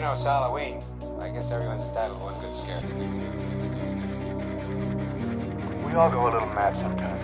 [0.00, 0.80] You know, it's Halloween.
[1.20, 2.80] I guess everyone's entitled to one good scare.
[5.86, 7.22] We all go a little mad sometimes.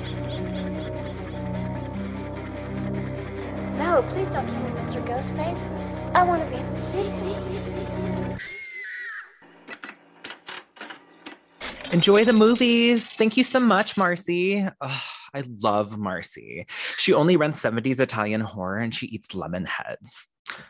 [3.78, 5.02] No, please don't kill me, Mr.
[5.06, 5.62] Ghostface.
[6.14, 6.58] I want to be.
[11.94, 13.08] Enjoy the movies.
[13.08, 14.68] Thank you so much, Marcy.
[14.82, 16.66] Ugh, I love Marcy.
[16.98, 20.26] She only rents 70s Italian horror and she eats lemon heads.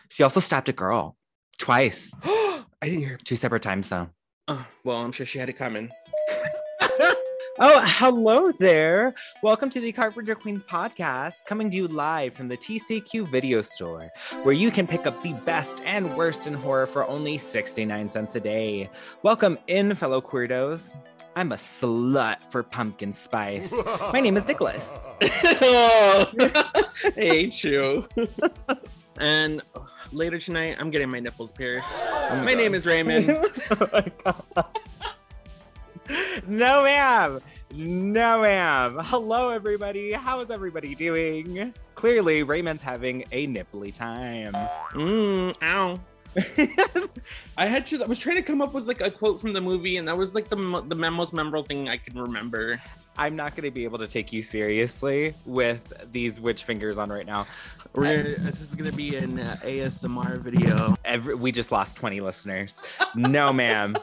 [0.08, 1.16] She also stabbed a girl
[1.56, 3.18] twice, I didn't hear.
[3.24, 4.08] two separate times, though.
[4.48, 5.90] Oh, well, I'm sure she had it coming.
[7.58, 9.14] Oh, hello there.
[9.42, 14.10] Welcome to the Carpenter Queens podcast, coming to you live from the TCQ video store,
[14.42, 18.34] where you can pick up the best and worst in horror for only 69 cents
[18.34, 18.90] a day.
[19.22, 20.94] Welcome in, fellow queerdos.
[21.34, 23.72] I'm a slut for pumpkin spice.
[24.12, 24.92] My name is Nicholas.
[25.22, 26.30] oh,
[27.06, 28.06] I hate you.
[29.18, 31.90] and oh, later tonight, I'm getting my nipples pierced.
[31.94, 33.30] Oh my name is Raymond.
[33.70, 34.66] oh my God.
[36.46, 37.40] No, ma'am.
[37.74, 38.98] No, ma'am.
[39.02, 40.12] Hello, everybody.
[40.12, 41.74] How is everybody doing?
[41.94, 44.52] Clearly, Raymond's having a nipply time.
[44.92, 45.98] Mm, ow.
[47.56, 48.02] I had to.
[48.02, 50.16] I was trying to come up with like a quote from the movie, and that
[50.16, 50.56] was like the
[50.86, 52.80] the most memorable thing I can remember.
[53.18, 55.80] I'm not going to be able to take you seriously with
[56.12, 57.46] these witch fingers on right now.
[57.94, 60.96] We're this is gonna be an uh, ASMR video.
[61.04, 62.78] Every, we just lost 20 listeners.
[63.14, 63.96] No, ma'am.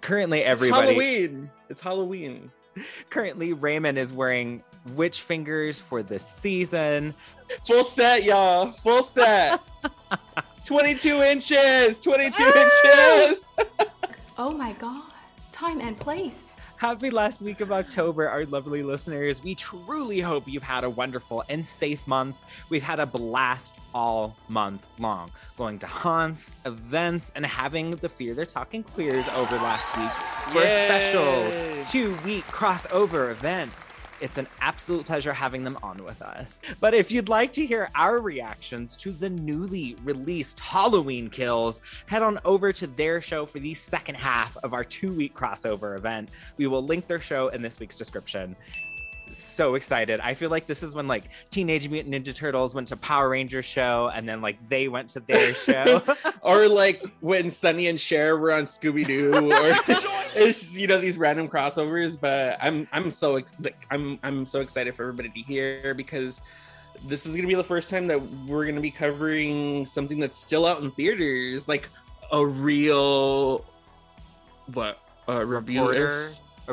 [0.00, 0.88] Currently, It's everybody.
[0.88, 1.50] Halloween.
[1.68, 2.50] It's Halloween.
[3.10, 4.62] Currently, Raymond is wearing
[4.94, 7.14] witch fingers for the season.
[7.66, 8.72] Full set, y'all.
[8.72, 9.60] Full set.
[10.68, 12.00] 22 inches.
[12.02, 13.54] 22 inches.
[14.40, 15.02] Oh my god.
[15.50, 16.52] Time and place.
[16.76, 19.42] Happy last week of October, our lovely listeners.
[19.42, 22.40] We truly hope you've had a wonderful and safe month.
[22.70, 28.34] We've had a blast all month long, going to haunts, events, and having the Fear
[28.34, 30.66] the Talking Queers over last week for Yay.
[30.66, 33.72] a special two week crossover event.
[34.20, 36.60] It's an absolute pleasure having them on with us.
[36.80, 42.22] But if you'd like to hear our reactions to the newly released Halloween kills, head
[42.22, 46.30] on over to their show for the second half of our two week crossover event.
[46.56, 48.56] We will link their show in this week's description.
[49.32, 50.20] So excited.
[50.20, 53.64] I feel like this is when like Teenage Mutant Ninja Turtles went to Power Rangers
[53.64, 56.02] show and then like they went to their show.
[56.42, 59.66] or like when Sonny and Cher were on Scooby Doo, or
[60.34, 62.18] it's just, you know these random crossovers.
[62.20, 66.40] But I'm I'm so ex- like, I'm I'm so excited for everybody to hear because
[67.04, 70.66] this is gonna be the first time that we're gonna be covering something that's still
[70.66, 71.88] out in theaters, like
[72.32, 73.64] a real
[74.72, 75.88] what a review.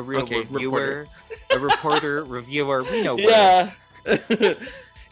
[0.00, 1.06] a real Okay, reviewer,
[1.50, 2.82] a reporter, reviewer.
[2.84, 3.18] We know.
[3.18, 3.72] Yeah.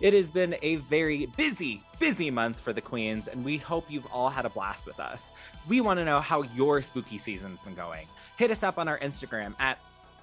[0.00, 4.06] It has been a very busy, busy month for the Queens, and we hope you've
[4.12, 5.30] all had a blast with us.
[5.68, 8.06] We want to know how your spooky season's been going.
[8.36, 9.78] Hit us up on our Instagram at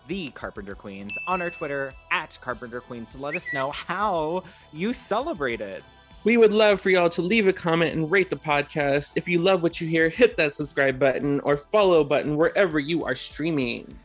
[0.08, 4.92] the Carpenter Queens, on our Twitter at Carpenter Queens to let us know how you
[4.94, 5.84] celebrated.
[6.26, 9.14] We would love for y'all to leave a comment and rate the podcast.
[9.16, 13.06] If you love what you hear, hit that subscribe button or follow button wherever you
[13.06, 13.98] are streaming.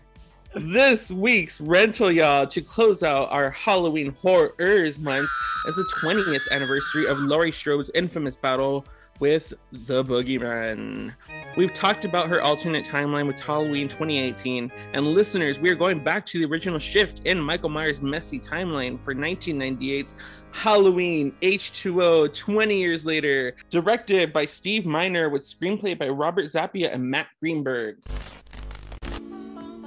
[0.58, 5.28] This week's rental, y'all, to close out our Halloween Horrors month
[5.66, 8.86] is the 20th anniversary of Laurie Strode's infamous battle
[9.20, 11.12] with the Boogeyman.
[11.58, 16.24] We've talked about her alternate timeline with Halloween 2018, and listeners, we are going back
[16.24, 20.14] to the original shift in Michael Myers' messy timeline for 1998's
[20.52, 27.04] Halloween H2O 20 years later, directed by Steve Miner with screenplay by Robert Zappia and
[27.04, 27.98] Matt Greenberg.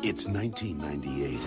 [0.02, 1.42] It's 1998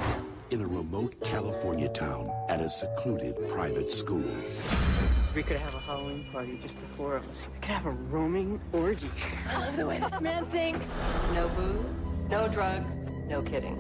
[0.50, 4.30] in a remote California town at a secluded private school.
[5.34, 7.34] We could have a Halloween party, just the four of us.
[7.54, 9.08] We could have a roaming orgy.
[9.48, 10.84] I love the way this man thinks.
[11.32, 11.94] No booze,
[12.28, 12.94] no drugs,
[13.26, 13.76] no kidding.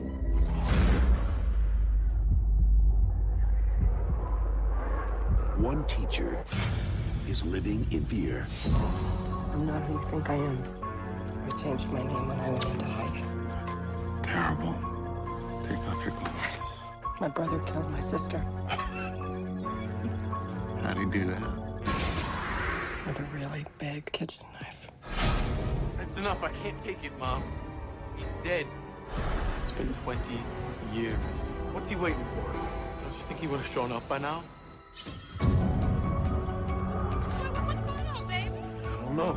[5.58, 6.42] One teacher
[7.28, 8.46] is living in fear.
[9.52, 10.64] I'm not who you think I am.
[11.44, 13.11] I changed my name when I went into hiding.
[14.32, 14.72] Terrible.
[15.68, 16.32] Take off your clothes.
[17.20, 18.38] My brother killed my sister
[20.82, 21.42] How'd he do that?
[23.06, 24.88] with a really big kitchen knife.
[25.98, 26.42] That's enough.
[26.42, 27.42] I can't take it, Mom.
[28.16, 28.66] He's dead.
[29.60, 30.20] It's been 20
[30.94, 31.18] years.
[31.72, 32.52] What's he waiting for?
[32.52, 34.42] Don't you think he would have shown up by now?
[37.64, 38.52] What's going on, babe?
[38.52, 39.36] I don't know.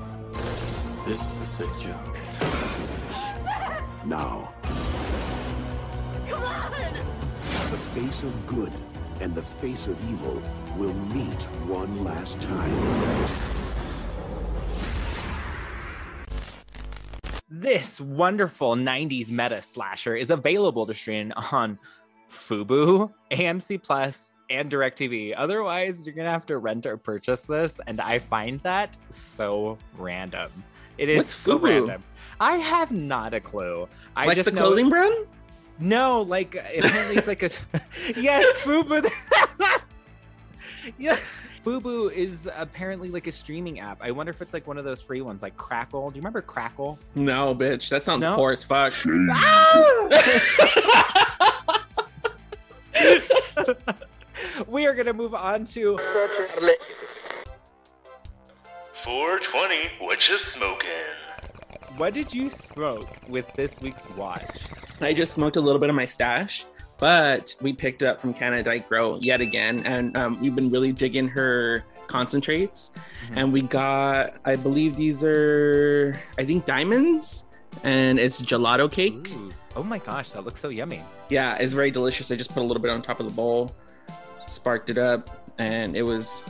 [1.06, 2.18] This is a sick joke.
[4.06, 4.54] Now,
[6.28, 6.72] Come on!
[7.72, 8.72] the face of good
[9.20, 10.42] and the face of evil
[10.78, 13.56] will meet one last time.
[17.48, 21.80] this wonderful 90s meta slasher is available to stream on
[22.30, 25.34] Fubo, AMC Plus, and DirecTV.
[25.38, 30.52] Otherwise, you're gonna have to rent or purchase this, and I find that so random.
[30.98, 31.64] It is What's so Fubu?
[31.64, 32.04] random.
[32.40, 33.88] I have not a clue.
[34.16, 35.26] I like just the know clothing brand?
[35.80, 37.50] No, like apparently it's like a
[38.20, 39.08] yes, Fubu.
[40.98, 41.18] yeah,
[41.64, 44.00] Fubu is apparently like a streaming app.
[44.02, 46.12] I wonder if it's like one of those free ones, like Crackle.
[46.12, 47.00] Do you remember Crackle?
[47.16, 47.90] No, bitch.
[47.90, 48.36] That sounds No?
[48.36, 48.94] poor as fuck.
[49.32, 50.10] Ah!
[54.68, 55.98] we are gonna move on to
[59.04, 60.90] 420, what you smoking?
[61.98, 64.42] what did you smoke with this week's watch?
[65.02, 66.66] I just smoked a little bit of my stash,
[66.98, 70.92] but we picked up from Canada Dry Grow yet again, and um, we've been really
[70.92, 72.92] digging her concentrates.
[73.34, 77.44] And we got, I believe these are, I think diamonds,
[77.84, 79.28] and it's gelato cake.
[79.36, 79.52] Ooh.
[79.76, 81.04] Oh my gosh, that looks so yummy.
[81.30, 82.32] Yeah, it's very delicious.
[82.32, 83.76] I just put a little bit on top of the bowl,
[84.48, 86.44] sparked it up, and it was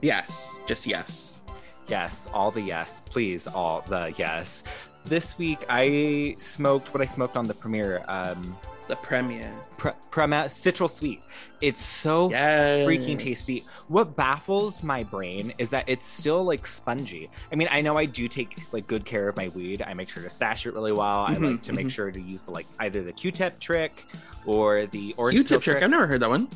[0.00, 1.40] yes, just yes.
[1.88, 4.62] Yes, all the yes, please, all the yes.
[5.08, 8.04] This week I smoked what I smoked on the premiere.
[8.08, 8.56] Um,
[8.88, 9.52] The premiere.
[9.76, 11.22] Pre- Prema Citral Sweet.
[11.60, 12.86] It's so Yes.
[12.88, 13.62] freaking tasty.
[13.88, 17.28] What baffles my brain is that it's still like spongy.
[17.52, 19.82] I mean, I know I do take like good care of my weed.
[19.86, 21.20] I make sure to stash it really well.
[21.22, 21.90] I Mhm, like to make mhm.
[21.90, 24.06] sure to use the like either the Q-tip trick
[24.46, 25.82] or the orange Q-tip peel trick.
[25.84, 26.48] I've never heard that one.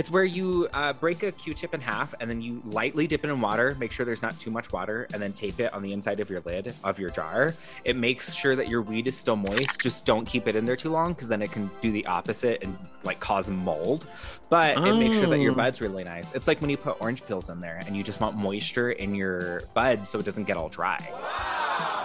[0.00, 3.28] It's where you uh, break a Q-tip in half and then you lightly dip it
[3.28, 3.76] in water.
[3.78, 6.30] Make sure there's not too much water, and then tape it on the inside of
[6.30, 7.54] your lid of your jar.
[7.84, 9.78] It makes sure that your weed is still moist.
[9.78, 12.62] Just don't keep it in there too long, because then it can do the opposite
[12.62, 14.06] and like cause mold.
[14.48, 15.56] But it makes sure that your Oh.
[15.56, 16.32] bud's really nice.
[16.32, 19.14] It's like when you put orange peels in there and you just want moisture in
[19.14, 20.96] your bud so it doesn't get all dry.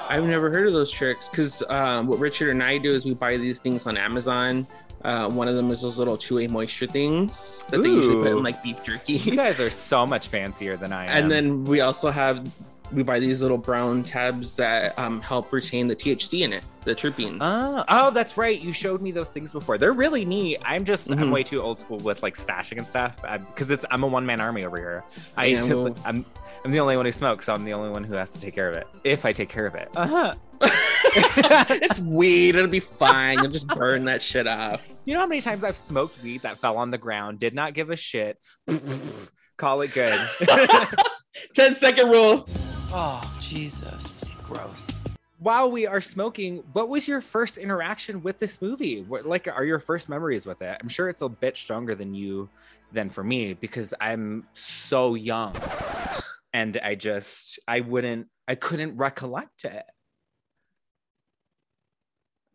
[0.10, 3.14] I've never heard of those tricks because um, what Richard and I do is we
[3.14, 4.68] buy these things on Amazon.
[5.06, 8.38] Uh, one of them is those little two-way moisture things that they usually put Ooh.
[8.38, 9.14] in like beef jerky.
[9.14, 11.10] You guys are so much fancier than I am.
[11.24, 12.46] and then we also have
[12.92, 16.94] we buy these little brown tabs that um, help retain the THC in it, the
[16.94, 17.40] terpenes.
[17.42, 18.60] Oh, oh, that's right.
[18.60, 19.80] You showed me those things before.
[19.80, 20.60] They're really neat.
[20.64, 21.32] I'm just I'm Mhm.
[21.32, 23.16] way too old school with like stashing and stuff
[23.48, 25.04] because it's I'm a one man army over here.
[25.36, 26.26] I Yeah, well- I'm
[26.66, 28.56] I'm the only one who smokes, so I'm the only one who has to take
[28.56, 29.88] care of it if I take care of it.
[29.96, 30.34] Uh huh.
[30.64, 32.56] it's weed.
[32.56, 33.38] It'll be fine.
[33.38, 34.84] You'll just burn that shit off.
[35.04, 37.76] You know how many times I've smoked weed that fell on the ground, did not
[37.76, 38.40] give a shit.
[39.58, 40.20] Call it good.
[41.54, 42.48] 10 second rule.
[42.92, 44.26] Oh, Jesus.
[44.42, 45.02] Gross.
[45.38, 49.04] While we are smoking, what was your first interaction with this movie?
[49.04, 50.76] What like are your first memories with it?
[50.82, 52.50] I'm sure it's a bit stronger than you
[52.92, 55.54] than for me because I'm so young.
[56.56, 59.84] And I just I wouldn't I couldn't recollect it.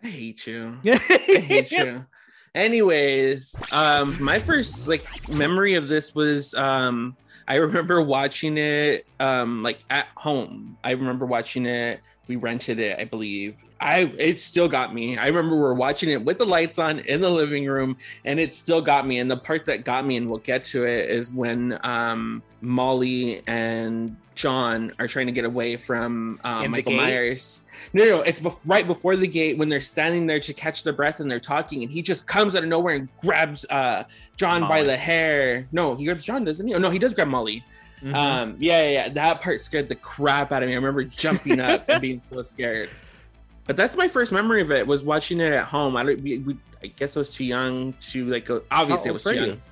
[0.03, 0.79] I hate you.
[0.87, 2.07] I hate you.
[2.55, 7.15] Anyways, um, my first like memory of this was um,
[7.47, 10.79] I remember watching it um, like at home.
[10.83, 12.01] I remember watching it.
[12.27, 13.57] We rented it, I believe.
[13.81, 15.17] I it still got me.
[15.17, 18.39] I remember we are watching it with the lights on in the living room, and
[18.39, 19.19] it still got me.
[19.19, 23.43] And the part that got me, and we'll get to it, is when um, Molly
[23.47, 26.93] and John are trying to get away from the Michael?
[26.93, 27.65] Myers.
[27.95, 30.93] No, no, it's bef- right before the gate when they're standing there to catch their
[30.93, 34.05] breath and they're talking, and he just comes out of nowhere and grabs uh,
[34.37, 35.67] John by the hair.
[35.73, 36.75] No, he grabs John, doesn't he?
[36.75, 37.65] Oh, no, he does grab Molly.
[38.03, 38.15] Mhm.
[38.15, 40.75] Um, yeah, yeah, yeah, that part scared the crap out of me.
[40.75, 42.91] I remember jumping up and being so scared.
[43.67, 45.97] But that's my first memory of it was watching it at home.
[45.97, 46.21] I don't.
[46.21, 48.63] We, we, I guess I was too young to like go.
[48.71, 49.41] Obviously, I was too you?
[49.45, 49.63] young.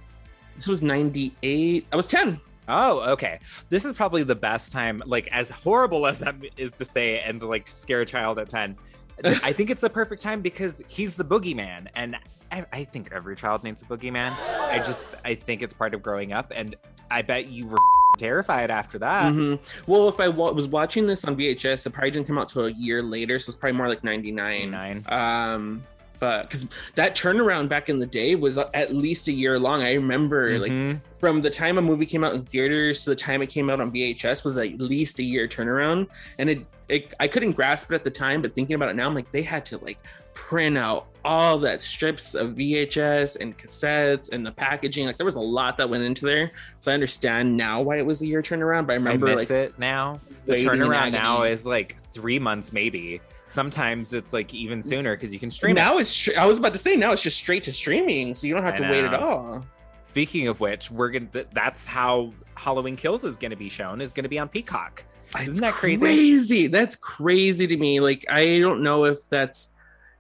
[0.56, 1.86] This was '98.
[1.90, 2.40] I was 10.
[2.68, 3.38] Oh, okay.
[3.70, 7.42] This is probably the best time, like as horrible as that is to say and
[7.42, 8.76] like scare a child at 10.
[9.24, 11.88] I think it's the perfect time because he's the boogeyman.
[11.94, 12.16] And
[12.52, 14.32] I, I think every child needs a boogeyman.
[14.70, 16.52] I just I think it's part of growing up.
[16.54, 16.76] And
[17.10, 17.78] I bet you were
[18.18, 19.32] terrified after that.
[19.32, 19.58] Mhm.
[19.86, 22.66] Well, if I wa- was watching this on VHS, it probably didn't come out till
[22.66, 24.70] a year later, so it's probably more like '99.
[24.70, 25.04] Nine.
[25.08, 25.84] Um,
[26.20, 29.82] but because that turnaround back in the day was at least a year long.
[29.82, 31.00] I remember like Mhm.
[31.20, 33.80] from the time a movie came out in theaters to the time it came out
[33.80, 36.08] on VHS was at least a year turnaround,
[36.38, 39.06] and it, it I couldn't grasp it at the time, but thinking about it now,
[39.06, 39.98] I'm like they had to like
[40.34, 45.06] print out all that strips of VHS and cassettes and the packaging.
[45.06, 48.06] Like there was a lot that went into there, so I understand now why it
[48.06, 48.86] was a year turnaround.
[48.86, 50.20] But I I remember miss like it now.
[50.46, 53.20] The turnaround now is like three months, maybe.
[53.48, 55.80] Sometimes it's like even sooner because you can stream it.
[55.80, 58.46] now it's str- I was about to say now it's just straight to streaming, so
[58.46, 59.64] you don't have I to wait at all.
[60.06, 64.12] Speaking of which, we're going to, that's how Halloween Kills is gonna be shown, is
[64.12, 65.04] gonna be on Peacock.
[65.40, 66.00] Isn't that crazy?
[66.00, 66.66] crazy?
[66.68, 68.00] That's crazy to me.
[68.00, 69.70] Like I don't know if that's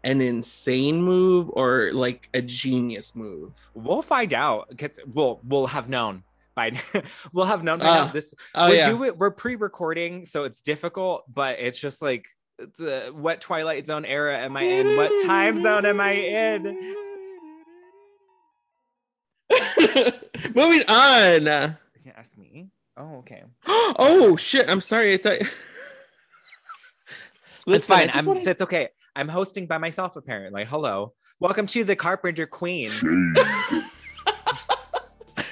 [0.04, 3.52] an insane move or like a genius move.
[3.74, 4.70] We'll find out.
[5.06, 6.22] We'll we'll have known
[6.54, 6.72] by
[7.32, 8.12] we'll have known by Uh, now.
[8.12, 8.88] This oh, we're, yeah.
[8.90, 12.26] do- we're pre-recording, so it's difficult, but it's just like
[12.58, 14.96] it's, uh, what Twilight Zone era am I in?
[14.96, 16.94] What time zone am I in?
[20.54, 21.42] Moving on.
[21.42, 22.68] You can ask me.
[22.98, 23.42] Oh, okay.
[23.66, 24.68] oh shit!
[24.68, 25.14] I'm sorry.
[25.14, 25.32] I thought.
[25.40, 25.50] it's
[27.66, 28.10] Listen, I fine.
[28.12, 28.88] I'm, wanna- It's okay.
[29.14, 30.64] I'm hosting by myself apparently.
[30.64, 31.12] Hello.
[31.40, 32.90] Welcome to the Carpenter Queen.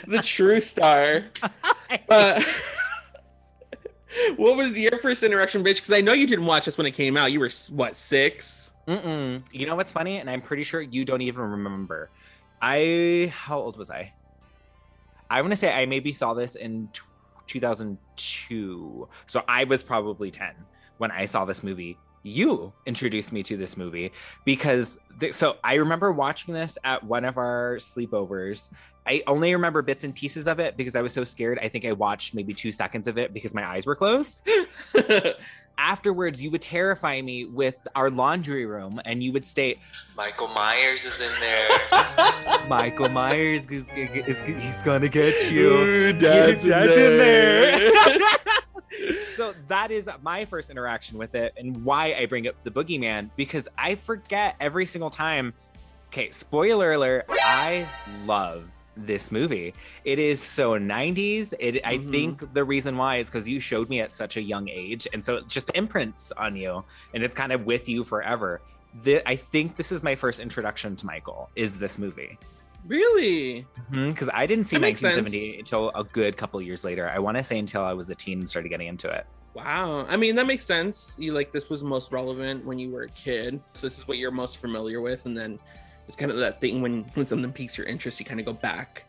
[0.08, 1.24] the true star.
[2.08, 2.40] Uh,
[4.36, 5.76] what was your first interaction, bitch?
[5.76, 7.30] Because I know you didn't watch this when it came out.
[7.30, 8.72] You were what six?
[8.88, 9.44] Mm-mm.
[9.52, 10.18] You know what's funny?
[10.18, 12.10] And I'm pretty sure you don't even remember.
[12.60, 14.12] I how old was I?
[15.30, 17.02] I want to say I maybe saw this in t-
[17.46, 19.08] 2002.
[19.26, 20.54] So I was probably 10
[20.98, 21.96] when I saw this movie.
[22.22, 24.12] You introduced me to this movie
[24.44, 28.68] because th- so I remember watching this at one of our sleepovers.
[29.06, 31.60] I only remember bits and pieces of it because I was so scared.
[31.62, 34.42] I think I watched maybe two seconds of it because my eyes were closed.
[35.78, 39.78] Afterwards, you would terrify me with our laundry room and you would state,
[40.16, 41.68] Michael Myers is in there.
[42.68, 45.68] Michael Myers is, is, is he's gonna get you.
[45.68, 47.90] Ooh, Dad's Your in there.
[49.36, 53.28] so that is my first interaction with it and why I bring up the boogeyman
[53.36, 55.52] because I forget every single time.
[56.08, 57.86] Okay, spoiler alert, I
[58.24, 59.74] love this movie.
[60.04, 61.52] It is so 90s.
[61.58, 62.10] It I Mhm.
[62.10, 65.06] think the reason why is because you showed me at such a young age.
[65.12, 66.84] And so it just imprints on you
[67.14, 68.60] and it's kind of with you forever.
[69.04, 72.38] The, I think this is my first introduction to Michael, is this movie.
[72.86, 73.66] really?
[73.90, 75.58] Because I didn't see That 1970 sense.
[75.58, 77.08] until a good couple years later.
[77.12, 79.26] I want to say until I was a teen and started getting into it.
[79.54, 80.06] Wow.
[80.08, 81.16] I mean, that makes sense.
[81.18, 83.60] You like this was most relevant when you were a kid.
[83.72, 85.58] So this is what you're most familiar with, and then
[86.06, 88.52] it's kind of that thing when when something piques your interest, you kind of go
[88.52, 89.04] back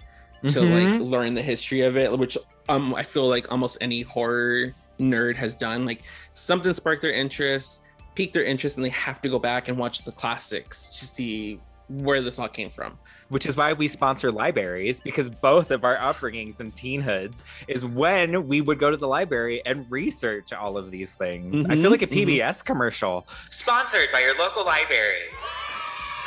[0.48, 2.38] to like learn the history of it, which
[2.70, 5.86] um I feel like almost any horror nerd has done.
[5.86, 7.82] Like something sparked their interest,
[8.16, 11.60] piqued their interest, and they have to go back and watch the classics to see
[11.90, 12.98] where this all came from.
[13.30, 18.48] Which is why we sponsor libraries because both of our upbringings and teenhoods is when
[18.48, 21.66] we would go to the library and research all of these things.
[21.66, 22.08] I feel Mhm, like a.
[22.08, 23.28] PBS commercial.
[23.50, 25.24] Sponsored by your local library.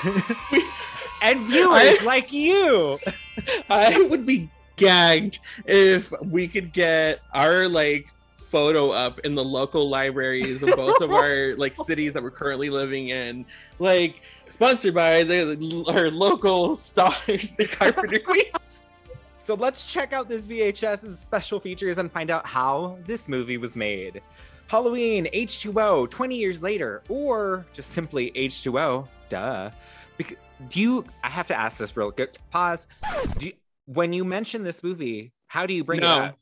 [1.23, 2.99] and viewers like you.
[3.71, 9.88] I would be gagged if we could get our like photo up in the local
[9.88, 13.45] libraries of both of our like cities that we're currently living in
[13.78, 18.90] like sponsored by the our local stars the carpenter queens
[19.38, 23.75] So let's check out this VHS's special features and find out how this movie was
[23.75, 24.21] made.
[24.69, 29.70] Halloween H2O 20 years later, or just simply H2O, duh.
[30.18, 30.37] Bec-
[30.68, 32.87] do you, I have to ask this real quick, pause.
[33.38, 33.52] Do you,
[33.87, 36.37] when you mention this movie, how do you bring it up?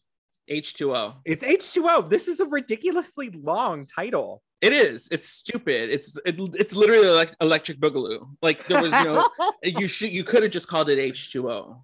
[0.50, 2.09] h2o It's H2O.
[2.09, 4.42] This is a ridiculously long title.
[4.61, 9.28] it is it's stupid it's it, it's literally like electric boogaloo like there was no
[9.62, 11.80] you should you could have just called it h2o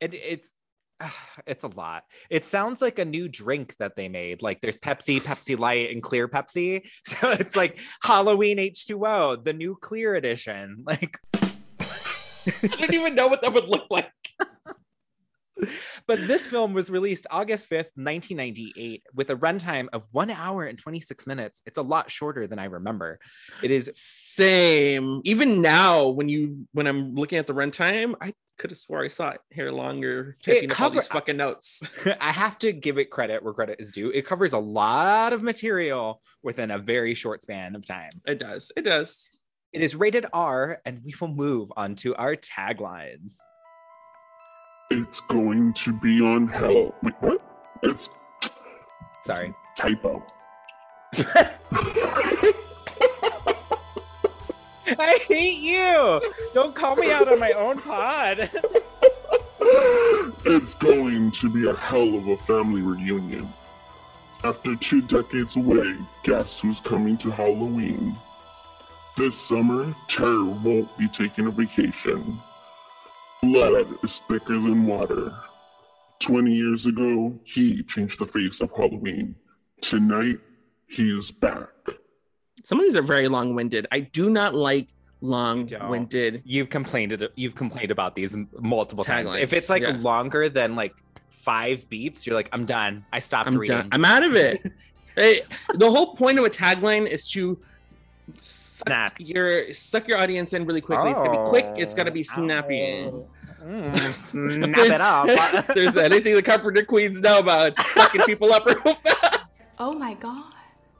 [0.00, 0.48] It, it's
[1.46, 2.04] it's a lot.
[2.30, 4.42] It sounds like a new drink that they made.
[4.42, 6.82] Like there's Pepsi, Pepsi Light, and Clear Pepsi.
[7.06, 10.84] So it's like Halloween H2O, the new clear edition.
[10.86, 14.10] Like, i didn't even know what that would look like
[16.06, 20.78] but this film was released August 5th, 1998, with a runtime of one hour and
[20.78, 21.62] 26 minutes.
[21.66, 23.18] It's a lot shorter than I remember.
[23.62, 25.20] It is Same.
[25.24, 29.08] Even now, when you when I'm looking at the runtime, I could have swore I
[29.08, 30.36] saw it here longer.
[30.42, 31.82] Taking all these fucking notes.
[32.20, 34.10] I have to give it credit where credit is due.
[34.10, 38.10] It covers a lot of material within a very short span of time.
[38.26, 38.72] It does.
[38.76, 39.42] It does.
[39.72, 43.36] It is rated R, and we will move on to our taglines.
[44.90, 46.94] It's going to be on hell.
[47.02, 47.42] Wait, what?
[47.82, 48.08] It's
[49.22, 49.54] Sorry.
[49.76, 50.24] typo.
[54.98, 56.22] I hate you.
[56.54, 58.50] Don't call me out on my own pod.
[60.44, 63.52] It's going to be a hell of a family reunion.
[64.44, 68.16] After two decades away, guess who's coming to Halloween?
[69.16, 72.40] This summer, terror won't be taking a vacation.
[73.42, 75.32] Blood is thicker than water.
[76.20, 79.34] 20 years ago, he changed the face of Halloween.
[79.80, 80.38] Tonight,
[80.88, 81.68] he is back.
[82.64, 83.86] Some of these are very long-winded.
[83.92, 84.88] I do not like
[85.20, 86.42] long-winded.
[86.44, 87.28] You've complained.
[87.36, 89.30] You've complained about these multiple times.
[89.30, 89.96] Taglines, If it's like yeah.
[90.00, 90.94] longer than like
[91.30, 93.04] five beats, you're like, I'm done.
[93.12, 93.76] I stopped I'm reading.
[93.78, 93.88] done.
[93.92, 94.60] I'm out of it.
[95.16, 95.40] Hey,
[95.74, 97.58] the whole point of a tagline is to
[98.42, 99.14] Snap.
[99.18, 101.10] your suck your audience in really quickly.
[101.10, 101.66] It's gonna be quick.
[101.76, 102.34] It's gotta be Oh.
[102.34, 103.10] snappy.
[103.62, 105.66] Mm, snap If there's- it up.
[105.74, 109.74] there's anything the Carpenter Queens know about sucking people up real fast.
[109.78, 110.44] Oh my god.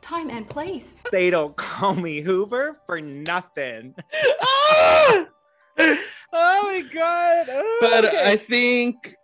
[0.00, 1.02] Time and place.
[1.12, 3.94] they don't call me Hoover for nothing.
[4.42, 5.26] Ah!
[6.32, 7.46] Oh my god.
[7.50, 8.22] Oh, but okay.
[8.30, 9.14] I think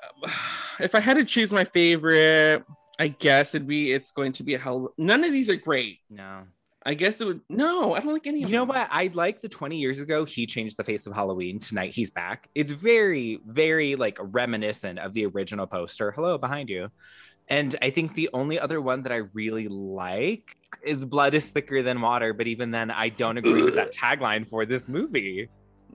[0.78, 2.62] if I had to choose my favorite,
[2.98, 4.92] I guess it'd be it's going to be a hell.
[4.98, 5.98] None of these are great.
[6.10, 6.42] no.
[6.86, 7.40] I guess it would.
[7.48, 8.40] No, I don't like any.
[8.40, 8.88] You know what?
[8.90, 11.58] I like the 20 years ago he changed the face of Halloween.
[11.58, 12.48] Tonight he's back.
[12.54, 16.10] It's very, very like reminiscent of the original poster.
[16.10, 16.90] Hello, behind you.
[17.48, 21.82] And I think the only other one that I really like is Blood is Thicker
[21.82, 22.32] Than Water.
[22.32, 25.48] But even then, I don't agree with that tagline for this movie.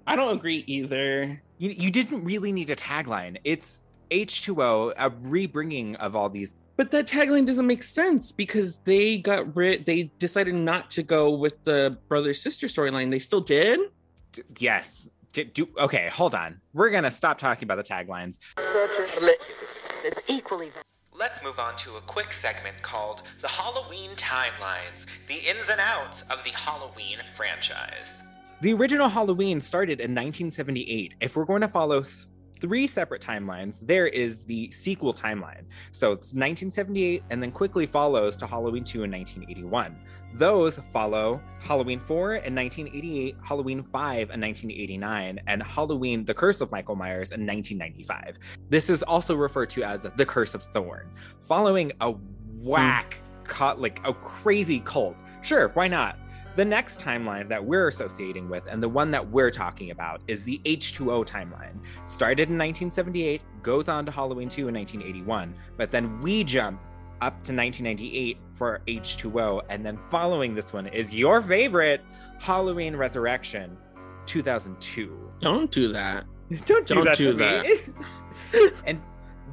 [0.08, 1.42] I don't agree either.
[1.58, 3.38] You, you didn't really need a tagline.
[3.44, 6.56] It's H2O, a rebringing of all these.
[6.80, 9.86] But that tagline doesn't make sense because they got rid.
[9.86, 13.12] They decided not to go with the brother sister storyline.
[13.12, 13.82] They still did.
[14.32, 15.10] d- Yes.
[15.34, 16.62] D- Do, okay, hold on.
[16.74, 18.38] We're going to stop talking about the taglines.
[20.06, 20.72] It's equally
[21.14, 26.22] Let's move on to a quick segment called The Halloween Timelines The Ins and Outs
[26.30, 28.08] of the Halloween franchise.
[28.62, 31.16] The original Halloween started in 1978.
[31.20, 32.28] If we're going to follow th-
[32.60, 35.64] three separate timelines, there is the sequel timeline.
[35.92, 39.98] So it's 1978 and then quickly follows to Halloween 2 in 1981.
[40.34, 46.72] Those follow Halloween 4 in 1988, Halloween 5 in 1989, and Halloween The Curse of
[46.72, 48.38] Michael Myers in 1995.
[48.70, 51.10] This is also referred to as The Curse of Thorn.
[51.42, 52.20] Following a hmm.
[52.62, 55.16] whack, cut like a crazy cult.
[55.42, 56.20] Sure, why not?
[56.60, 60.44] The next timeline that we're associating with, and the one that we're talking about, is
[60.44, 61.80] the H2O timeline.
[62.04, 66.82] Started in 1978, goes on to Halloween 2 in 1981, but then we jump
[67.22, 72.02] up to 1998 for H2O, and then following this one is your favorite
[72.40, 73.78] Halloween Resurrection
[74.26, 75.32] 2002.
[75.40, 76.26] Don't do that.
[76.66, 78.70] Don't do Don't that do to me.
[78.86, 79.02] and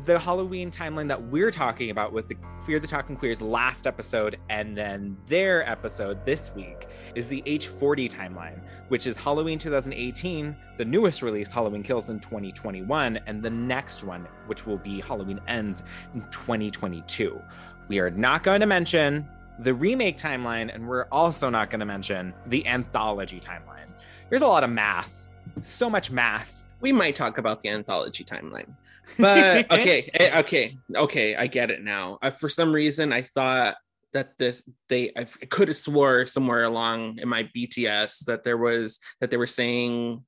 [0.05, 4.39] the Halloween timeline that we're talking about with the Fear the Talking Queers last episode
[4.49, 10.85] and then their episode this week is the H40 timeline, which is Halloween 2018, the
[10.85, 15.83] newest release, Halloween Kills in 2021, and the next one, which will be Halloween Ends
[16.15, 17.41] in 2022.
[17.89, 19.29] We are not going to mention
[19.61, 23.89] the remake timeline, and we're also not going to mention the anthology timeline.
[24.29, 25.27] There's a lot of math,
[25.63, 26.65] so much math.
[26.81, 28.75] We might talk about the anthology timeline.
[29.19, 32.19] But okay, eh, okay, okay, I get it now.
[32.23, 33.77] Uh, for some reason, I thought
[34.13, 38.99] that this they I could have swore somewhere along in my BTS that there was
[39.21, 40.25] that they were saying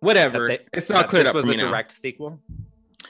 [0.00, 0.48] whatever.
[0.48, 1.68] They- it's not cleared this up was a me now.
[1.68, 2.40] direct sequel.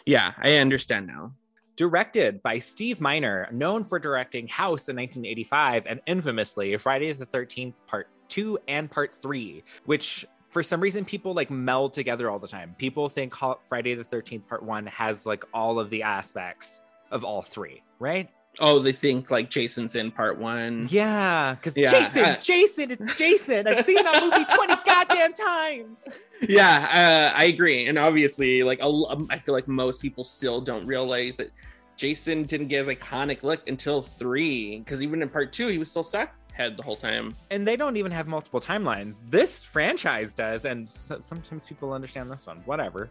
[0.06, 1.34] Yeah, I understand now.
[1.76, 7.74] Directed by Steve Miner, known for directing House in 1985 and infamously Friday the 13th
[7.86, 12.48] Part 2 and Part 3, which for some reason people like meld together all the
[12.48, 12.74] time.
[12.78, 13.34] People think
[13.66, 16.80] Friday the 13th Part 1 has like all of the aspects
[17.10, 18.28] of all three, right?
[18.60, 20.88] Oh, they think like Jason's in part one.
[20.90, 23.68] Yeah, because Yeah, Jason, uh, Jason, it's Jason.
[23.68, 26.04] I've seen that movie 20 goddamn times.
[26.48, 27.86] yeah, uh, I agree.
[27.86, 31.52] And obviously, like um, I feel like most people still don't realize that
[31.96, 34.78] Jason didn't get his iconic look until three.
[34.78, 37.32] Because even in part two, he was still sack head the whole time.
[37.50, 39.20] And they don't even have multiple timelines.
[39.30, 42.58] This franchise does, and so- sometimes people understand this one.
[42.66, 43.08] Whatever.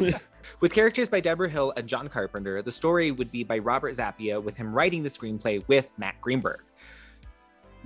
[0.60, 4.42] with characters by Debra Hill and John Carpenter, the story would be by Robert Zappia,
[4.42, 6.62] with him writing the screenplay with Matt Greenberg.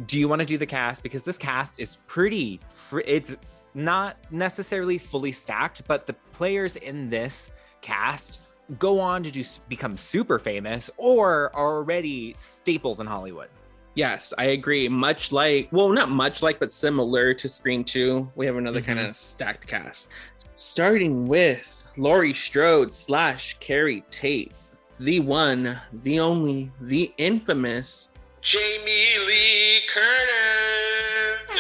[0.07, 1.03] Do you want to do the cast?
[1.03, 2.61] Because this cast is pretty.
[2.69, 3.35] Fr- it's
[3.75, 8.41] not necessarily fully stacked, but the players in this cast
[8.79, 13.49] go on to do become super famous or are already staples in Hollywood.
[13.97, 14.89] Yes, I agree.
[14.89, 18.95] Much like, well, not much like, but similar to Scream 2, we have another mm-hmm.
[18.95, 20.11] kind of stacked cast.
[20.55, 24.53] Starting with Laurie Strode slash Keri Tate,
[25.01, 28.11] the one, the only, the infamous
[28.43, 31.57] Jamie Lee Curtis.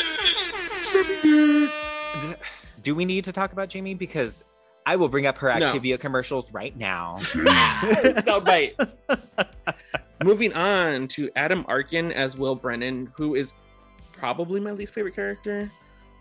[2.82, 3.94] Do we need to talk about Jamie?
[3.94, 4.44] Because
[4.84, 5.72] I will bring up her No.
[5.72, 7.16] Activia commercials right now.
[7.20, 8.94] Soundbite.
[10.24, 13.54] Moving on to Adam Arkin as Will Brennan, who is
[14.12, 15.70] probably my least favorite character.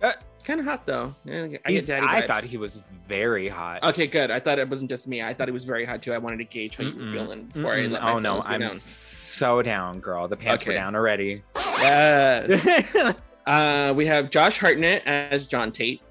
[0.01, 0.11] Uh,
[0.43, 1.15] kind of hot though.
[1.25, 3.83] I, get He's- daddy I thought he was very hot.
[3.83, 4.29] Okay, good.
[4.31, 5.21] I thought it wasn't just me.
[5.23, 6.13] I thought he was very hot too.
[6.13, 7.91] I wanted to gauge how you were feeling before I Mm-mm.
[7.91, 8.71] let my oh no, I'm down.
[8.71, 10.27] so down, girl.
[10.27, 11.43] The pants were down already.
[11.55, 13.15] Yes.
[13.45, 16.01] uh, we have Josh Hartnett as John Tate,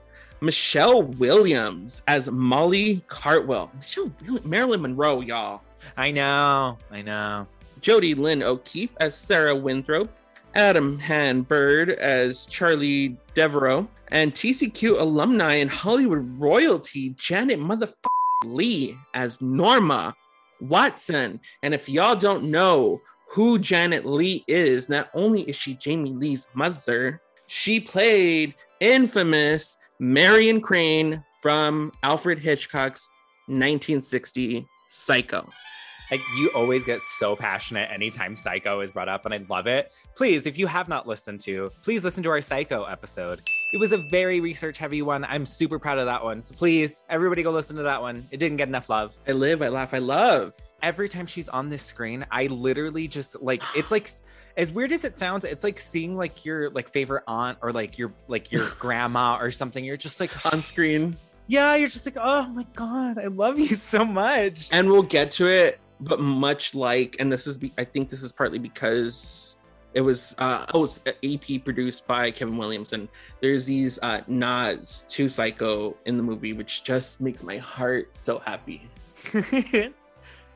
[0.40, 4.10] Michelle Williams as Molly Cartwell, Michelle
[4.44, 5.60] Marilyn Monroe, y'all.
[5.98, 7.46] I know, I know.
[7.84, 10.08] Jodi Lyn O'Keefe as Sarah Winthrop,
[10.54, 17.92] Adam Hann-Byrd as Charlie Devereaux, and TCQ alumni and Hollywood royalty Janet Motherfucker
[18.46, 20.16] Leigh as Norma
[20.62, 21.38] Watson.
[21.62, 26.48] And if y'all don't know who Janet Leigh is, not only is she Jamie Lee's
[26.54, 33.10] mother, she played infamous Marion Crane from Alfred Hitchcock's
[33.48, 35.46] 1960 Psycho.
[36.10, 39.92] Like you always get so passionate anytime Psycho is brought up, and I love it.
[40.14, 43.40] Please, if you have not listened to, please listen to our Psycho episode.
[43.72, 45.24] It was a very research heavy one.
[45.24, 46.42] I'm super proud of that one.
[46.42, 48.28] So please, everybody go listen to that one.
[48.30, 49.16] It didn't get enough love.
[49.26, 50.54] I live, I laugh, I love.
[50.82, 54.10] Every time she's on this screen, I literally just like it's like
[54.56, 57.98] as weird as it sounds, it's like seeing like your like favorite aunt or like
[57.98, 59.84] your like your grandma or something.
[59.84, 61.16] You're just like on screen.
[61.46, 64.68] Yeah, you're just like, oh my god, I love you so much.
[64.72, 68.22] And we'll get to it, but much like, and this is, be, I think this
[68.22, 69.56] is partly because
[69.94, 73.08] it was, uh, oh, it's AP produced by Kevin Williamson.
[73.40, 78.40] There's these uh, nods to Psycho in the movie, which just makes my heart so
[78.40, 78.88] happy.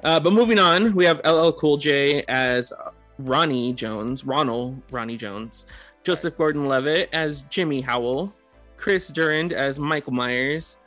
[0.04, 2.72] uh, but moving on, we have LL Cool J as
[3.18, 5.66] Ronnie Jones, Ronald Ronnie Jones,
[6.02, 8.34] Joseph Gordon-Levitt as Jimmy Howell,
[8.76, 10.78] Chris Durand as Michael Myers.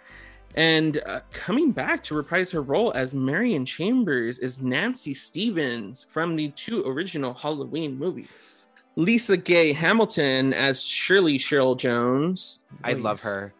[0.56, 6.36] And uh, coming back to reprise her role as Marion Chambers is Nancy Stevens from
[6.36, 8.68] the two original Halloween movies.
[8.98, 12.60] LisaGay Hamilton as Shirley Cheryl Jones.
[12.84, 13.54] I love her.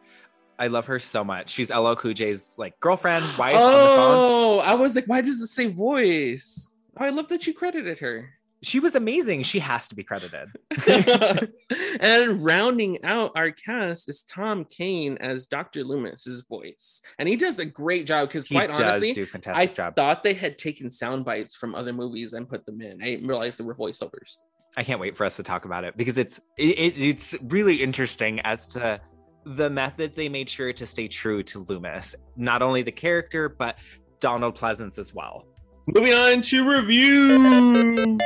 [0.60, 1.50] I love her so much.
[1.50, 4.16] She's LL Cool J's like girlfriend, wife on the phone.
[4.16, 6.74] Oh, I was like, why does it say voice?
[7.00, 8.30] Oh, I love that you credited her.
[8.64, 9.44] She was amazing.
[9.44, 10.50] She has to be credited.
[12.00, 15.84] and rounding out our cast is Tom Kane as Dr.
[15.84, 17.02] Loomis's voice.
[17.18, 19.96] And he does a great job because quite honestly, do I job.
[19.96, 23.02] thought they had taken sound bites from other movies and put them in.
[23.02, 24.38] I didn't realize they were voiceovers.
[24.78, 27.82] I can't wait for us to talk about it because it's it, it, it's really
[27.82, 29.02] interesting as to
[29.46, 33.78] the method they made sure to stay true to Loomis, not only the character but
[34.20, 35.46] Donald Pleasence as well.
[35.88, 37.40] Moving on to reviews.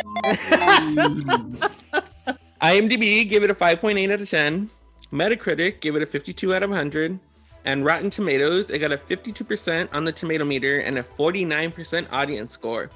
[2.62, 4.70] IMDb give it a 5.8 out of 10.
[5.12, 7.20] Metacritic give it a 52 out of 100.
[7.64, 12.54] And Rotten Tomatoes, it got a 52% on the tomato meter and a 49% audience
[12.54, 12.90] score.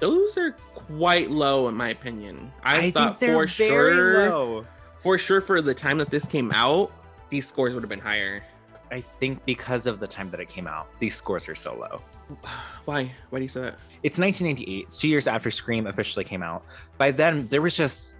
[0.00, 2.52] Those are quite low, in my opinion.
[2.62, 4.66] I, I thought they're for very sure, low.
[4.98, 6.92] for sure, for the time that this came out,
[7.30, 8.42] these scores would have been higher.
[8.92, 12.02] I think because of the time that it came out, these scores are so low.
[12.84, 13.10] Why?
[13.30, 13.78] Why do you say that?
[14.02, 14.84] It's 1998.
[14.86, 16.64] It's two years after Scream officially came out.
[16.98, 18.14] By then, there was just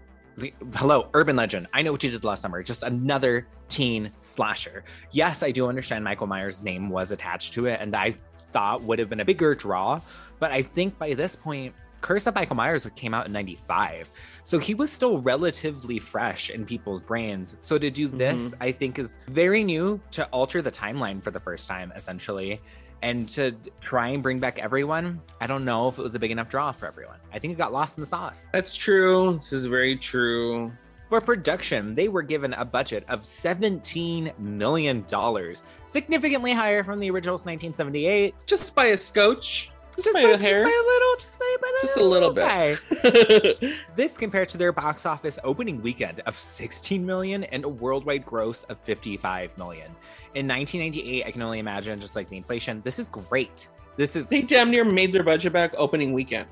[0.77, 1.67] hello, urban legend.
[1.75, 2.63] I know what you did last summer.
[2.63, 4.85] Just another teen slasher.
[5.11, 8.15] Yes, I do understand Michael Myers' name was attached to it, and I
[8.53, 10.01] thought would have been a bigger draw.
[10.39, 14.11] But I think by this point, Curse of Michael Myers came out in 95.
[14.45, 17.57] So he was still relatively fresh in people's brains.
[17.61, 18.55] So to do this, Mhm.
[18.61, 22.61] I think is very new to alter the timeline for the first time, essentially.
[23.03, 26.31] And to try and bring back everyone, I don't know if it was a big
[26.31, 27.17] enough draw for everyone.
[27.33, 28.47] I think it got lost in the sauce.
[28.53, 29.35] That's true.
[29.35, 30.71] This is very true.
[31.09, 35.05] For production, they were given a budget of $17 million,
[35.85, 38.35] significantly higher from the original's 1978.
[38.47, 39.72] Just by a scotch.
[39.97, 40.65] Just, Just by by, a just hair.
[40.65, 43.61] by a little, just, by, by Just a little bit.
[43.61, 43.75] bit.
[43.97, 48.63] this compared to their box office opening weekend of 16 million and a worldwide gross
[48.65, 49.89] of 55 million.
[50.35, 52.81] In 1998, I can only imagine just like the inflation.
[52.85, 53.69] This is great.
[53.97, 56.49] This is They damn near made their budget back opening weekend.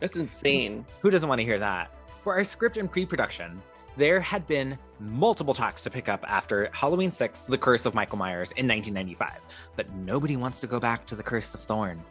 [0.00, 0.84] That's insane.
[1.00, 1.94] Who doesn't want to hear that?
[2.24, 3.62] For our script and pre production,
[3.96, 8.18] there had been multiple talks to pick up after Halloween 6, The Curse of Michael
[8.18, 9.40] Myers in 1995.
[9.76, 12.02] But nobody wants to go back to The Curse of Thorn.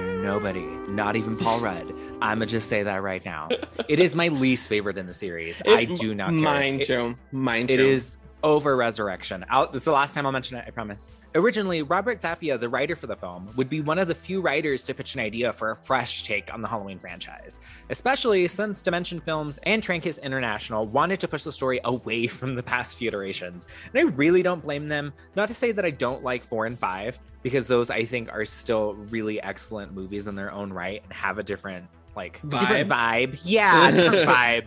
[0.00, 1.92] Nobody, not even Paul Rudd.
[2.22, 3.48] I'ma just say that right now.
[3.88, 5.60] It is my least favorite in the series.
[5.68, 6.38] I do not care.
[6.40, 7.16] Mine It- too.
[7.30, 9.44] Mine it is over Resurrection.
[9.50, 11.10] I'll, it's the last time I'll mention it, I promise.
[11.34, 14.82] Originally, Robert Zappia, the writer for the film, would be one of the few writers
[14.82, 19.18] to pitch an idea for a fresh take on the Halloween franchise, especially since Dimension
[19.18, 23.66] Films and Trancas International wanted to push the story away from the past few iterations.
[23.94, 25.14] And I really don't blame them.
[25.34, 28.44] Not to say that I don't like four and five, because those I think are
[28.44, 33.40] still really excellent movies in their own right and have a different like different vibe.
[33.42, 34.66] Yeah, different vibe.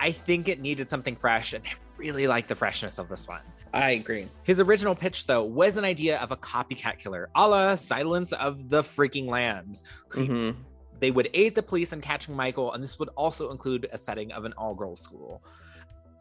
[0.00, 3.42] I think it needed something fresh, and I really like the freshness of this one.
[3.74, 4.28] I agree.
[4.44, 8.68] His original pitch, though, was an idea of a copycat killer, a la Silence of
[8.68, 9.82] the Freaking Lambs.
[10.10, 10.54] Mhm.
[11.00, 14.30] They would aid the police in catching Michael, and this would also include a setting
[14.30, 15.42] of an all girls school.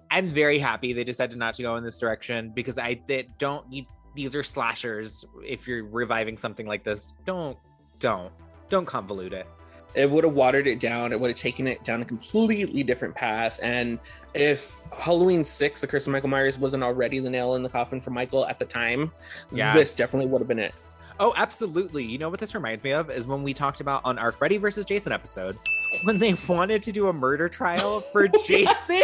[0.09, 3.69] I'm very happy they decided not to go in this direction because I they don't
[3.69, 3.85] need
[4.15, 5.23] these are slashers.
[5.43, 7.57] If you're reviving something like this, don't,
[7.99, 8.31] don't,
[8.69, 9.47] don't convolute it.
[9.95, 11.11] It would have watered it down.
[11.11, 13.59] It would have taken it down a completely different path.
[13.61, 13.99] And
[14.33, 18.01] if Halloween Six, The Curse of Michael Myers, wasn't already the nail in the coffin
[18.01, 19.11] for Michael at the time,
[19.51, 19.73] Yeah.
[19.73, 20.73] this definitely would have been it.
[21.19, 22.03] Oh, absolutely.
[22.03, 24.57] You know what this reminds me of is when we talked about on our Freddy
[24.57, 25.57] versus Jason episode
[26.05, 29.03] when they wanted to do a murder trial for Jason.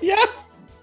[0.00, 0.78] yes.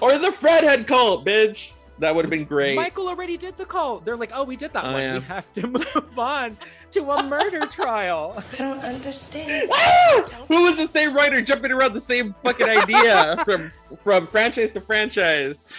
[0.00, 1.72] Or the Fredhead cult, bitch.
[2.00, 2.74] That would have been great.
[2.74, 4.00] Michael already did the call.
[4.00, 5.00] They're like, oh, we did that Oh, one.
[5.02, 5.18] yeah.
[5.18, 6.56] We have to move on
[6.94, 8.42] to a murder trial.
[8.52, 9.70] I don't understand.
[9.74, 10.24] Ah!
[10.48, 13.70] Who was the same writer jumping around the same fucking idea from
[14.02, 15.72] from franchise to franchise?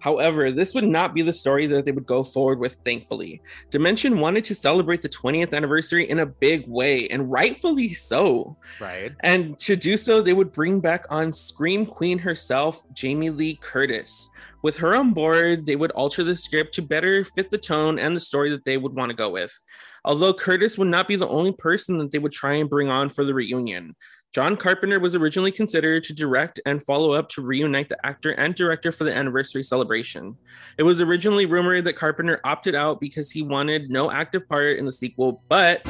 [0.00, 3.40] However, this would not be the story that they would go forward with, thankfully.
[3.70, 8.56] Dimension wanted to celebrate the 20th anniversary in a big way, and rightfully so.
[8.80, 9.12] Right.
[9.20, 14.28] And to do so, they would bring back on Scream Queen herself, Jamie Lee Curtis.
[14.62, 18.16] With her on board, they would alter the script to better fit the tone and
[18.16, 19.62] the story that they would want to go with.
[20.08, 23.10] Although Curtis would not be the only person that they would try and bring on
[23.10, 23.94] for the reunion.
[24.32, 28.54] John Carpenter was originally considered to direct and follow up to reunite the actor and
[28.54, 30.34] director for the anniversary celebration.
[30.78, 34.86] It was originally rumored that Carpenter opted out because he wanted no active part in
[34.86, 35.86] the sequel, but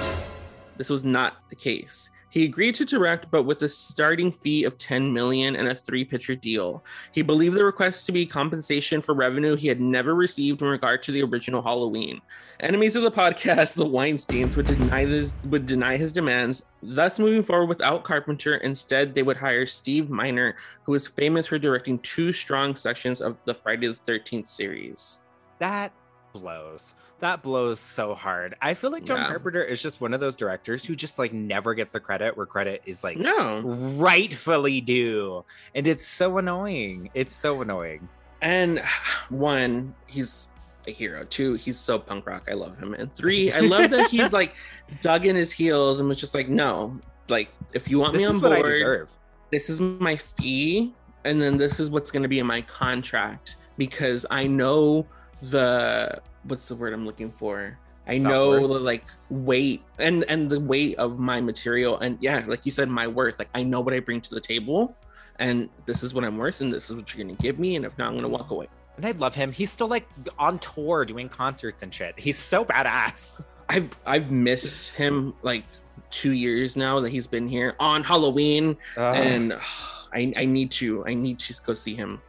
[0.77, 2.11] this was not the case.
[2.31, 6.35] He agreed to direct, but with a starting fee of 10 million and a three-picture
[6.35, 6.85] deal.
[7.13, 11.03] He believed the request to be compensation for revenue he had never received in regard
[11.05, 12.21] to the original Halloween.
[12.61, 17.43] Enemies of the podcast, the Weinsteins, would deny this would deny his demands, thus moving
[17.43, 18.57] forward without Carpenter.
[18.57, 23.37] Instead, they would hire Steve Miner, who was famous for directing two strong sections of
[23.45, 25.21] the Friday the 13th series.
[25.61, 25.93] That
[26.33, 26.95] blows.
[27.21, 28.55] That blows so hard.
[28.63, 29.29] I feel like John Yeah.
[29.29, 32.47] Carpenter is just one of those directors who just like never gets the credit where
[32.47, 33.61] credit is like No.
[33.63, 35.45] rightfully due.
[35.75, 37.11] And it's so annoying.
[37.15, 38.09] It's so annoying.
[38.41, 38.83] And
[39.31, 40.47] one, he's
[40.87, 41.25] a hero.
[41.25, 42.49] Two, he's so punk rock.
[42.51, 42.95] I love him.
[42.95, 44.55] And three, I love that he's like
[45.01, 48.29] dug in his heels and was just like, no, like if you want This me
[48.29, 49.11] is on what I board, deserve.
[49.51, 53.57] this is my fee, and then this is what's going to be in my contract
[53.77, 55.07] because I know
[55.43, 57.79] the what's the word I'm looking for.
[58.07, 62.65] I know the like weight and and the weight of my material and yeah, like
[62.65, 63.39] you said, my worth.
[63.39, 64.97] Like I know what I bring to the table,
[65.39, 67.85] and this is what I'm worth, and this is what you're gonna give me, and
[67.85, 68.69] if not, I'm gonna walk away.
[68.97, 69.53] And I love him.
[69.53, 72.15] He's still like on tour doing concerts and shit.
[72.19, 73.45] He's so badass.
[73.69, 75.65] I've I've missed him like
[76.11, 79.53] two years now that he's been here on Halloween, and
[80.13, 82.23] I I need to I need to go see him.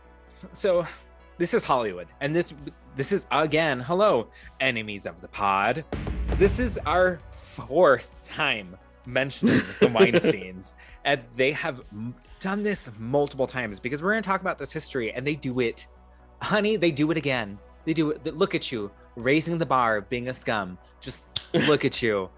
[0.52, 0.86] so
[1.38, 2.54] this is Hollywood, and this
[2.96, 4.28] this is again, hello,
[4.60, 5.86] enemies of the pod.
[6.36, 10.74] This is our fourth time mentioning the Weinsteins,
[11.06, 11.82] and they have
[12.40, 15.60] done this multiple times because we're going to talk about this history, and they do
[15.60, 15.88] it,
[16.42, 16.76] honey.
[16.76, 17.58] They do it again.
[17.86, 18.26] They do it.
[18.36, 20.78] Look at you, raising the bar of being a scum.
[21.00, 22.30] Just look at you.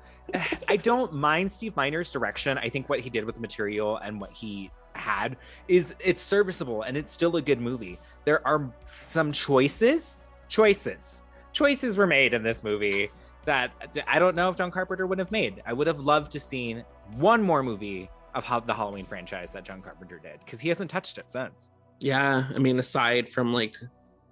[0.67, 2.57] I don't mind Steve Miner's direction.
[2.57, 5.37] I think what he did with the material and what he had
[5.67, 7.97] is it's serviceable and it's still a good movie.
[8.23, 10.20] There are some choices,
[10.51, 13.09] choices, choices were made in this movie
[13.45, 13.71] that
[14.07, 15.63] I don't know if John Carpenter would have made.
[15.65, 16.83] I would have loved to seen
[17.15, 20.91] one more movie of how the Halloween franchise that John Carpenter did because he hasn't
[20.91, 21.69] touched it since.
[21.99, 23.89] Yeah, I mean, aside from like His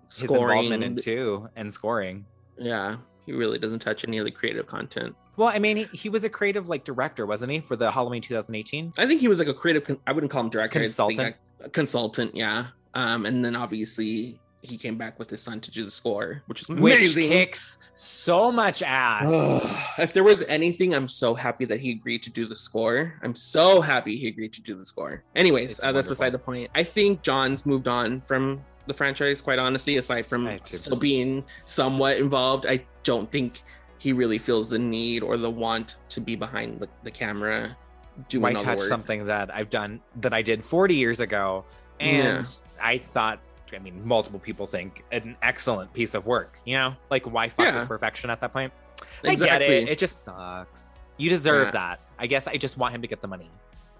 [0.07, 2.25] scoring, involvement in two and scoring.
[2.57, 5.15] yeah, he really doesn't touch any of the creative content.
[5.37, 8.21] Well, I mean, he, he was a creative like director, wasn't he, for the Halloween
[8.21, 8.93] 2018?
[8.97, 9.85] I think he was like a creative.
[9.85, 10.79] Con- I wouldn't call him director.
[10.79, 11.35] I Consultant?
[11.61, 12.67] like, consultant, yeah.
[12.93, 16.61] Um, and then obviously he came back with his son to do the score, which
[16.61, 19.25] is Which kicks so much ass.
[19.97, 23.15] If there was anything, I'm so happy that he agreed to do the score.
[23.23, 25.23] I'm so happy he agreed to do the score.
[25.35, 26.71] Anyways, uh, that's beside the point.
[26.75, 32.17] I think John's moved on from the franchise, quite honestly, aside from still being somewhat
[32.17, 32.65] involved.
[32.65, 33.61] I don't think
[33.97, 37.75] he really feels the need or the want to be behind the, the camera
[38.33, 38.87] all the touch work.
[38.87, 41.65] something that I've done that I did 40 years ago?
[41.99, 42.47] And
[42.81, 43.41] I thought,
[43.77, 46.95] I mean, multiple people think an excellent piece of work, you know?
[47.09, 47.79] Like, why fuck Yeah.
[47.79, 48.73] with perfection at that point?
[49.23, 49.87] I get it.
[49.89, 50.85] It just sucks.
[51.17, 51.71] You deserve Yeah.
[51.71, 51.99] that.
[52.17, 53.49] I guess I just want him to get the money,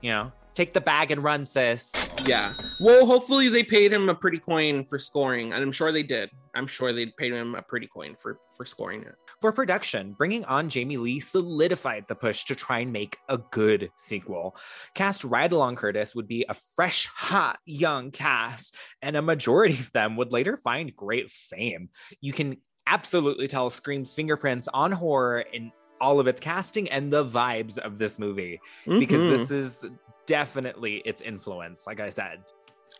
[0.02, 0.32] you know?
[0.54, 1.94] Take the bag and run, sis.
[2.26, 2.54] Yeah.
[2.82, 6.30] Well, hopefully they paid him a pretty coin for scoring, and I'm sure they did.
[6.54, 9.16] I'm sure they paid him a pretty coin for for scoring it.
[9.40, 13.90] For production, bringing on Jamie Lee solidified the push to try and make a good
[13.96, 14.58] sequel.
[14.96, 19.94] Cast Ride Along Curtis would be a fresh, hot, young cast, and a majority of
[19.94, 21.90] them would later find great fame.
[22.20, 27.26] You can absolutely tell Scream's fingerprints on horror in all of its casting and the
[27.26, 29.38] vibes of this movie because Mhm.
[29.38, 29.86] this is
[30.26, 32.44] definitely its influence, like I said.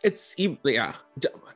[0.02, 0.94] It's yeah,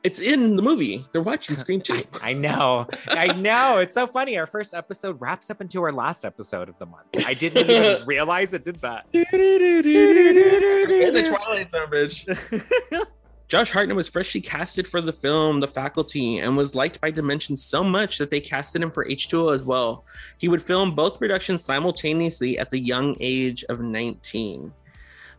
[0.03, 1.03] it's in the movie.
[1.11, 2.03] They're watching Scream 2.
[2.21, 2.85] I know.
[3.07, 3.79] I know.
[3.79, 4.37] It's so funny.
[4.37, 7.07] Our first episode wraps up into our last episode of the month.
[7.25, 9.07] I didn't even realize it did that.
[9.13, 9.25] In
[11.13, 13.05] the Twilight Zone, bitch.
[13.47, 17.55] Josh Hartnett was freshly casted for the film The Faculty and was liked by Dimension
[17.55, 20.03] so much that they casted him for H2O as well.
[20.39, 24.73] He would film both productions simultaneously at the young age of 19.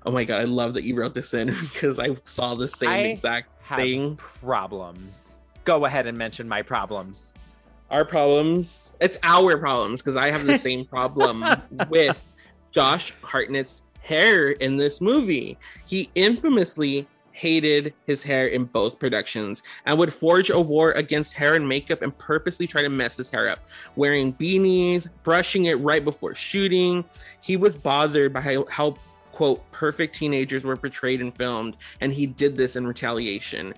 [0.05, 2.91] Oh my god, I love that you wrote this in because I saw the same
[2.91, 4.15] I exact thing.
[4.17, 5.37] problems.
[5.65, 7.35] Go ahead and mention my problems.
[7.91, 11.45] Our problems, it's our problems because I have the same problem
[11.89, 12.33] with
[12.71, 15.59] Josh Hartnett's hair in this movie.
[15.87, 21.55] He infamously hated his hair in both productions and would forge a war against hair
[21.55, 23.61] and makeup and purposely try to mess his hair up.
[23.95, 27.05] Wearing beanies, brushing it right before shooting.
[27.43, 28.95] He was bothered by how, how
[29.33, 33.75] quote, perfect teenagers were portrayed and filmed, and he did this in retaliation.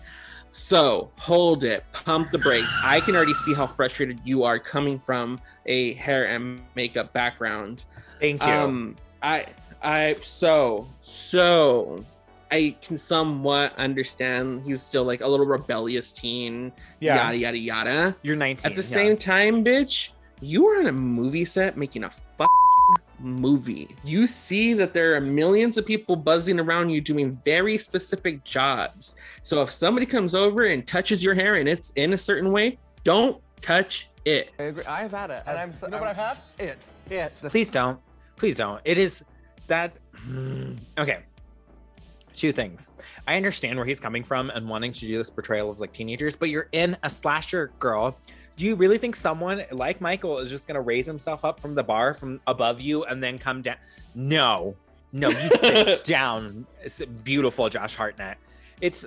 [0.52, 2.72] So hold it, pump the brakes.
[2.84, 7.86] I can already see how frustrated you are coming from a hair and makeup background.
[8.20, 8.48] Thank you.
[8.48, 9.46] Um, I,
[9.82, 12.04] I, so, so,
[12.50, 17.16] I can somewhat understand he's still like a little rebellious teen, Yeah.
[17.16, 18.16] yada yada yada.
[18.22, 18.70] You're 19.
[18.70, 18.88] At the yeah.
[18.88, 22.48] same time, bitch, you were on a movie set making a fuck
[23.18, 23.94] movie.
[24.04, 29.16] You see that there are millions of people buzzing around you doing very specific jobs.
[29.42, 32.78] So if somebody comes over and touches your hair and it's in a certain way,
[33.04, 34.50] don't touch it.
[34.58, 34.84] I agree.
[34.84, 35.72] I've had it, and I'm.
[35.72, 36.38] So, you know what I've had?
[36.58, 36.88] It.
[37.10, 37.34] It.
[37.48, 37.98] Please don't.
[38.36, 38.80] Please don't.
[38.84, 39.24] It is
[39.66, 39.92] that.
[40.98, 41.20] Okay.
[42.38, 42.92] Two things.
[43.26, 46.36] I understand where he's coming from and wanting to do this portrayal of like teenagers,
[46.36, 48.16] but you're in a slasher girl.
[48.54, 51.74] Do you really think someone like Michael is just going to raise himself up from
[51.74, 53.74] the bar from above you and then come down?
[54.14, 54.76] No,
[55.12, 56.64] no, you sit down.
[56.80, 58.38] It's beautiful, Josh Hartnett.
[58.80, 59.04] It's,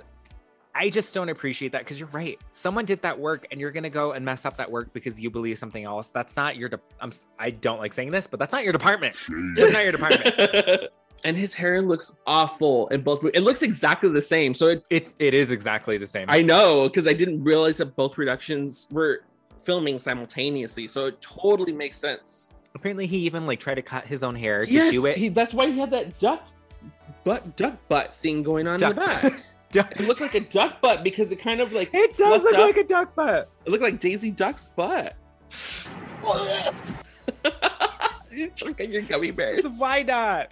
[0.75, 2.37] I just don't appreciate that because you're right.
[2.51, 5.21] Someone did that work and you're going to go and mess up that work because
[5.21, 6.07] you believe something else.
[6.07, 9.15] That's not your, de- I'm, I don't like saying this, but that's not your department.
[9.29, 10.89] It's not your department.
[11.23, 13.23] and his hair looks awful in both.
[13.33, 14.53] It looks exactly the same.
[14.53, 16.25] So it it, it is exactly the same.
[16.29, 19.21] I know because I didn't realize that both productions were
[19.61, 20.87] filming simultaneously.
[20.87, 22.49] So it totally makes sense.
[22.73, 25.17] Apparently, he even like tried to cut his own hair to Yes, do it.
[25.17, 26.47] He, that's why he had that duck
[27.23, 29.43] butt duck butt thing going on Duck- in the back.
[29.71, 32.53] Duck- It looked like a duck butt because it kind of like It does look
[32.55, 32.59] up.
[32.59, 33.49] like a duck butt.
[33.65, 35.15] It looked like Daisy Duck's butt.
[38.31, 39.65] You're choking your gummy bears.
[39.77, 40.51] Why not?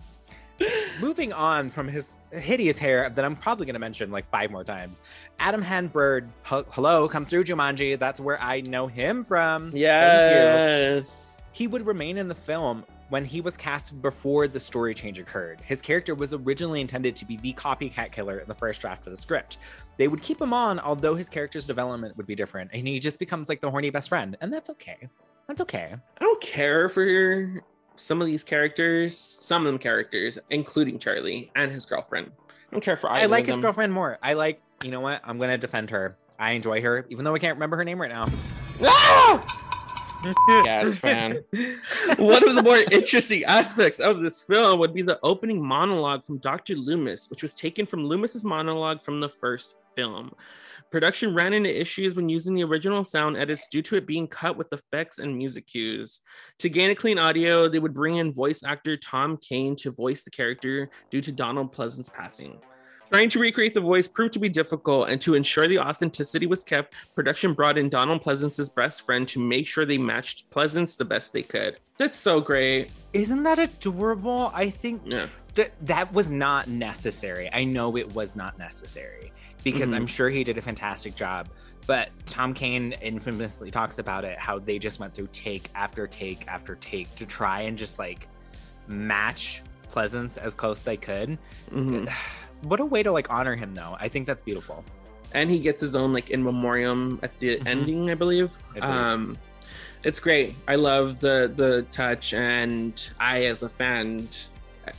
[1.00, 4.64] Moving on from his hideous hair that I'm probably going to mention like five more
[4.64, 5.02] times.
[5.40, 7.98] Adam Hann-Byrd, hello, come through Jumanji.
[7.98, 9.72] That's where I know him from.
[9.72, 9.80] Thank you.
[9.82, 11.38] Yes.
[11.52, 15.60] He would remain in the film when he was casted before the story change occurred.
[15.62, 19.12] His character was originally intended to be the copycat killer in the first draft of
[19.12, 19.58] the script.
[19.98, 23.18] They would keep him on, although his character's development would be different, and he just
[23.18, 25.10] becomes like the horny best friend, and that's okay.
[25.48, 25.96] That's okay.
[25.96, 27.64] I don't care for
[28.00, 32.32] some of these characters, some of them characters, including Charlie and his girlfriend.
[32.48, 33.62] I don't care for either I like of his them.
[33.64, 34.18] girlfriend more.
[34.22, 35.22] I like, you know what?
[35.24, 36.16] I'm gonna defend her.
[36.40, 38.26] I enjoy her, even though I can't remember her name right now.
[38.84, 39.66] Ah!
[40.66, 41.44] yes, fan.
[42.18, 46.38] One of the more interesting aspects of this film would be the opening monologue from
[46.40, 46.76] Dr.
[46.76, 50.34] Loomis, which was taken from Loomis's monologue from the first film.
[50.92, 54.58] Production ran into issues when using the original sound edits due to it being cut
[54.58, 56.22] with effects and music cues.
[56.58, 60.24] To gain a clean audio, they would bring in voice actor Tom Kane to voice
[60.24, 62.58] the character due to Donald Pleasence's passing.
[63.12, 66.64] Trying to recreate the voice proved to be difficult, and to ensure the authenticity was
[66.64, 71.06] kept, production brought in Donald Pleasence's best friend to make sure they matched Pleasance the
[71.06, 71.80] best they could.
[71.98, 72.90] That's so great.
[73.14, 74.52] Isn't that adorable?
[74.54, 75.28] I think Yeah.
[75.56, 77.50] That that was not necessary.
[77.52, 79.32] I know it was not necessary
[79.64, 79.96] because Mhm.
[79.96, 81.50] I'm sure he did a fantastic job.
[81.88, 86.48] But Tom Kane infamously talks about it how they just went through take after take
[86.48, 88.28] after take to try and just like
[88.88, 91.38] match Pleasence as close as they could.
[91.72, 92.10] Mhm.
[92.64, 93.96] What a way to like honor him though.
[94.02, 94.84] I think that's beautiful.
[95.34, 97.66] And he gets his own like in memoriam at the Mhm.
[97.68, 98.52] ending, I believe.
[98.76, 98.96] I believe.
[98.96, 99.38] Um,
[100.04, 100.56] it's great.
[100.68, 104.28] I love the the touch, and I as a fan,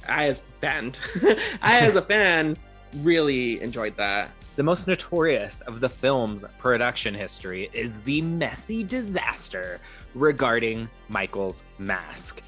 [0.08, 0.92] I as fan,
[1.62, 2.56] I as a fan
[2.96, 4.30] really enjoyed that.
[4.56, 9.80] The most notorious of the film's production history is the messy disaster
[10.14, 12.42] regarding Michael's mask.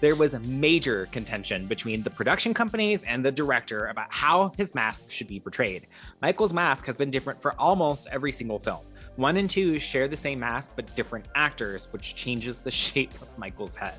[0.00, 5.10] There was major contention between the production companies and the director about how his mask
[5.10, 5.88] should be portrayed.
[6.22, 8.86] Michael's mask has been different for almost every single film.
[9.16, 13.26] One and two share the same mask, but different actors, which changes the shape of
[13.36, 13.98] Michael's head.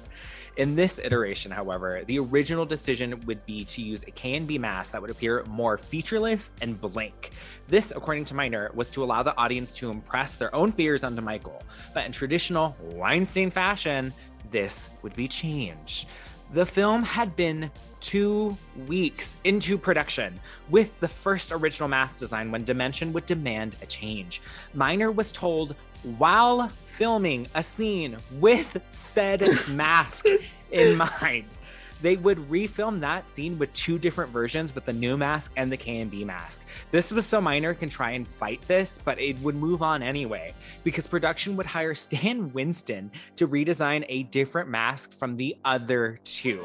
[0.59, 5.01] In this iteration, however, the original decision would be to use a K&B mask that
[5.01, 7.31] would appear more featureless and blank.
[7.69, 11.21] This, according to Miner, was to allow the audience to impress their own fears onto
[11.21, 11.63] Michael.
[11.93, 14.13] But in traditional Weinstein fashion,
[14.51, 16.09] this would be changed.
[16.51, 22.65] The film had been two weeks into production with the first original mask design when
[22.65, 24.41] Dimension would demand a change.
[24.73, 30.25] Miner was told while filming a scene with said mask
[30.71, 31.57] in mind.
[32.01, 35.77] They would refilm that scene with two different versions with the new mask and the
[35.77, 36.65] K&B mask.
[36.91, 40.53] This was so Miner can try and fight this, but it would move on anyway
[40.83, 46.61] because production would hire Stan Winston to redesign a different mask from the other two.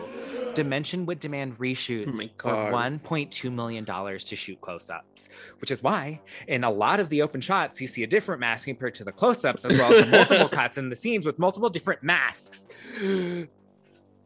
[0.55, 5.29] Dimension would demand reshoots Oh for $1.2 million to shoot close ups,
[5.61, 8.67] which is why in a lot of the open shots, you see a different mask
[8.67, 11.71] compared to the close ups, as well as multiple cuts in the scenes with multiple
[11.71, 12.63] different masks.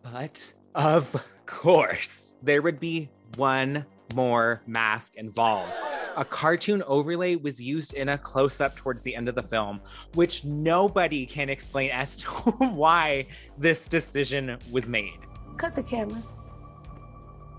[0.01, 5.77] But of course, there would be one more mask involved.
[6.17, 9.81] A cartoon overlay was used in a close up towards the end of the film,
[10.15, 12.27] which nobody can explain as to
[12.59, 13.27] why
[13.59, 15.19] this decision was made.
[15.57, 16.35] Cut the cameras.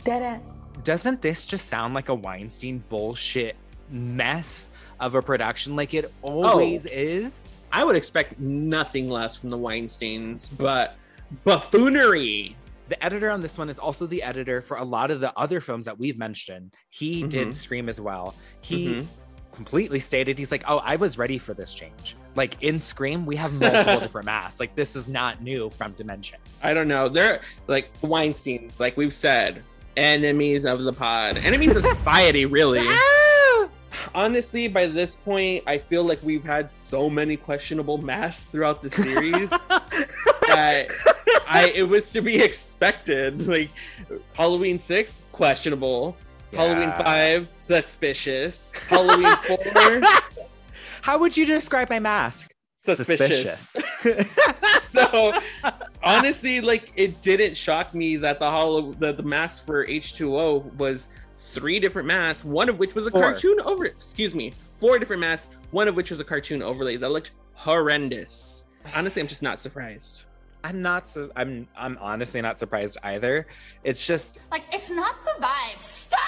[0.04, 0.42] Dead ass.
[0.84, 3.58] Doesn't this just sound like a Weinstein bullshit
[3.90, 6.44] mess of a production like it oh.
[6.44, 7.46] always is?
[7.72, 10.96] I would expect nothing less from the Weinsteins, but
[11.44, 12.56] buffoonery.
[12.90, 15.62] The editor on this one is also the editor for a lot of the other
[15.62, 16.74] films that we've mentioned.
[16.90, 17.54] He did Mhm.
[17.54, 18.34] Scream as well.
[18.62, 19.06] He Mhm.
[19.54, 23.36] completely stated he's like, "Oh, I was ready for this change." Like in Scream, we
[23.36, 24.60] have multiple different masks.
[24.60, 26.40] Like this is not new from Dimension.
[26.64, 27.10] I don't know.
[27.10, 29.62] They're like Weinsteins, like we've said,
[29.96, 32.88] enemies of the pod, enemies of society, really.
[34.16, 38.90] Honestly, by this point, I feel like we've had so many questionable masks throughout the
[38.90, 39.52] series
[40.60, 40.88] that
[41.48, 43.48] I it was to be expected.
[43.50, 43.70] Like
[44.34, 46.16] Halloween six, questionable.
[46.54, 48.74] Halloween five, suspicious.
[48.88, 50.02] Halloween four,
[51.02, 52.52] How would you describe my mask?
[52.76, 53.76] suspicious.
[54.82, 55.34] so
[56.04, 61.10] honestly, like it didn't shock me that the hollow the, the mask for H2O was
[61.52, 63.22] three different masks, one of which was a Four.
[63.22, 67.10] cartoon over excuse me, four different masks, one of which was a cartoon overlay that
[67.12, 68.66] looked horrendous.
[68.96, 70.26] Honestly, I'm just not surprised.
[70.64, 73.48] I'm not so I'm I'm honestly not surprised either.
[73.84, 75.84] It's just Like, it's not the vibe.
[75.84, 76.20] Stop!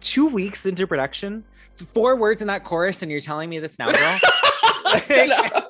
[0.00, 1.44] two weeks into production,
[1.92, 4.18] four words in that chorus, and you're telling me this now, girl?
[4.84, 5.62] I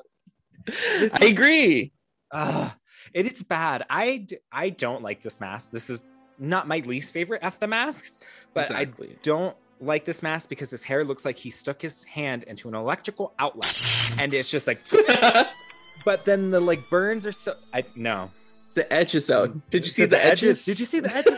[1.21, 1.91] agree.
[2.31, 2.71] Ugh,
[3.13, 3.85] it is bad.
[3.89, 5.69] I d- I don't like this mask.
[5.71, 5.99] This is
[6.39, 8.17] not my least favorite of the masks,
[8.55, 9.09] but Exactly.
[9.11, 12.67] I don't like this mask because his hair looks like he stuck his hand into
[12.67, 13.77] an electrical outlet,
[14.19, 14.79] and it's just like.
[16.05, 17.53] but then the like burns are so.
[17.73, 18.31] I no.
[18.75, 19.69] The edges out.
[19.69, 20.65] Did you see The the, edges?
[20.65, 21.37] Did you see the edges?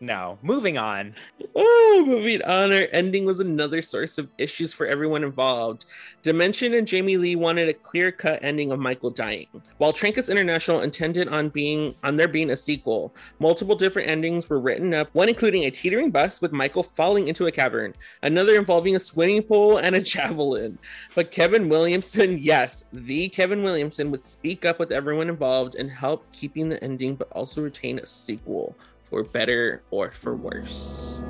[0.00, 0.38] No.
[0.42, 1.14] Moving on.
[1.54, 2.74] Oh, moving on.
[2.74, 5.86] Our ending was another source of issues for everyone involved.
[6.20, 9.46] Dimension and Jamie Lee wanted a clear-cut ending of Michael dying,
[9.78, 13.14] while Trancas International intended on being on there being a sequel.
[13.38, 17.46] Multiple different endings were written up, one including a teetering bus with Michael falling into
[17.46, 20.78] a cavern, another involving a swimming pool and a javelin.
[21.14, 26.30] But Kevin Williamson, yes, the Kevin Williamson would speak up with everyone involved and help
[26.32, 28.76] keeping the ending, but also retain a sequel
[29.08, 31.22] for better or for worse.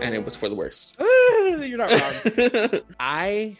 [0.00, 0.92] And it was for the worse.
[1.00, 2.80] You're not wrong.
[3.00, 3.56] I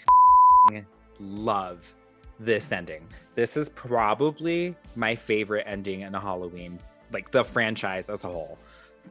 [1.20, 1.94] love
[2.38, 3.06] this ending.
[3.34, 6.78] This is probably my favorite ending in a Halloween,
[7.12, 8.58] like the franchise as a whole.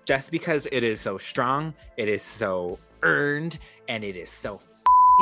[0.06, 3.58] Just because it is so strong, it is so earned,
[3.90, 4.62] and it is so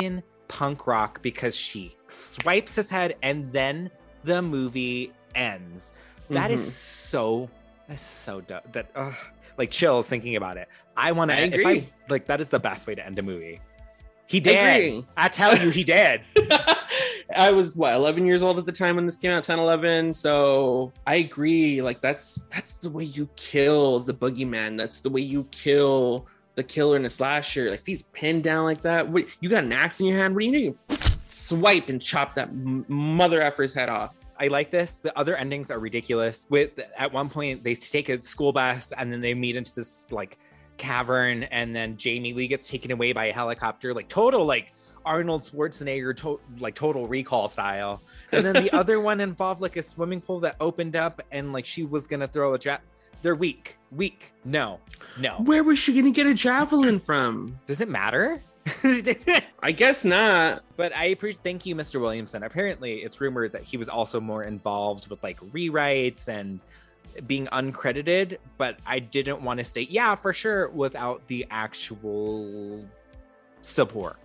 [0.00, 3.90] fing punk rock because she swipes his head and then
[4.22, 5.92] the movie ends.
[6.30, 6.70] That is Mhm.
[6.70, 7.50] so
[7.88, 8.72] that's so dope.
[8.72, 9.14] That ugh,
[9.58, 10.68] like chills thinking about it.
[10.96, 11.88] I want to I if agree.
[12.08, 13.60] like that is the best way to end a movie.
[14.26, 15.04] He did.
[15.16, 16.22] I tell you, he did.
[17.36, 20.14] I was what 11 years old at the time when this came out 10 11
[20.14, 25.22] so I agree like that's that's the way you kill the boogeyman that's the way
[25.22, 29.48] you kill the killer in a slasher like these pinned down like that what, you
[29.48, 33.42] got an axe in your hand what do you do swipe and chop that mother
[33.42, 34.94] effer's head off I like this.
[34.94, 36.46] The other endings are ridiculous.
[36.50, 40.06] With at one point they take a school bus and then they meet into this
[40.10, 40.38] like
[40.76, 44.72] cavern, and then Jamie Lee gets taken away by a helicopter, like total like
[45.04, 48.02] Arnold Schwarzenegger, to- like total recall style.
[48.32, 51.64] And then the other one involved like a swimming pool that opened up, and like
[51.64, 52.82] she was gonna throw a jet.
[53.22, 54.32] They're weak, weak.
[54.44, 54.80] No,
[55.18, 55.36] no.
[55.38, 58.40] where was she gonna get a javelin from Does it matter?
[59.62, 60.64] I guess not.
[60.76, 61.42] But I appreciate.
[61.42, 62.00] Thank you, Mr.
[62.00, 62.42] Williamson.
[62.42, 66.60] Apparently, it's rumored that he was also more involved with like rewrites and
[67.26, 68.38] being uncredited.
[68.58, 72.84] But I didn't want to state, yeah, for sure, without the actual
[73.62, 74.16] support.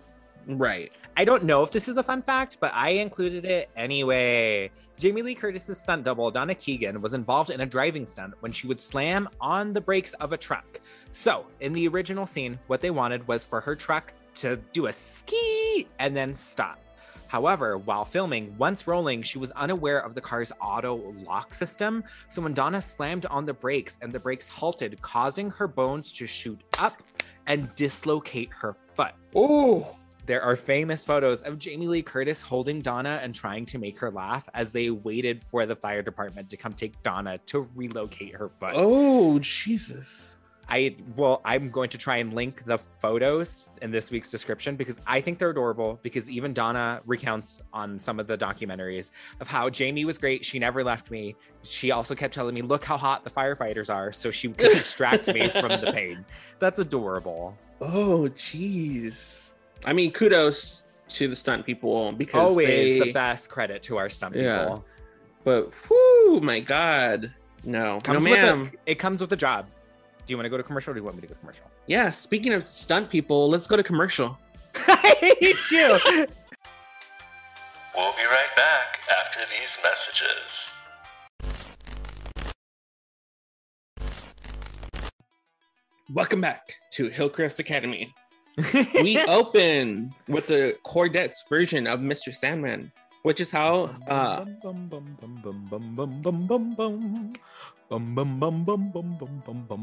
[0.46, 0.92] Right.
[1.16, 4.70] I don't know if this is a fun fact, but I included it anyway.
[4.96, 8.66] Jamie Lee Curtis's stunt double, Donna Keegan, was involved in a driving stunt when she
[8.66, 10.80] would slam on the brakes of a truck.
[11.10, 14.92] So, in the original scene, what they wanted was for her truck to do a
[14.92, 16.78] ski and then stop.
[17.32, 22.04] However, while filming, once rolling, she was unaware of the car's auto lock system.
[22.28, 26.26] So when Donna slammed on the brakes and the brakes halted, causing her bones to
[26.26, 26.98] shoot up
[27.46, 29.12] and dislocate her foot.
[29.34, 33.98] Oh, there are famous photos of Jamie Lee Curtis holding Donna and trying to make
[33.98, 38.36] her laugh as they waited for the fire department to come take Donna to relocate
[38.36, 38.74] her foot.
[38.74, 40.36] Oh, Jesus.
[40.72, 44.98] I well, I'm going to try and link the photos in this week's description because
[45.06, 46.00] I think they're adorable.
[46.02, 49.10] Because even Donna recounts on some of the documentaries
[49.40, 50.46] of how Jamie was great.
[50.46, 51.36] She never left me.
[51.62, 55.28] She also kept telling me, "Look how hot the firefighters are," so she could distract
[55.28, 56.24] me from the pain.
[56.58, 57.54] That's adorable.
[57.82, 59.52] Oh, jeez.
[59.84, 64.08] I mean, kudos to the stunt people because always they, the best credit to our
[64.08, 64.48] stunt people.
[64.48, 64.78] Yeah.
[65.44, 68.70] But whoo, my God, no, Comes no, ma'am.
[68.86, 69.66] a, it comes with a job.
[70.24, 71.40] Do you want to go to commercial or do you want me to go to
[71.40, 71.64] commercial?
[71.88, 72.10] Yeah.
[72.10, 74.38] Speaking of stunt people, let's go to commercial.
[74.86, 75.98] I hate you.
[77.94, 80.72] We'll be right back after these messages.
[86.14, 88.14] Welcome back to Hillcrest Academy.
[89.02, 92.32] we open with the Chordettes version of Mr.
[92.32, 92.92] Sandman,
[93.22, 94.44] which is how uh,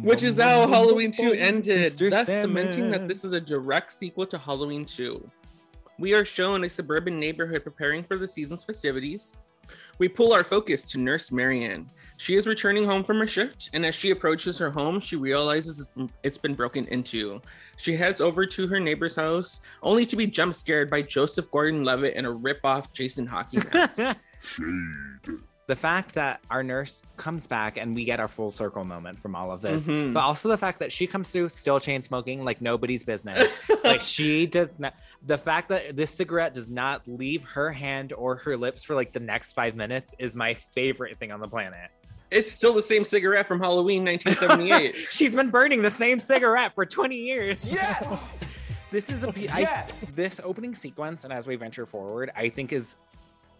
[0.03, 4.37] which is how Halloween 2 ended, thus cementing that this is a direct sequel to
[4.37, 5.29] Halloween 2.
[5.99, 9.33] We are shown a suburban neighborhood preparing for the season's festivities.
[9.99, 11.89] We pull our focus to Nurse Marianne.
[12.19, 15.87] She is returning home from her shift, and as she approaches her home, she realizes
[16.21, 17.41] it's been broken into.
[17.77, 21.85] She heads over to her neighbor's house, only to be jump scared by Joseph Gordon
[21.85, 24.17] Levitt in a rip-off Jason Hockey mask.
[25.67, 29.33] the fact that our nurse comes back and we get our full circle moment from
[29.33, 30.13] all of this, Mhm.
[30.13, 33.47] but also the fact that she comes through still chain smoking like nobody's business.
[33.85, 34.93] like she does not.
[35.25, 39.13] The fact that this cigarette does not leave her hand or her lips for like
[39.13, 41.91] the next five minutes is my favorite thing on the planet.
[42.31, 44.95] It's still the same cigarette from Halloween 1978.
[45.11, 47.57] She's been burning the same cigarette for 20 years.
[47.65, 48.05] Yes!
[48.91, 49.91] This is a be- I- Yes!
[50.15, 52.95] this opening sequence, and as we venture forward, I think is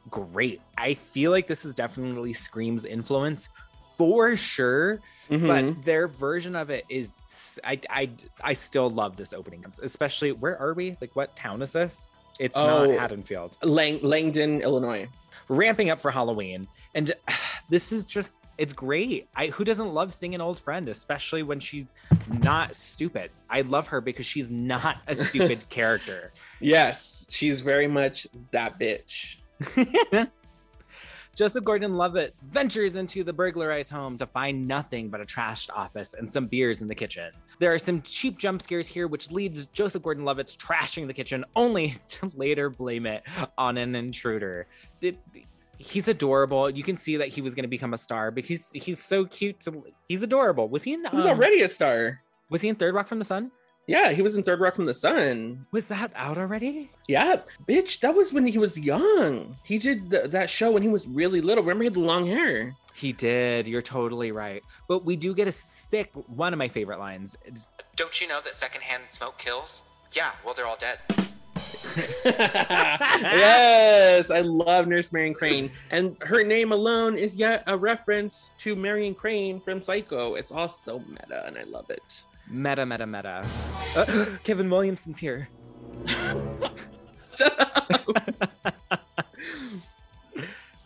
[0.09, 0.61] great.
[0.77, 3.49] I feel like this is definitely Scream's influence
[3.97, 4.99] for sure,
[5.29, 5.47] Mhm.
[5.75, 8.09] but their version of it is I I
[8.41, 10.95] I still love this opening, especially where are we?
[11.01, 12.09] Like what town is this?
[12.39, 12.85] It's Oh.
[12.85, 13.57] not Haddonfield.
[13.61, 15.09] Lang- Langdon, Illinois.
[15.49, 17.11] Ramping up for Halloween, and
[17.69, 19.29] this is just it's great.
[19.35, 21.85] I who doesn't love seeing an old friend, especially when she's
[22.27, 23.31] not stupid.
[23.49, 26.31] I love her because she's not a stupid character.
[26.59, 29.37] Yes, she's very much that bitch.
[31.35, 36.13] Joseph Gordon Levitt ventures into the burglarized home to find nothing but a trashed office
[36.13, 37.31] and some beers in the kitchen.
[37.59, 41.45] There are some cheap jump scares here, which leads Joseph Gordon Levitt trashing the kitchen,
[41.55, 43.23] only to later blame it
[43.57, 44.67] on an intruder.
[45.01, 45.17] It-
[45.79, 46.69] he's adorable.
[46.69, 49.25] You can see that he was going to become a star because he's, he's so
[49.25, 49.61] cute.
[49.61, 50.69] To, he's adorable.
[50.69, 51.05] Was he in?
[51.05, 52.19] He was um, already a star.
[52.49, 53.51] Was he in Third Rock from the Sun?
[53.87, 55.65] Yeah, he was in Third Rock from the Sun.
[55.71, 56.91] Was that out already?
[57.07, 59.57] Yeah, bitch, that was when he was young.
[59.63, 61.63] He did th- that show when he was really little.
[61.63, 62.75] Remember, he had the long hair.
[62.93, 63.67] He did.
[63.67, 64.61] You're totally right.
[64.87, 67.35] But we do get a sick one of my favorite lines.
[67.45, 69.81] It's, Don't you know that secondhand smoke kills?
[70.11, 70.99] Yeah, well, they're all dead.
[72.25, 78.75] yes, I love Nurse Marion Crane, and her name alone is yet a reference to
[78.75, 80.35] Marion Crane from Psycho.
[80.35, 82.23] It's all so meta, and I love it.
[82.49, 83.45] Meta, meta, meta.
[83.95, 85.49] Uh, Kevin Williamson's here.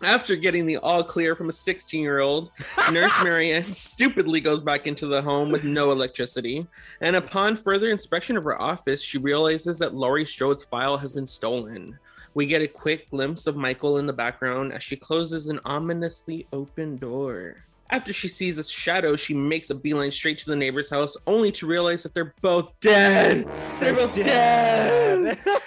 [0.05, 2.51] After getting the all clear from a 16 year old,
[2.91, 6.67] Nurse Marianne stupidly goes back into the home with no electricity.
[7.01, 11.27] And upon further inspection of her office, she realizes that Laurie Strode's file has been
[11.27, 11.97] stolen.
[12.33, 16.47] We get a quick glimpse of Michael in the background as she closes an ominously
[16.51, 17.57] open door.
[17.89, 21.51] After she sees a shadow, she makes a beeline straight to the neighbor's house, only
[21.51, 23.47] to realize that they're both dead.
[23.79, 25.37] They're both dead.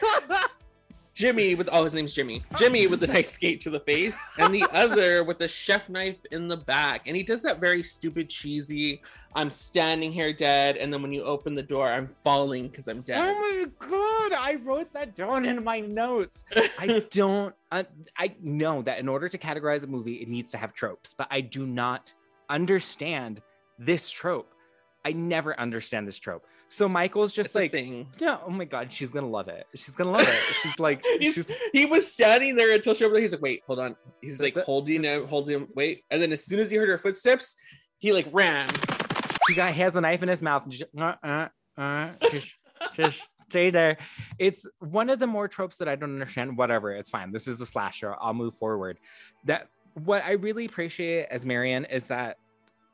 [1.17, 2.43] Jimmy with oh his name's Jimmy.
[2.59, 6.19] Jimmy with the nice skate to the face, and the other with a chef knife
[6.31, 7.07] in the back.
[7.07, 9.01] And he does that very stupid, cheesy.
[9.35, 13.01] I'm standing here dead, and then when you open the door, I'm falling because I'm
[13.01, 13.19] dead.
[13.19, 14.39] Oh my god!
[14.39, 16.45] I wrote that down in my notes.
[16.79, 17.55] I don't.
[17.73, 17.85] Uh,
[18.19, 21.29] I know that in order to categorize a movie, it needs to have tropes, but
[21.31, 22.13] I do not
[22.51, 23.41] understand
[23.79, 24.53] this trope.
[25.07, 26.45] I never understand this trope.
[26.69, 28.09] So Michael's just It's like, thing.
[28.19, 29.67] yeah, oh my god, she's gonna love it.
[29.75, 30.55] She's gonna love it.
[30.63, 33.21] She's like, she's, he was standing there until she opened.
[33.23, 34.65] He's like, "Wait, hold on." He's like it.
[34.65, 35.69] holding him, holding him.
[35.77, 37.55] Wait, and then as soon as he heard her footsteps,
[37.99, 38.69] he like ran.
[39.49, 41.49] he got he has a knife in his mouth just, uh, uh,
[41.79, 42.49] uh, just,
[42.95, 43.97] just stay there.
[44.41, 46.59] It's one of the more tropes that I don't understand.
[46.59, 47.31] Whatever, it's fine.
[47.33, 48.17] This is the slasher.
[48.21, 48.99] I'll move forward.
[49.45, 52.39] That what I really appreciate as Marion is that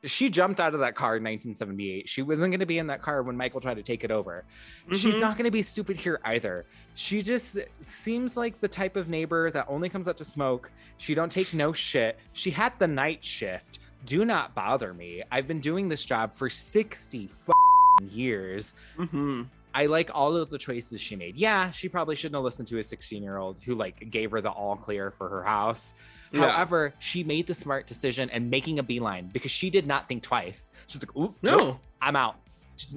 [0.03, 2.09] she jumped out of that car in 1978.
[2.09, 4.43] She wasn't going to be in that car when Michael tried to take it over.
[4.91, 5.21] She's Mhm.
[5.21, 6.65] not going to be stupid here either.
[6.95, 10.71] She just seems like the type of neighbor that only comes out to smoke.
[10.97, 12.19] She don't take no shit.
[12.33, 13.79] She had the night shift.
[14.05, 15.23] Do not bother me.
[15.31, 18.73] I've been doing this job for 60 f***ing years.
[18.97, 19.43] Mm-hmm.
[19.75, 21.35] I like all of the choices she made.
[21.37, 24.41] Yeah, she probably shouldn't have listened to a 16 year old who like gave her
[24.41, 25.93] the all clear for her house.
[26.33, 26.49] Yeah.
[26.49, 30.23] However, she made the smart decision and making a beeline because she did not think
[30.23, 30.69] twice.
[30.87, 31.57] She's like, "Ooh, No.
[31.57, 32.37] nope, I'm out."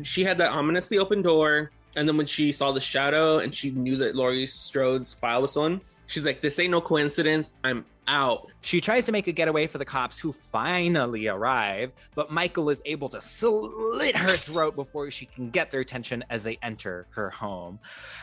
[0.02, 3.70] She had that ominously open door, and then when she saw the shadow and she
[3.70, 7.52] knew that Laurie Strode's file was on, she's like, "This ain't no coincidence.
[7.62, 12.30] I'm out." She tries to make a getaway for the cops who finally arrive, but
[12.32, 16.58] Michael is able to slit her throat before she can get their attention as they
[16.62, 17.78] enter her home.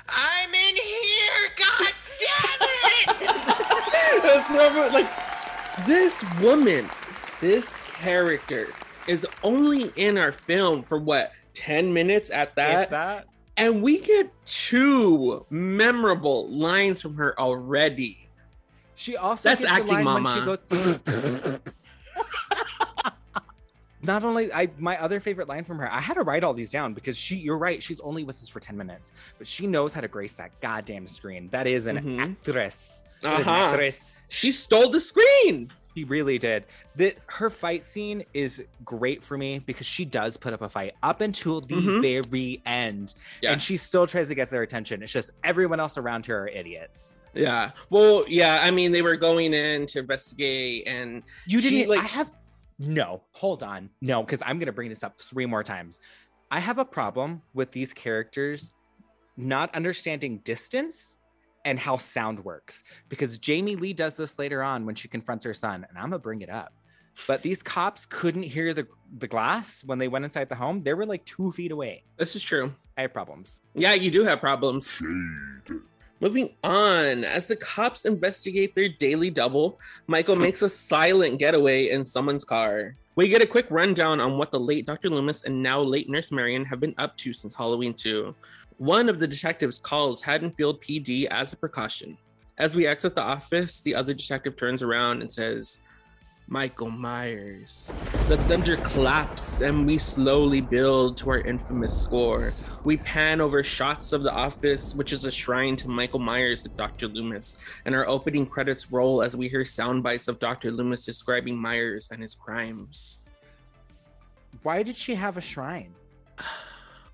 [0.09, 2.72] I'm in here, god damn it!
[4.21, 5.09] That's so like
[5.87, 6.89] this woman,
[7.41, 8.69] this character
[9.07, 14.31] is only in our film for what 10 minutes at that, that and we get
[14.45, 18.27] two memorable lines from her already.
[18.95, 20.59] She also That's gets acting, line when she mama.
[20.69, 21.59] goes-
[24.05, 26.69] Not only I my other favorite line from her, I had to write all these
[26.71, 29.93] down because she you're right, she's only with us for 10 minutes, but she knows
[29.93, 31.47] how to grace that goddamn screen.
[31.51, 32.19] That is an Mhm.
[32.21, 33.03] actress.
[33.23, 33.89] That is an Uh-huh.
[34.29, 35.71] She stole the screen.
[35.95, 36.65] She really did.
[36.95, 40.93] The, her fight scene is great for me because she does put up a fight
[41.03, 42.01] up until the Mhm.
[42.01, 43.13] very end.
[43.43, 45.03] And she still tries to get their attention.
[45.03, 47.13] It's just everyone else around her are idiots.
[47.35, 47.71] Yeah.
[47.91, 52.07] Well, yeah, I mean they were going in to investigate and You didn't like I
[52.07, 52.31] have
[52.79, 53.91] no, hold on.
[54.01, 55.99] No, because I'm gonna bring this up three more times.
[56.49, 58.71] I have a problem with these characters
[59.37, 61.17] not understanding distance
[61.65, 62.83] and how sound works.
[63.09, 66.19] Because Jamie Lee does this later on when she confronts her son, and I'm gonna
[66.19, 66.73] bring it up.
[67.27, 68.87] But these cops couldn't hear the
[69.19, 70.83] the glass when they went inside the home.
[70.83, 72.03] They were like two feet away.
[72.17, 72.73] This is true.
[72.97, 73.61] I have problems.
[73.75, 75.01] Yeah, you do have problems.
[76.19, 82.05] Moving on, as the cops investigate their daily double, Michael makes a silent getaway in
[82.05, 82.95] someone's car.
[83.15, 85.09] We get a quick rundown on what the late Dr.
[85.09, 88.33] Loomis and now late Nurse Marion have been up to since Halloween 2.
[88.77, 92.17] One of the detectives calls Haddonfield PD as a precaution.
[92.57, 95.79] As we exit the office, the other detective turns around and says,
[96.47, 97.91] Michael Myers.
[98.27, 102.51] The thunder claps and we slowly build to our infamous score.
[102.83, 106.75] We pan over shots of the office, which is a shrine to Michael Myers and
[106.75, 107.07] Dr.
[107.07, 110.71] Loomis, and our opening credits roll as we hear sound bites of Dr.
[110.71, 113.19] Loomis describing Myers and his crimes.
[114.63, 115.95] Why did she have a shrine?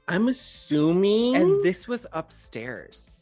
[0.09, 1.35] I'm assuming.
[1.35, 3.15] And this was upstairs.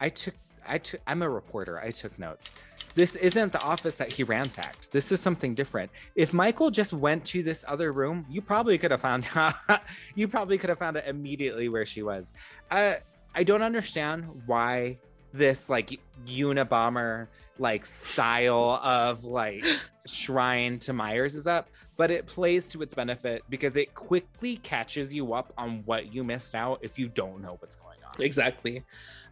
[0.00, 0.34] I took
[0.66, 1.80] I took I'm a reporter.
[1.80, 2.50] I took notes.
[2.96, 4.90] This isn't the office that he ransacked.
[4.90, 5.92] This is something different.
[6.16, 9.24] If Michael just went to this other room, you probably could have found
[10.16, 12.32] you probably could have found it immediately where she was.
[12.70, 12.94] Uh,
[13.32, 14.98] I don't understand why
[15.32, 17.28] this like Unabomber
[17.60, 19.64] like style of like
[20.06, 25.12] shrine to Myers is up, but it plays to its benefit because it quickly catches
[25.12, 28.22] you up on what you missed out if you don't know what's going on.
[28.22, 28.82] Exactly.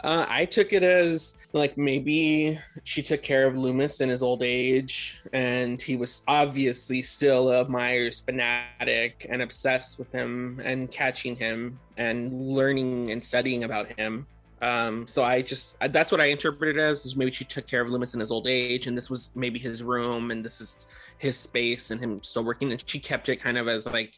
[0.05, 4.43] Uh, I took it as like maybe she took care of Loomis in his old
[4.45, 11.35] age, and he was obviously still a Myers fanatic and obsessed with him and catching
[11.35, 14.27] him and learning and studying about him.
[14.61, 17.81] Um, so I just I- that's what I interpreted as is maybe she took care
[17.81, 20.87] of Loomis in his old age, and this was maybe his room, and this is
[21.19, 22.71] his space, and him still working.
[22.73, 24.15] And she kept it kind of as like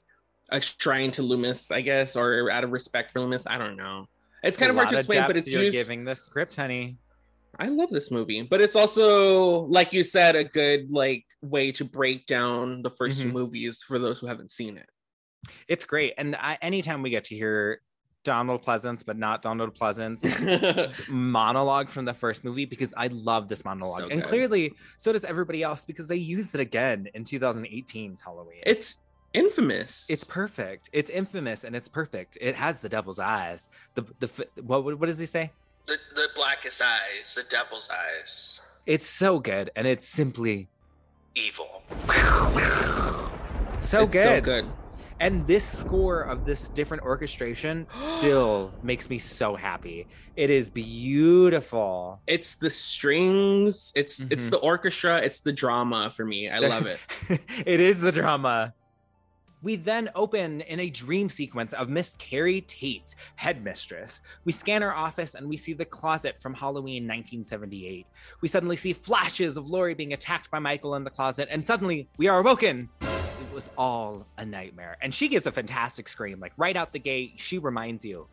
[0.50, 3.46] a shrine to Loomis, I guess, or out of respect for Loomis.
[3.46, 4.06] I don't know.
[4.42, 5.76] It's kind A of hard to explain, but it's you're used.
[5.76, 6.96] giving the script, honey.
[7.58, 11.84] I love this movie, but it's also, like you said, a good like way to
[11.84, 13.32] break down the 1st two Mhm.
[13.32, 14.88] movies for those who haven't seen it.
[15.68, 17.82] It's great, and I, anytime we get to hear
[18.22, 20.20] Donald Pleasence, but not Donald Pleasence
[21.08, 24.02] monologue from the first movie because I love this monologue.
[24.02, 28.60] So and clearly, so does everybody else because they used it again in 2018's Halloween.
[28.66, 28.98] It's
[29.32, 30.06] infamous.
[30.10, 30.90] It's perfect.
[30.92, 32.36] It's infamous and it's perfect.
[32.40, 33.68] It has the devil's eyes.
[33.94, 35.52] The the what what does he say?
[35.86, 38.60] the, the blackest eyes, the devil's eyes.
[38.86, 40.68] It's so good and it's simply
[41.34, 41.82] Evil.
[43.80, 44.22] so It's good.
[44.24, 44.66] so good.
[45.20, 47.86] And this score of this different orchestration
[48.18, 50.06] still makes me so happy.
[50.34, 52.20] It is beautiful.
[52.26, 54.50] It's the strings, it's it's Mhm.
[54.50, 56.48] the orchestra, it's the drama for me.
[56.48, 56.98] I love it.
[57.66, 58.72] it is the drama.
[59.62, 64.22] We then open in a dream sequence of Miss Keri Tate, headmistress.
[64.46, 68.06] We scan her office and we see the closet from Halloween 1978.
[68.40, 72.08] We suddenly see flashes of Laurie being attacked by Michael in the closet, and suddenly
[72.16, 72.88] we are awoken.
[73.50, 74.96] It was all a nightmare.
[75.02, 77.32] And she gives a fantastic scream, like right out the gate.
[77.34, 78.28] She reminds you,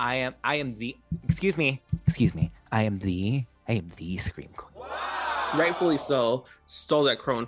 [0.00, 0.96] I am, I am the,
[1.28, 4.84] excuse me, excuse me, I am the, I am the scream queen.
[5.54, 6.44] Rightfully so.
[6.66, 7.46] Stole that crown,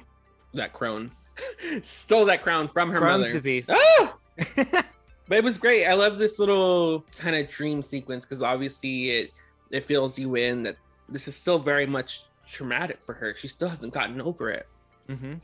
[0.54, 1.10] that crown,
[1.82, 3.32] stole that crown from her Crohn's mother.
[3.32, 3.68] disease.
[3.68, 4.14] Ah!
[4.56, 5.86] but it was great.
[5.86, 9.32] I love this little kind of dream sequence because obviously it
[9.72, 10.76] it fills you in that
[11.08, 13.34] this is still very much traumatic for her.
[13.34, 14.68] She still hasn't gotten over it.
[15.08, 15.34] hmm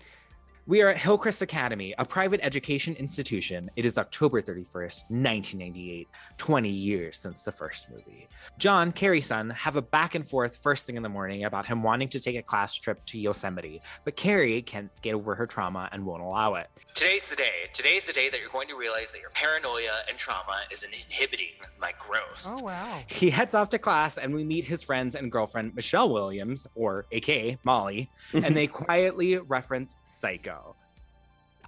[0.69, 3.71] We are at Hillcrest Academy, a private education institution.
[3.77, 6.09] It is October 31st, 1998,
[6.39, 8.27] 20 years since the first movie.
[8.59, 11.85] John, Keri's son, have a back and forth first thing in the morning about him
[11.85, 15.89] wanting to take a class trip to Yosemite, but Carrie can't get over her trauma
[15.93, 16.69] and won't allow it.
[16.97, 17.71] Today's the day.
[17.73, 21.51] Today's the day that you're going to realize that your paranoia and trauma is inhibiting
[21.81, 22.43] my growth.
[22.45, 23.03] Oh, wow.
[23.07, 27.07] He heads off to class and we meet his friends and girlfriend, Michelle Williams, or
[27.13, 30.56] AKA Molly, and they quietly reference Psycho.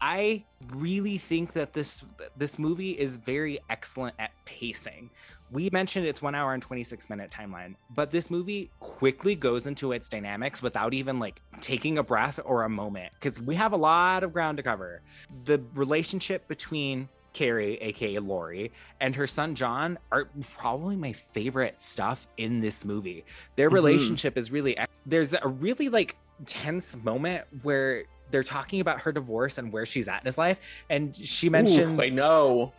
[0.00, 0.44] I
[0.74, 2.04] really think that this
[2.36, 5.10] this movie is very excellent at pacing.
[5.50, 9.92] We mentioned it's one hour and 26 minute timeline, but this movie quickly goes into
[9.92, 13.76] its dynamics without even like taking a breath or a moment because we have a
[13.76, 15.00] lot of ground to cover.
[15.44, 22.26] The relationship between Keri, aka Laurie, and her son John are probably my favorite stuff
[22.36, 23.24] in this movie.
[23.56, 23.74] Their Mhm.
[23.74, 24.76] relationship is really
[25.06, 30.08] there's a really like tense moment where they're talking about her divorce and where she's
[30.08, 30.58] at in his life,
[30.90, 32.72] and she mentions Ooh, I know.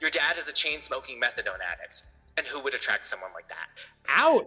[0.00, 2.02] Your dad is a chain smoking methadone addict.
[2.36, 3.68] And who would attract someone like that?
[4.08, 4.46] ouch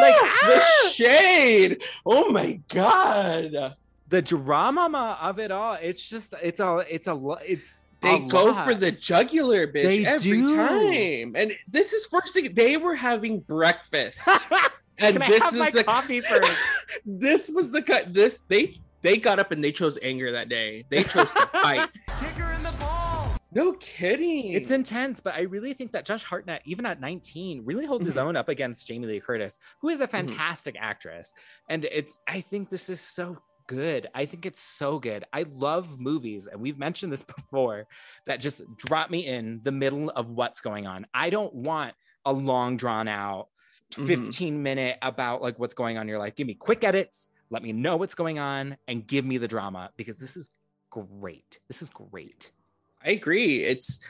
[0.00, 0.88] Like like the ah!
[0.92, 1.82] shade.
[2.06, 3.76] Oh my god.
[4.08, 8.20] the drama of it all it's just it's a it's a lo- it's They a
[8.20, 8.66] go lot.
[8.66, 10.56] for the jugular bitch They every do.
[10.56, 11.36] time.
[11.36, 14.26] And this is first thing they were having breakfast.
[14.98, 16.52] and Can I this have is my the coffee first?
[17.04, 18.12] this was the cut.
[18.14, 20.84] This they they got up and they chose anger that day.
[20.90, 21.88] They chose to fight.
[22.20, 23.34] Kick her in the ball.
[23.52, 24.52] No kidding.
[24.52, 28.16] It's intense, but I really think that Josh Hartnett, even at 19, really holds his
[28.16, 28.22] Mhm.
[28.22, 31.32] own up against Jamie Lee Curtis, who is a fantastic actress.
[31.70, 34.08] And it's, I think this is so good.
[34.14, 35.24] I think it's so good.
[35.32, 37.86] I love movies, and we've mentioned this before,
[38.26, 41.06] that just drop me in the middle of what's going on.
[41.14, 41.94] I don't want
[42.26, 43.48] a long, drawn out
[43.92, 44.06] Mhm.
[44.06, 46.34] 15 minute about like what's going on in your life.
[46.36, 49.90] Give me quick edits, let me know what's going on, and give me the drama
[49.96, 50.50] because this is
[50.90, 51.60] great.
[51.68, 52.52] This is great.
[53.04, 53.64] I agree.
[53.64, 54.00] It's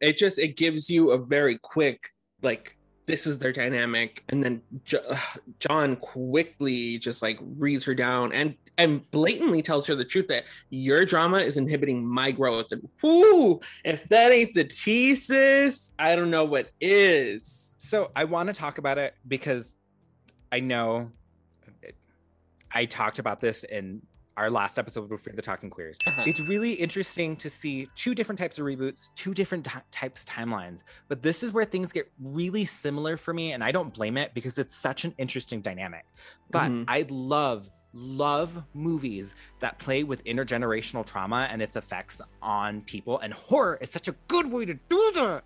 [0.00, 2.12] it just it gives you a very quick
[2.42, 2.76] like
[3.06, 5.16] this is their dynamic and then Jo-
[5.58, 10.44] John quickly just like reads her down and and blatantly tells her the truth that
[10.70, 16.14] your drama is inhibiting my growth and whoo if that ain't the T sis I
[16.14, 19.74] don't know what is So I want to talk about it because
[20.52, 21.10] I know
[22.78, 24.02] I talked about this in
[24.36, 25.98] our last episode before the Talking Queers.
[26.06, 26.22] Uh-huh.
[26.28, 30.82] It's really interesting to see two different types of reboots, two different ti- types timelines.
[31.08, 34.32] But this is where things get really similar for me, and I don't blame it
[34.34, 36.04] because it's such an interesting dynamic.
[36.52, 36.84] But Mhm.
[36.86, 43.32] I love love movies that play with intergenerational trauma and its effects on people and
[43.32, 45.42] horror is such a good way to do that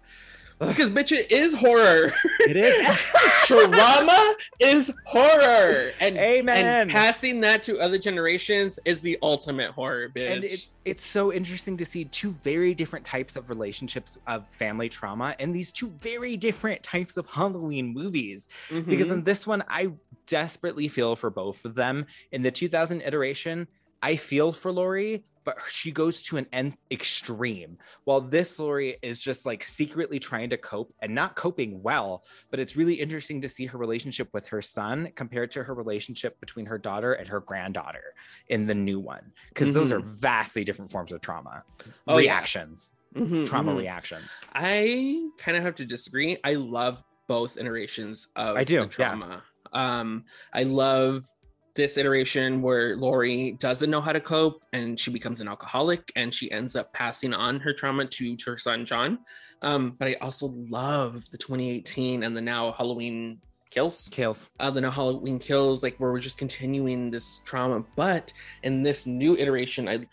[0.68, 2.12] because bitch it is horror.
[2.40, 2.98] It is.
[3.46, 5.90] Trauma is horror.
[6.00, 6.66] And Amen.
[6.66, 10.30] and passing that to other generations is the ultimate horror bitch.
[10.30, 14.88] And it, it's so interesting to see two very different types of relationships of family
[14.88, 18.48] trauma and these two very different types of halloween movies.
[18.68, 19.12] Because Mhm.
[19.12, 19.90] in this one i
[20.26, 22.06] desperately feel for both of them.
[22.30, 23.68] In the 2000 iteration
[24.02, 29.18] i feel for laurie but she goes to an nth extreme while this laurie is
[29.18, 33.48] just like secretly trying to cope and not coping well but it's really interesting to
[33.48, 37.40] see her relationship with her son compared to her relationship between her daughter and her
[37.40, 38.14] granddaughter
[38.48, 40.04] in the new one because those are Mhm.
[40.06, 41.62] vastly different forms of trauma
[42.06, 42.32] Oh, yeah.
[42.32, 43.76] reactions Mhm, trauma mhm.
[43.78, 44.24] reactions.
[44.54, 46.38] I kind of have to disagree.
[46.44, 49.42] I love both iterations of I do, trauma.
[49.74, 50.24] Um,
[50.54, 51.26] I love
[51.74, 56.32] this iteration where Laurie doesn't know how to cope and she becomes an alcoholic and
[56.32, 59.18] she ends up passing on her trauma to, to her son John.
[59.62, 64.08] Um, but I also love the 2018 and the now Halloween kills.
[64.10, 64.50] Kills.
[64.60, 67.84] Uh, the now Halloween kills, like where we're just continuing this trauma.
[67.96, 68.32] But
[68.64, 70.06] in this new iteration, I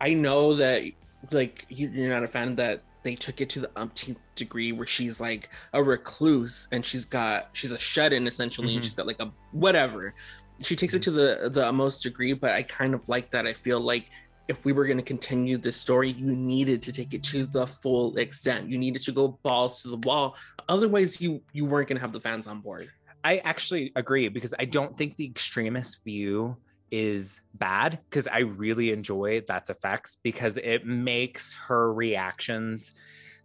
[0.00, 0.82] I know that
[1.30, 4.86] like you- you're not a fan that they took it to the umpteenth degree where
[4.86, 8.84] she's like a recluse and she's got she's a shut-in essentially and Mhm.
[8.84, 10.12] she's got like a whatever
[10.62, 13.46] she takes it to the the most degree but i kind of like that.
[13.46, 14.06] I feel like
[14.48, 17.66] if we were going to continue this story you needed to take it to the
[17.66, 18.68] full extent.
[18.70, 20.36] You needed to go balls to the wall.
[20.68, 22.88] Otherwise you you weren't going to have the fans on board.
[23.24, 26.56] I actually agree because I don't think the extremist view
[26.92, 32.94] is bad because I really enjoy that's effects because it makes her reactions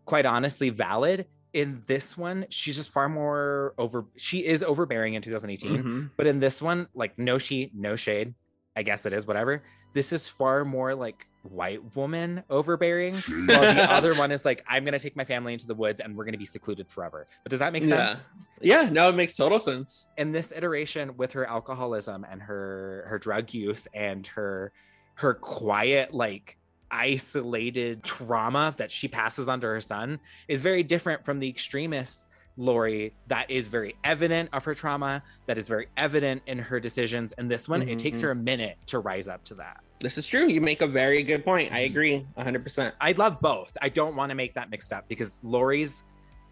[0.06, 1.26] quite honestly valid.
[1.54, 6.10] In this one, she's just far more over she is overbearing in 2018, Mhm.
[6.16, 8.34] but in this one, like no she, no shade.
[8.76, 9.64] I guess it is whatever.
[9.94, 13.16] This is far more like white woman overbearing.
[13.16, 16.16] while the other one is like, I'm gonna take my family into the woods and
[16.16, 17.28] we're gonna be secluded forever.
[17.44, 18.20] But does that make sense?
[18.62, 23.04] yeah yeah no it makes total sense in this iteration with her alcoholism and her
[23.10, 24.72] her drug use and her
[25.16, 26.58] her quiet like
[26.92, 32.28] isolated trauma that she passes on to her son is very different from the extremist
[32.58, 37.32] Laurie that is very evident of her trauma that is very evident in her decisions
[37.34, 38.24] and this one it takes Mhm.
[38.24, 41.24] her a minute to rise up to that this is true you make a very
[41.24, 44.92] good point i agree 100% I love both I don't want to make that mixed
[44.92, 46.04] up because Laurie's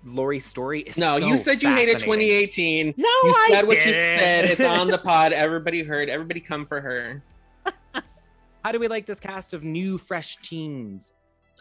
[0.06, 2.48] Laurie's story is No, so you said you hated fascinating.
[2.48, 2.94] 2018.
[2.98, 4.46] No, you I said what you said.
[4.46, 5.34] It's on the pod.
[5.34, 6.08] Everybody heard.
[6.08, 7.22] Everybody come for her.
[8.64, 11.14] How do we like this cast of new fresh teens?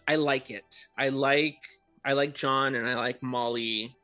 [0.08, 0.88] I like it.
[0.96, 1.58] I like
[2.04, 3.94] I like John and I like Molly.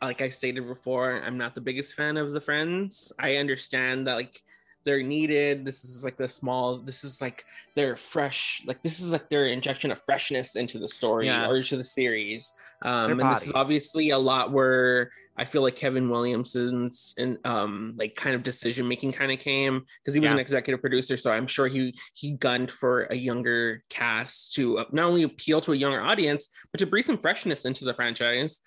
[0.00, 3.12] Like I stated before, I'm not the biggest fan of the friends.
[3.18, 4.42] I understand that like
[4.86, 5.66] they're needed.
[5.66, 6.78] This is like the small.
[6.78, 8.62] This is like their fresh.
[8.64, 11.50] Like this is like their injection of freshness into the story Yeah.
[11.50, 12.50] or to the series.
[12.82, 17.94] Um, and this is obviously a lot where I feel like Kevin Williamson's and um
[17.98, 21.30] like kind of decision making kind of came because he was an executive producer, so
[21.30, 25.72] I'm sure he he gunned for a younger cast to uh, not only appeal to
[25.72, 28.60] a younger audience but to bring some freshness into the franchise.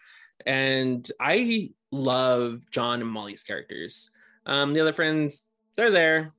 [0.45, 4.09] And I love John and Molly's characters.
[4.45, 5.41] Um, the other friends,
[5.79, 6.31] they're there.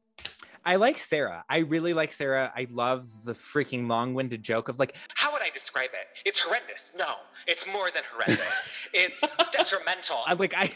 [0.66, 1.42] I like Sarah.
[1.48, 2.52] I really like Sarah.
[2.54, 6.28] I love the freaking long-winded joke of like, How would I describe it?
[6.28, 6.90] It's horrendous.
[6.94, 7.14] No,
[7.46, 8.44] it's more than horrendous.
[8.92, 9.18] it's
[9.52, 10.18] detrimental.
[10.26, 10.70] I like I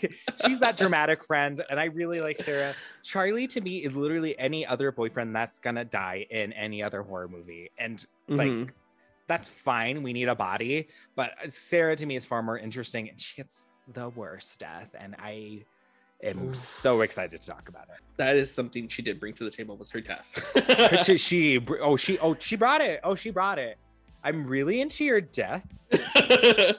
[0.47, 2.73] she's that dramatic friend, and I really like Sarah.
[3.03, 7.29] Charlie to me is literally any other boyfriend that's gonna die in any other horror
[7.29, 7.71] movie.
[7.77, 8.71] And like Mhm.
[9.29, 10.03] that's fine.
[10.03, 10.89] We need a body.
[11.15, 14.95] But Sarah to me is far more interesting, and she gets the worst death.
[14.99, 15.67] And I
[16.25, 18.01] am so excited to talk about it.
[18.17, 21.05] That is something she did bring to the table was her death.
[21.05, 23.77] she, she oh she oh she brought it oh she brought it
[24.23, 25.67] i'm really into your death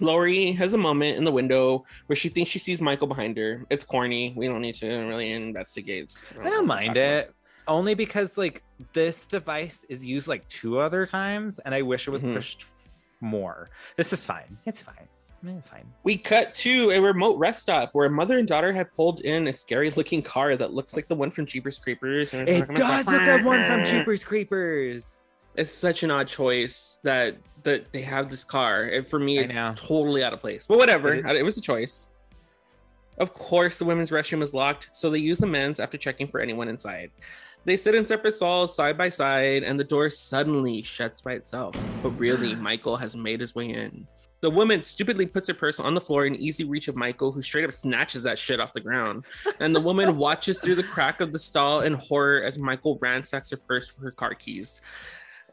[0.00, 3.66] Laurie has a moment in the window where she thinks she sees Michael behind her.
[3.68, 4.32] It's corny.
[4.34, 6.10] We don't need to really investigate.
[6.40, 7.34] i don't mind it
[7.68, 8.62] only because like
[8.94, 12.32] this device is used like two other times and i wish it was Mhm.
[12.32, 15.06] pushed f- more this is fine it's fine
[15.46, 18.72] Eh, it's fine We cut to a remote rest stop where a mother and daughter
[18.72, 22.34] have pulled in a scary looking car that looks like the one from Jeepers Creepers.
[22.34, 25.06] and it does look like one from Jeepers Creepers
[25.56, 28.84] It's such an odd choice that that they have this car.
[28.86, 30.66] It, for me, it's totally out of place.
[30.66, 32.10] But whatever, It it was a choice.
[33.18, 36.40] Of course, the women's restroom is locked, so they use the men's after checking for
[36.40, 37.10] anyone inside.
[37.66, 41.74] They sit in separate stalls side by side, and the door suddenly shuts by itself.
[42.02, 44.06] But really, Michael has made his way in.
[44.40, 47.42] The woman stupidly puts her purse on the floor in easy reach of Michael, who
[47.42, 49.24] straight up snatches that shit off the ground.
[49.58, 53.50] And the woman watches through the crack of the stall in horror as Michael ransacks
[53.50, 54.80] her purse for her car keys.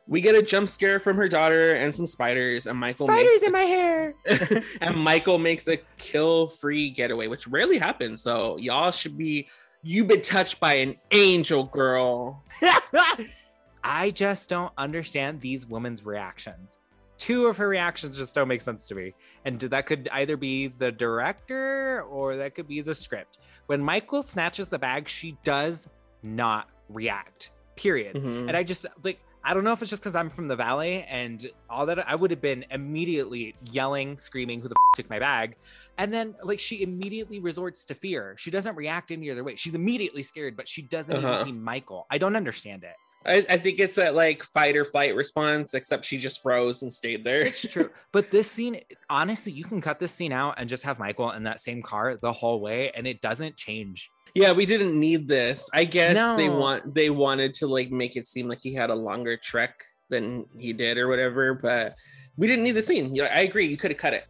[0.07, 3.51] We get a jump scare from her daughter and some spiders, and Michael makes in
[3.51, 4.15] my hair
[4.79, 8.21] and Michael makes a kill-free getaway, which rarely happens.
[8.21, 9.49] So y'all should be
[9.83, 12.45] you've been touched by an angel girl.
[13.83, 16.79] I just don't understand these women's reactions.
[17.17, 19.13] Two of her reactions just don't make sense to me.
[19.45, 23.39] And that could either be the director or that could be the script.
[23.65, 25.89] When Michael snatches the bag, she does
[26.23, 28.15] not react, period.
[28.15, 28.47] Mhm.
[28.47, 31.03] And I just like, I don't know if it's just because I'm from the valley
[31.03, 32.07] and all that.
[32.09, 35.55] I would have been immediately yelling, screaming, "Who the f- took my bag?"
[35.97, 38.35] And then, like, she immediately resorts to fear.
[38.37, 39.55] She doesn't react any other way.
[39.55, 41.33] She's immediately scared, but she doesn't Uh-huh.
[41.35, 42.05] even see Michael.
[42.11, 42.95] I don't understand it.
[43.27, 46.91] I, I think it's that like fight or flight response, except she just froze and
[46.91, 47.41] stayed there.
[47.41, 47.89] It's true.
[48.11, 51.43] But this scene, honestly, you can cut this scene out and just have Michael in
[51.43, 54.09] that same car the whole way, and it doesn't change.
[54.33, 55.69] Yeah, we didn't need this.
[55.73, 58.95] I guess they want they wanted to like make it seem like he had a
[58.95, 61.95] longer trek than he did or whatever, but
[62.37, 63.15] we didn't need the scene.
[63.15, 63.67] Yeah, I agree.
[63.67, 64.25] You could have cut it.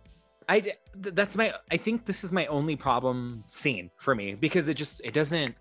[0.49, 4.75] I that's my I think this is my only problem scene for me because it
[4.75, 5.55] just it doesn't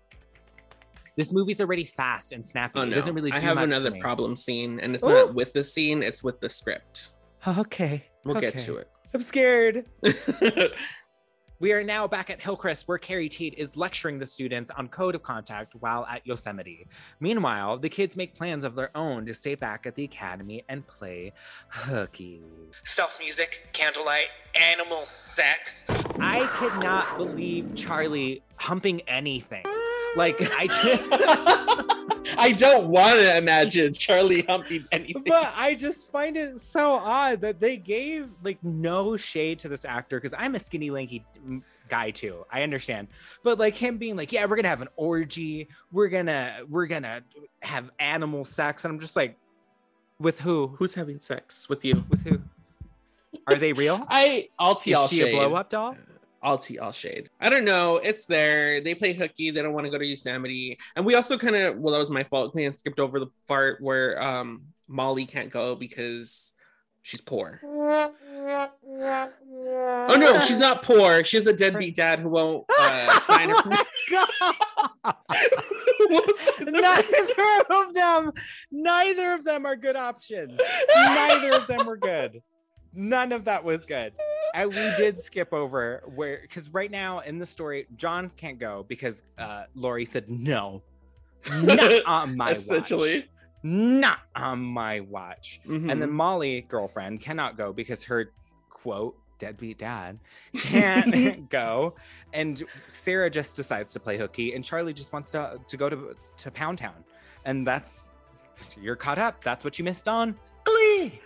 [1.17, 2.79] this movie's already fast and snappy.
[2.79, 5.09] Oh It no, doesn't really do I have much another problem scene, and it's Ooh.
[5.09, 7.09] not with the scene; it's with the script.
[7.45, 8.05] Oh, okay.
[8.23, 8.89] We'll get to it.
[9.13, 9.87] I'm scared.
[11.59, 15.15] we are now back at Hillcrest where Keri Tate is lecturing the students on code
[15.15, 16.87] of contact while at Yosemite.
[17.19, 20.85] Meanwhile, the kids make plans of their own to stay back at the academy and
[20.85, 21.31] play
[21.69, 22.43] hooky.
[22.83, 25.85] Stealth music, candlelight, animal sex.
[26.19, 29.63] I could not believe Charlie humping anything.
[30.17, 31.85] Like I
[32.37, 35.23] I don't want to imagine Charlie humping anything.
[35.25, 39.85] but I just find it so odd that they gave like no shade to this
[39.85, 41.23] actor because I'm a skinny, lanky
[41.87, 42.45] guy too.
[42.51, 43.07] I understand,
[43.43, 45.67] but like him being like, "Yeah, we're gonna have an orgy.
[45.91, 47.21] We're gonna we're gonna
[47.61, 49.37] have animal sex," and I'm just like,
[50.19, 50.75] "With who?
[50.77, 52.03] Who's having sex with you?
[52.09, 52.41] With who?
[53.47, 54.05] Are they real?
[54.09, 55.95] I I'll tea all Is she a blow up doll?
[56.41, 57.29] I'll tea all shade.
[57.39, 57.97] I don't know.
[57.97, 58.81] It's there.
[58.81, 59.51] They play hooky.
[59.51, 60.77] They don't want to go to Yosemite.
[60.95, 62.53] And we also kind of well, that was my fault.
[62.53, 66.53] We skipped over the part where um Molly can't go because
[67.01, 67.61] she's poor.
[67.63, 68.13] Oh
[70.17, 71.23] no, she's not poor.
[71.23, 73.63] She has a deadbeat dad who won't uh, sign her.
[76.61, 78.31] neither of them,
[78.71, 80.59] neither of them are good options.
[80.95, 82.41] Neither of them were good.
[82.93, 84.13] None of that was good.
[84.57, 88.85] And we did skip over where, because right now in the story, John can't go
[88.87, 90.81] because uh, Laurie said no,
[91.49, 93.19] not on my Essentially.
[93.19, 93.29] watch.
[93.63, 95.59] Not on my watch.
[95.65, 95.91] Mhm.
[95.91, 98.31] And then Molly, girlfriend, cannot go because her
[98.69, 100.19] quote deadbeat dad
[100.57, 101.95] can't go.
[102.33, 106.15] And Sarah just decides to play hooky, and Charlie just wants to to go to
[106.37, 107.03] to Pound Town,
[107.45, 108.03] and that's
[108.79, 109.43] you're caught up.
[109.43, 111.21] That's what you missed on Glee.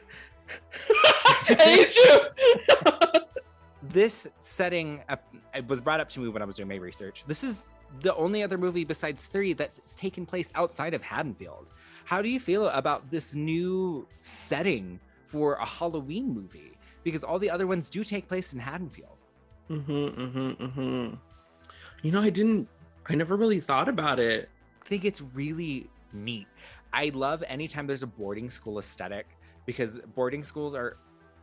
[1.47, 2.19] hate you.
[3.83, 5.23] this setting up
[5.53, 7.23] it was brought up to me when I was doing my research.
[7.27, 7.57] This is
[7.99, 11.67] the only other movie besides three that's taken place outside of Haddonfield.
[12.05, 16.77] How do you feel about this new setting for a Halloween movie?
[17.03, 19.17] Because all the other ones do take place in Haddonfield.
[19.69, 21.15] Mm-hmm, mm-hmm, mm-hmm.
[22.03, 22.67] You know, I didn't.
[23.07, 24.49] I never really thought about it.
[24.83, 26.47] I think it's really neat.
[26.93, 29.27] I love anytime there's a boarding school aesthetic
[29.65, 30.97] because boarding schools are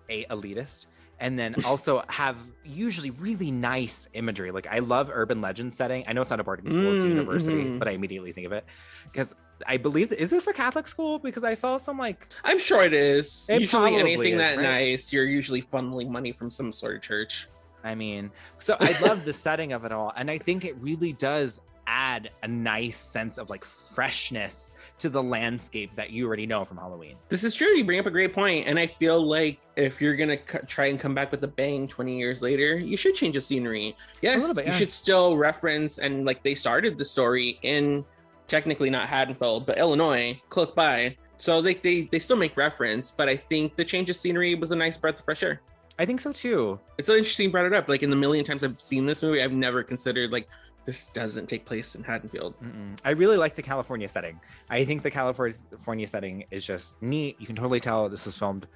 [0.09, 0.87] a elitist
[1.21, 4.51] and then also have usually really nice imagery.
[4.51, 6.05] Like I love urban legend setting.
[6.07, 7.79] I know it's not a boarding school, it's a Mm, university, mhm.
[7.79, 8.65] but I immediately think of it
[9.05, 9.35] because
[9.67, 11.19] I believe is this a Catholic school?
[11.19, 13.47] Because I saw some like I'm sure it is.
[13.51, 14.63] It usually anything is, that right?
[14.63, 17.49] nice, you're usually funneling money from some sort of church.
[17.85, 20.13] I mean, so I love the setting of it all.
[20.17, 25.23] And I think it really does add a nice sense of like freshness to the
[25.23, 27.17] landscape that you already know from Halloween.
[27.29, 27.69] This is true.
[27.69, 30.87] You bring up a great point, and I feel like if you're gonna c- try
[30.87, 33.97] and come back with a bang 20 years later, you should change the scenery.
[34.21, 38.05] Yes, bit, you should still reference and like they started the story in
[38.47, 41.17] technically not Haddonfield, but Illinois, close by.
[41.37, 44.73] So they they they still make reference, but I think the change of scenery was
[44.73, 45.63] a nice breath of fresh air.
[46.01, 46.79] I think so too.
[46.97, 47.89] It's so interesting you brought it up.
[47.89, 50.49] Like in the million times I've seen this movie, I've never considered like
[50.89, 52.55] this doesn't take place in Haddonfield.
[52.63, 52.99] Mm-mm.
[53.05, 54.41] I really like the California setting.
[54.71, 57.37] I think the California setting is just neat.
[57.39, 58.67] You can totally tell this was filmed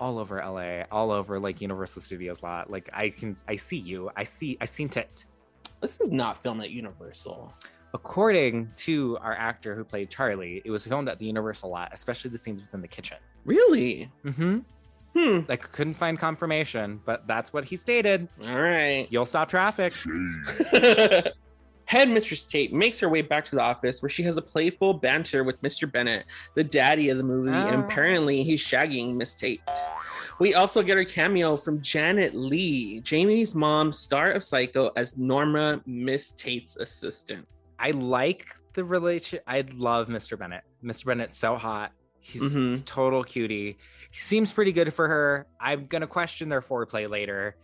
[0.00, 2.70] all over LA, all over like Universal Studios lot.
[2.70, 4.10] Like I can, I see you.
[4.16, 5.26] I see, I seen it.
[5.80, 7.54] This was not filmed at Universal.
[7.94, 12.32] According to our actor who played Charlie, it was filmed at the Universal lot, especially
[12.32, 13.18] the scenes within the kitchen.
[13.44, 14.10] Really?
[14.24, 14.58] Mm-hmm.
[15.16, 15.40] Hmm.
[15.48, 18.26] I couldn't find confirmation, but that's what he stated.
[18.44, 19.06] All right.
[19.08, 19.92] You'll stop traffic.
[21.90, 24.94] Head Mistress Tate makes her way back to the office where she has a playful
[24.94, 25.90] banter with Mr.
[25.90, 26.24] Bennett,
[26.54, 27.84] the daddy of the movie, and Ah.
[27.84, 29.60] apparently he's shagging Miss Tate.
[30.38, 35.80] We also get a cameo from Janet Leigh, Jamie's mom, star of Psycho, as Norma,
[35.84, 37.48] Miss Tate's assistant.
[37.76, 39.40] I like the relation.
[39.48, 40.38] I love Mr.
[40.38, 40.62] Bennett.
[40.84, 41.06] Mr.
[41.06, 41.90] Bennett's so hot.
[42.20, 42.84] He's Mhm.
[42.84, 43.78] total cutie.
[44.12, 45.48] He seems pretty good for her.
[45.60, 47.56] I'm gonna question their foreplay later,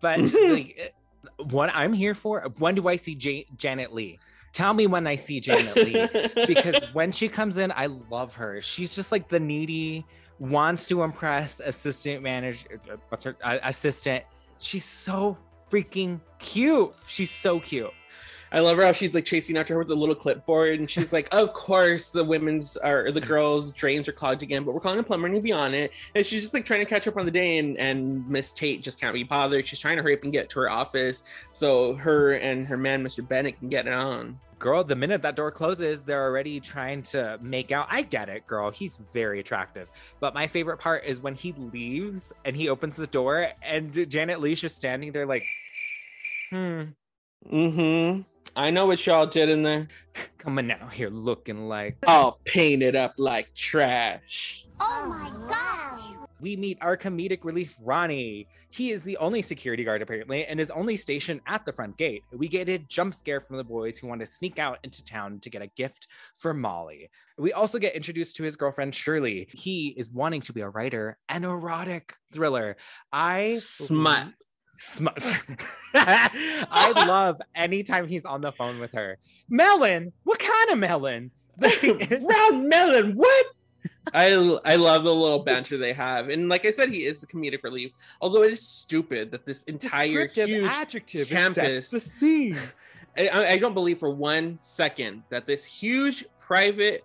[0.00, 0.94] but like,
[1.38, 2.40] what I'm here for.
[2.58, 4.18] When do I see Ja- Janet Leigh?
[4.52, 6.08] Tell me when I see Janet Leigh,
[6.46, 8.60] because when she comes in, I love her.
[8.60, 10.04] She's just like the needy,
[10.38, 12.80] wants to impress assistant manager.
[12.92, 14.24] uh, What's her uh, assistant?
[14.58, 15.38] She's so
[15.70, 16.92] freaking cute.
[17.06, 17.90] She's so cute.
[18.52, 21.12] I love her how she's like chasing after her with a little clipboard, and she's
[21.12, 24.98] like, "Of course, the women's or the girls' drains are clogged again, but we're calling
[24.98, 27.16] a plumber and he'll be on it." And she's just like trying to catch up
[27.16, 29.66] on the day, and and Miss Tate just can't be bothered.
[29.66, 33.02] She's trying to hurry up and get to her office so her and her man,
[33.02, 33.26] Mr.
[33.26, 34.38] Bennett, can get it on.
[34.58, 37.88] Girl, the minute that door closes, they're already trying to make out.
[37.90, 38.70] I get it, girl.
[38.70, 39.88] He's very attractive.
[40.20, 44.40] But my favorite part is when he leaves and he opens the door and Janet
[44.40, 45.44] Leigh's just standing there like,
[46.50, 46.82] hmm.
[47.50, 48.22] Mm-hmm.
[48.54, 49.88] I know what y'all did in there.
[50.36, 54.66] Coming out here looking like all painted up like trash.
[54.78, 56.00] Oh my gosh!
[56.40, 58.46] We meet our comedic relief, Ronnie.
[58.68, 62.24] He is the only security guard, apparently, and is only stationed at the front gate.
[62.32, 65.40] We get a jump scare from the boys who want to sneak out into town
[65.40, 67.10] to get a gift for Molly.
[67.38, 69.48] We also get introduced to his girlfriend, Shirley.
[69.52, 72.76] He is wanting to be a writer, an erotic thriller.
[73.12, 74.28] I smut.
[74.72, 75.22] Smut.
[75.94, 79.18] I love anytime he's on the phone with her.
[79.48, 80.12] Melon?
[80.24, 81.30] What kind of melon?
[81.60, 83.46] Round melon, what?
[84.14, 84.32] I
[84.64, 87.62] I love the little banter they have, and like I said, he is the comedic
[87.62, 87.92] relief.
[88.20, 92.58] Although it is stupid that this entire huge adjective campus, the scene.
[93.16, 97.04] I, I don't believe for one second that this huge private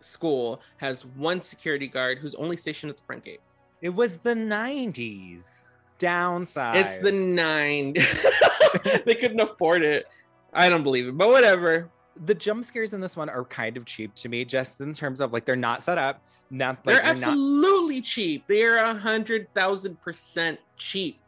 [0.00, 3.40] school has one security guard who's only stationed at the front gate.
[3.80, 5.65] It was the '90s.
[5.98, 6.76] Downside.
[6.76, 7.94] It's the nine.
[9.04, 10.06] they couldn't afford it.
[10.52, 11.90] I don't believe it, but whatever
[12.24, 15.20] the jump scares in this one are kind of cheap to me, just in terms
[15.20, 16.22] of like they're not set up.
[16.50, 18.04] Not like, they're, they're absolutely not...
[18.04, 18.44] cheap.
[18.46, 21.20] They are a hundred thousand percent cheap.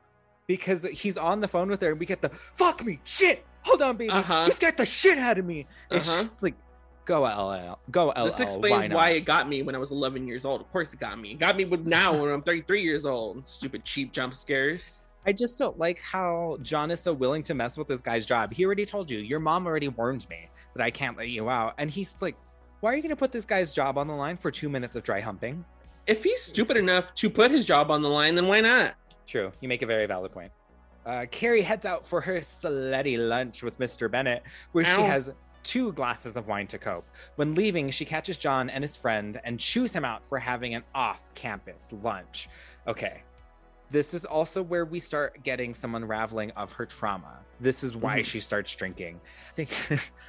[0.46, 3.44] Because he's on the phone with her, and we get the fuck me shit.
[3.62, 4.10] Hold on, baby.
[4.10, 4.44] Uh-huh.
[4.46, 5.66] You scared the shit out of me.
[5.90, 6.22] It's uh-huh.
[6.22, 6.54] just like
[7.08, 8.26] go LL, go LL.
[8.26, 10.60] This explains why, why, it got me when I was 11 years old.
[10.60, 11.32] Of course, it got me.
[11.32, 13.48] It got me with now when I'm 33 years old.
[13.48, 15.02] Stupid cheap jump scares.
[15.26, 18.52] I just don't like how John is so willing to mess with this guy's job.
[18.52, 21.74] He already told you, your mom already warned me that I can't let you out.
[21.78, 22.36] And he's like,
[22.80, 24.94] why are you going to put this guy's job on the line for two minutes
[24.94, 25.64] of dry humping?
[26.06, 28.94] If he's stupid enough to put his job on the line, then why not?
[29.26, 29.50] True.
[29.60, 30.52] You make a very valid point.
[31.04, 34.10] Uh, Keri heads out for her slutty lunch with Mr.
[34.10, 34.42] Bennett,
[34.72, 34.96] where Ow.
[34.96, 35.30] she has
[35.68, 37.06] two glasses of wine to cope.
[37.36, 40.82] When leaving, she catches John and his friend and chews him out for having an
[40.94, 42.48] off campus lunch.
[42.86, 43.22] Okay.
[43.90, 47.40] This is also where we start getting some unraveling of her trauma.
[47.60, 48.22] This is why mm-hmm.
[48.22, 49.20] she starts drinking.
[49.50, 49.70] I think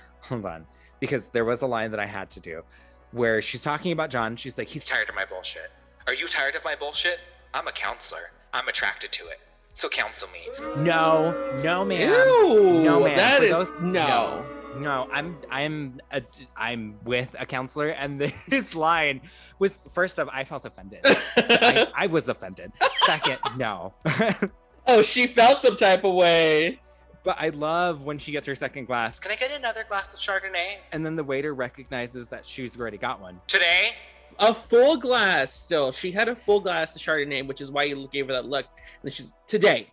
[0.21, 0.67] hold on,
[0.99, 2.63] because there was a line that I had to do
[3.11, 4.35] where she's talking about John.
[4.35, 5.71] She's like, he's tired of my bullshit.
[6.05, 7.19] Are you tired of my bullshit?
[7.53, 8.31] I'm a counselor.
[8.53, 9.39] I'm attracted to it.
[9.73, 10.49] So counsel me.
[10.83, 12.09] No, no, man.
[12.09, 13.15] Ew, no, man.
[13.15, 14.07] That is those, no.
[14.07, 14.58] no.
[14.77, 15.07] No.
[15.11, 16.21] I'm I'm a,
[16.55, 19.21] I'm with a counselor, and this line
[19.59, 21.01] was first of I felt offended.
[21.05, 22.71] I, I was offended.
[23.05, 23.93] Second, no.
[24.87, 26.79] oh, she felt some type of way.
[27.23, 29.19] But I love when she gets her second glass.
[29.19, 30.77] Can I get another glass of Chardonnay?
[30.93, 33.41] And then the waiter recognizes that she's already got one.
[33.45, 33.91] Today?
[34.39, 35.91] A full glass still.
[35.91, 38.67] She had a full glass of Chardonnay, which is why you gave her that look.
[39.03, 39.91] And she's today.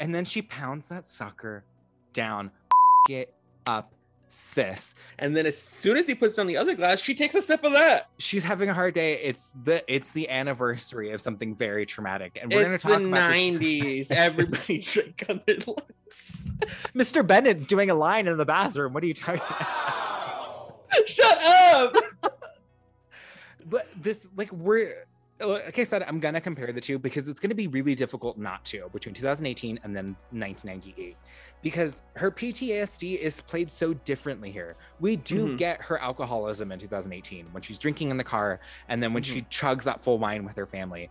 [0.00, 1.64] And then she pounds that sucker
[2.14, 2.50] down.
[3.06, 3.34] Get
[3.66, 3.94] up
[4.28, 4.94] sis.
[5.18, 7.64] And then as soon as he puts down the other glass, she takes a sip
[7.64, 8.08] of that.
[8.18, 9.14] She's having a hard day.
[9.22, 12.38] It's the it's the anniversary of something very traumatic.
[12.40, 14.10] And we're it's gonna talk in the 90s.
[14.10, 16.32] Everybody drink on their lunch.
[16.94, 17.26] Mr.
[17.26, 18.92] Bennett's doing a line in the bathroom.
[18.92, 20.86] What are you talking about?
[21.06, 21.94] Shut up.
[23.66, 25.06] but this like we're
[25.40, 28.64] like I said, I'm gonna compare the two because it's gonna be really difficult not
[28.66, 31.16] to between 2018 and then 1998
[31.64, 34.76] because her PTSD is played so differently here.
[35.00, 35.56] We do mm-hmm.
[35.56, 39.36] get her alcoholism in 2018 when she's drinking in the car and then when mm-hmm.
[39.36, 41.10] she chugs that full wine with her family.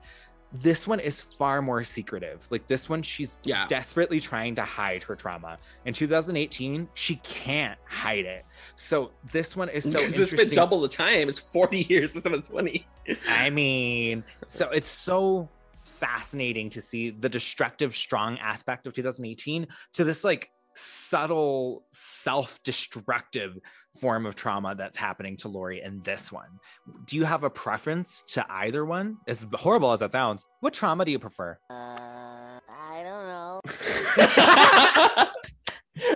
[0.52, 2.48] This one is far more secretive.
[2.52, 3.66] Like this one, she's yeah.
[3.66, 5.58] desperately trying to hide her trauma.
[5.86, 8.46] In 2018, she can't hide it.
[8.76, 11.30] So this one is so because it's been double the time.
[11.30, 12.86] It's 40 years instead of 20.
[13.28, 15.50] I mean, so it's so
[15.94, 23.58] fascinating to see the destructive, strong aspect of 2018 to this like subtle, self destructive
[24.00, 26.60] form of trauma that's happening to Laurie in this one.
[27.06, 29.18] Do you have a preference to either one?
[29.28, 31.58] As horrible as that sounds, what trauma do you prefer?
[31.70, 33.62] Uh, I don't know.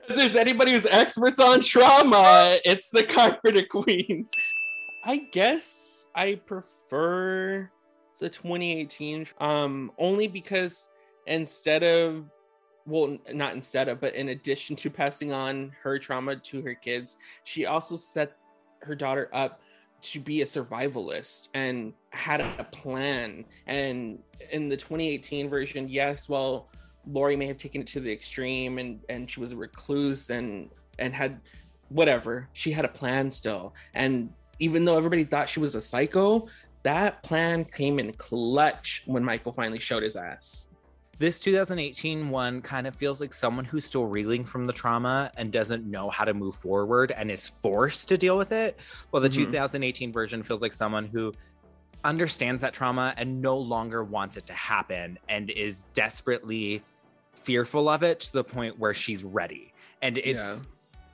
[0.09, 4.31] if there's anybody who's experts on trauma, it's the Carpenter Queens.
[5.03, 7.69] I guess I prefer
[8.19, 10.89] the 2018 um only because
[11.25, 12.25] instead of
[12.85, 17.17] well not instead of but in addition to passing on her trauma to her kids
[17.43, 18.37] she also set
[18.81, 19.61] her daughter up
[19.99, 24.19] to be a survivalist and had a plan and
[24.51, 26.69] in the 2018 version yes well
[27.09, 30.69] Laurie may have taken it to the extreme and and she was a recluse and
[30.99, 31.39] and had
[31.89, 32.49] whatever.
[32.53, 33.73] She had a plan still.
[33.93, 36.47] And even though everybody thought she was a psycho,
[36.83, 40.69] that plan came in clutch when Michael finally showed his ass.
[41.19, 45.51] This 2018 one kind of feels like someone who's still reeling from the trauma and
[45.51, 48.79] doesn't know how to move forward and is forced to deal with it.
[49.11, 49.33] Well, the Mhm.
[49.33, 51.33] 2018 version feels like someone who
[52.03, 56.83] understands that trauma and no longer wants it to happen and is desperately
[57.43, 59.73] fearful of it to the point where she's ready.
[60.03, 60.67] And it's Yeah.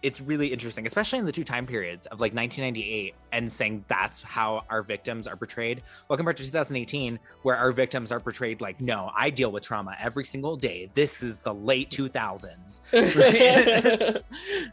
[0.04, 4.22] It's really interesting, especially in the two time periods of like 1998 and saying that's
[4.22, 5.82] how our victims are portrayed.
[6.08, 9.96] Well, compared to 2018, where our victims are portrayed like, no, I deal with trauma
[10.00, 10.92] every single day.
[10.94, 12.82] This is the late 2000s.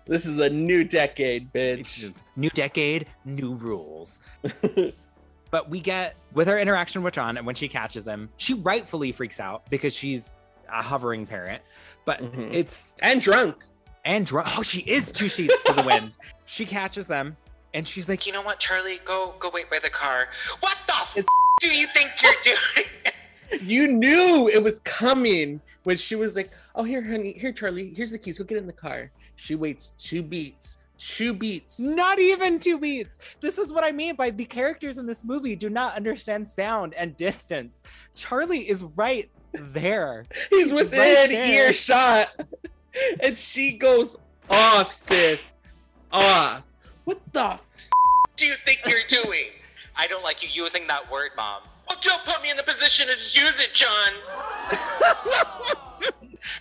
[0.06, 2.12] this is a new decade, bitch.
[2.36, 4.18] New decade, new rules.
[5.50, 9.12] but we get with her interaction with John, and when she catches him, she rightfully
[9.12, 10.32] freaks out because she's
[10.68, 11.62] a hovering parent.
[12.04, 12.52] But Mhm.
[12.54, 13.64] it's and drunk.
[14.04, 14.48] And drunk.
[14.58, 16.16] Oh, she is two sheets to the wind.
[16.46, 17.36] She catches them,
[17.74, 18.98] and she's like, You know what, Charlie?
[19.04, 20.26] Go go wait by the car.
[20.58, 21.24] What the f-
[21.60, 23.62] do you think you're doing?
[23.62, 28.10] You knew it was coming when she was like, "Oh, here, honey, here, Charlie, here's
[28.10, 28.38] the keys.
[28.38, 31.78] Go get in the car." She waits two beats, two beats.
[31.78, 33.18] Not even two beats.
[33.40, 36.94] This is what I mean by the characters in this movie do not understand sound
[36.94, 37.82] and distance.
[38.16, 40.24] Charlie is right there.
[40.50, 41.68] He's right within there.
[41.68, 42.28] earshot,
[43.20, 44.16] and she goes
[44.48, 45.56] off, sis,
[46.12, 46.62] off.
[47.04, 47.44] What the?
[47.44, 47.62] F-
[48.36, 49.50] do you think you're doing?
[49.96, 51.62] I don't like you using that word, Mom.
[51.88, 54.12] Well, don't put me in the position to just use it, John.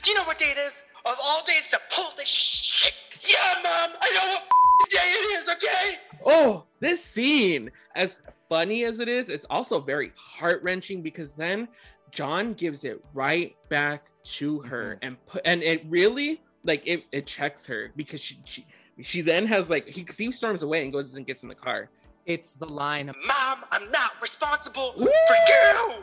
[0.01, 0.73] do you know what day it is?
[1.06, 2.93] Of all days to pull this shit.
[3.22, 5.99] Yeah, Mom, I know what f- day it is, okay?
[6.26, 8.19] Oh, this scene, as
[8.49, 11.68] funny as it is, it's also very heart wrenching because then
[12.11, 15.06] John gives it right back to her Mm-hmm.
[15.06, 18.65] and put and it really like it, it checks her because she she
[19.02, 21.56] she then has like he, 'cause he storms away and goes and gets in the
[21.56, 21.90] car.
[22.26, 25.94] It's the line Mom, I'm not responsible for you.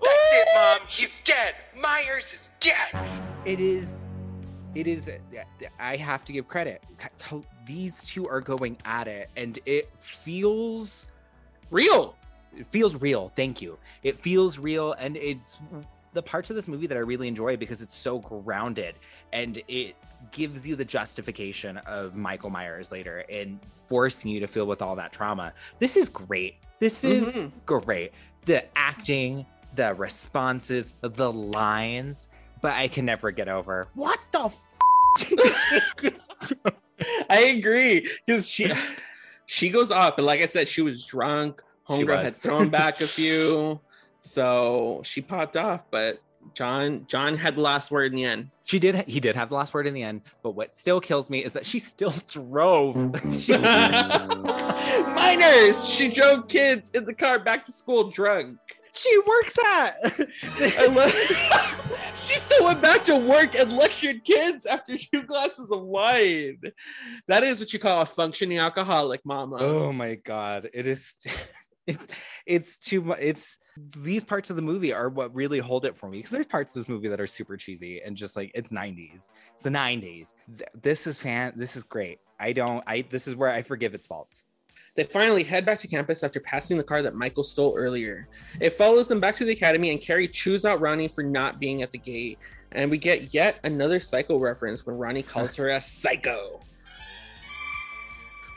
[0.00, 0.78] That's it, Mom.
[0.88, 1.54] He's dead.
[1.76, 2.94] Myers is dead.
[3.44, 3.94] it is
[4.74, 5.10] it is
[5.80, 6.84] i have to give credit
[7.66, 11.06] these two are going at it and it feels
[11.70, 12.14] real
[12.58, 13.78] it feels real thank you.
[14.02, 15.58] It feels real and it's
[16.14, 18.94] the parts of this movie that i really enjoy because it's so grounded
[19.32, 19.94] and it
[20.32, 24.96] gives you the justification of michael myers later and forcing you to feel with all
[24.96, 25.52] that trauma.
[25.78, 26.56] This is great.
[26.78, 27.52] This is Mhm.
[27.66, 28.12] great.
[28.46, 32.28] The acting the responses the lines
[32.62, 33.86] but i can never get over.
[33.94, 34.54] What the f-
[37.30, 38.72] I agree because she
[39.46, 41.62] she goes off, and like I said, she was drunk.
[41.88, 43.80] She Homegirl had thrown back a few,
[44.20, 45.84] so she popped off.
[45.90, 46.20] But
[46.54, 48.50] John John had the last word in the end.
[48.64, 48.94] She did.
[49.08, 50.20] He did have the last word in the end.
[50.42, 53.14] But what still kills me is that she still drove.
[53.34, 53.56] She-
[55.14, 55.88] Minors.
[55.88, 58.58] She drove kids in the car back to school drunk.
[58.92, 59.96] she works at.
[60.60, 61.12] I love.
[62.14, 66.60] she still went back to work and lectured kids after two glasses of wine.
[67.26, 69.56] That is what you call a functioning alcoholic, Mama.
[69.60, 70.70] oh my god!
[70.72, 71.14] It is.
[71.88, 72.06] It's
[72.44, 73.18] it's too much.
[73.20, 73.58] It's
[73.96, 76.74] these parts of the movie are what really hold it for me because there's parts
[76.74, 79.26] of this movie that are super cheesy and just like it's 90s.
[79.54, 80.34] It's the 90s.
[80.74, 81.54] This is fan.
[81.56, 82.20] This is great.
[82.38, 82.84] I don't.
[82.86, 83.04] I.
[83.08, 84.44] This is where I forgive its faults.
[84.96, 88.28] They finally head back to campus after passing the car that Michael stole earlier.
[88.60, 91.82] It follows them back to the academy, and Keri chews out Ronnie for not being
[91.82, 92.38] at the gate.
[92.72, 96.60] And we get yet another psycho reference when Ronnie calls her a psycho.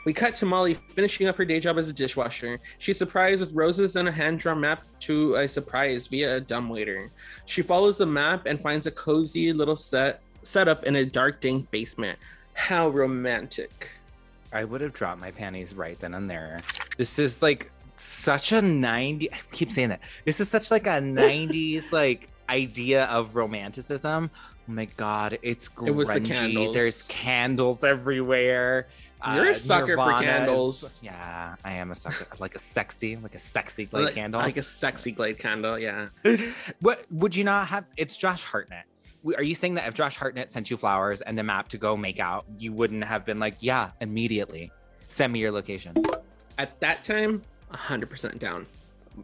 [0.04, 2.58] We cut to Molly finishing up her day job as a dishwasher.
[2.78, 7.10] She's surprised with roses and a hand drawn map to a surprise via a dumbwaiter.
[7.46, 11.70] She follows the map and finds a cozy little set setup in a dark, dank
[11.70, 12.18] basement.
[12.54, 13.90] How romantic.
[14.52, 16.58] I would have dropped my panties right then and there.
[16.98, 20.00] This is like such a 90 I keep saying that.
[20.24, 24.30] This is such like a 90s like idea of romanticism.
[24.34, 25.88] Oh my god, it's grungy.
[25.88, 26.74] It was the candles.
[26.74, 28.88] There's candles everywhere.
[29.24, 31.02] You're Uh, a sucker for is- candles.
[31.02, 32.26] yeah, I am a sucker.
[32.40, 34.40] like a sexy, like a sexy glade like, candle.
[34.40, 36.08] like a sexy glade candle, yeah.
[36.80, 37.84] what would you not have?
[37.96, 38.84] It's Josh Hartnett.
[39.36, 41.96] Are you saying that if Josh Hartnett sent you flowers and a map to go
[41.96, 44.72] make out, you wouldn't have been like, yeah, immediately
[45.06, 45.94] send me your location?
[46.58, 47.42] At that time,
[47.72, 48.66] 100% down.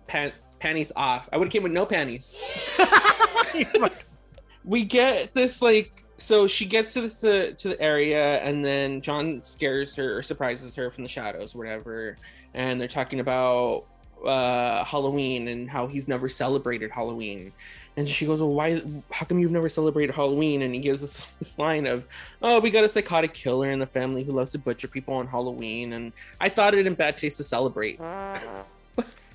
[0.07, 1.29] Pan- panties off.
[1.33, 2.41] I would have came with no panties.
[4.65, 9.01] we get this like so she gets to this uh, to the area and then
[9.01, 12.17] John scares her or surprises her from the shadows or whatever
[12.55, 13.85] and they're talking about
[14.27, 17.53] uh Halloween and how he's never celebrated Halloween
[17.97, 18.81] And she goes, Well, why
[19.11, 20.63] how come you've never celebrated Halloween?
[20.63, 22.05] And he gives us this line of,
[22.41, 25.27] Oh, we got a psychotic killer in the family who loves to butcher people on
[25.27, 25.93] Halloween.
[25.93, 27.99] And I thought it in bad taste to celebrate.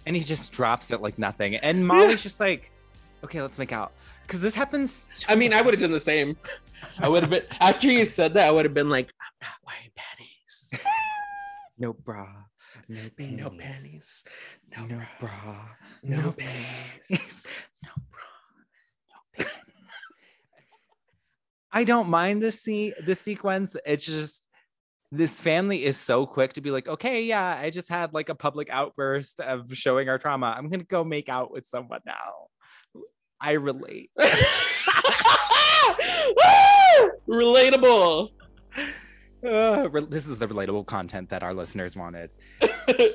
[0.05, 1.55] and he just drops it like nothing.
[1.57, 2.72] And Molly's just like,
[3.23, 3.91] okay, let's make out.
[4.34, 5.07] Because this happens.
[5.27, 6.38] I mean, I would have done the same.
[6.97, 9.57] I would have been after you said that, I would have been like, I'm not
[9.64, 10.88] wearing panties.
[11.77, 12.26] no bra.
[12.89, 13.38] No panties.
[13.38, 14.23] No panties.
[14.76, 15.68] No, no bra.
[16.01, 17.47] No, no panties.
[17.84, 18.22] no bra.
[19.38, 19.53] No panties.
[21.72, 23.76] I don't mind this scene, this sequence.
[23.85, 24.47] It's just
[25.11, 28.35] this family is so quick to be like, okay, yeah, I just had like a
[28.35, 30.55] public outburst of showing our trauma.
[30.57, 32.47] I'm gonna go make out with someone now.
[33.44, 34.10] I relate.
[37.28, 38.30] Relatable.
[39.45, 42.30] Uh, re- this is the relatable content that our listeners wanted.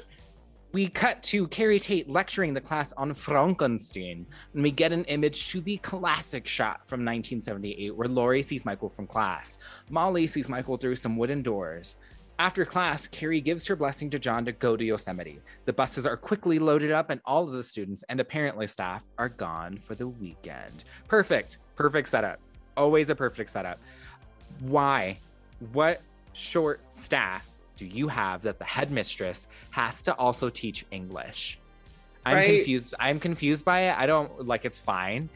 [0.73, 5.49] we cut to Keri Tate lecturing the class on Frankenstein, and we get an image
[5.49, 9.59] to the classic shot from 1978 where Laurie sees Michael from class.
[9.91, 11.97] Molly sees Michael through some wooden doors.
[12.41, 15.41] After class, Keri gives her blessing to John to go to Yosemite.
[15.65, 19.29] The buses are quickly loaded up, and all of the students and apparently staff are
[19.29, 20.85] gone for the weekend.
[21.09, 21.59] Perfect.
[21.75, 22.39] Perfect setup.
[22.77, 23.81] Always a perfect setup.
[24.61, 25.19] Why?
[25.73, 26.01] What
[26.33, 31.59] short staff do you have that the headmistress has to also teach English?
[32.25, 32.57] I'm Right.
[32.59, 32.95] confused.
[33.01, 33.99] I'm confused by it.
[33.99, 35.29] I don't like it's fine,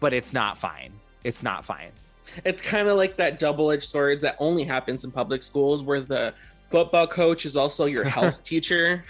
[0.00, 0.92] but it's not fine.
[1.24, 1.92] It's not fine.
[2.44, 6.34] It's kind of like that double-edged sword that only happens in public schools where the
[6.68, 9.04] football coach is also your health teacher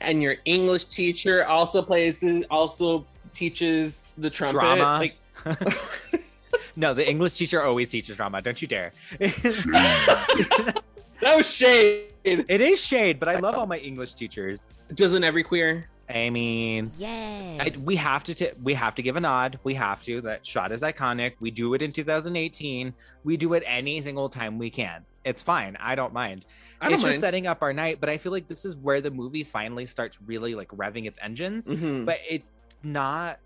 [0.00, 4.54] and your English teacher also plays also teaches the trumpet.
[4.54, 4.98] Drama.
[4.98, 5.16] Like
[6.76, 8.40] No, the English teacher always teaches drama.
[8.40, 8.92] Don't you dare.
[9.18, 10.82] that
[11.22, 12.06] was shade.
[12.24, 14.62] It is shade, but I love all my English teachers.
[14.94, 15.86] Doesn't every queer?
[16.14, 19.58] I mean, yeah, we have to t- we have to give a nod.
[19.64, 20.20] We have to.
[20.22, 21.34] That shot is iconic.
[21.40, 22.94] We do it in 2018.
[23.24, 25.04] We do it any single time we can.
[25.24, 25.76] It's fine.
[25.80, 26.46] I don't mind.
[26.80, 29.00] I don't it's just setting up our night, but I feel like this is where
[29.00, 31.66] the movie finally starts really like revving its engines.
[31.68, 32.06] Mhm.
[32.06, 32.48] But it's
[32.82, 33.38] not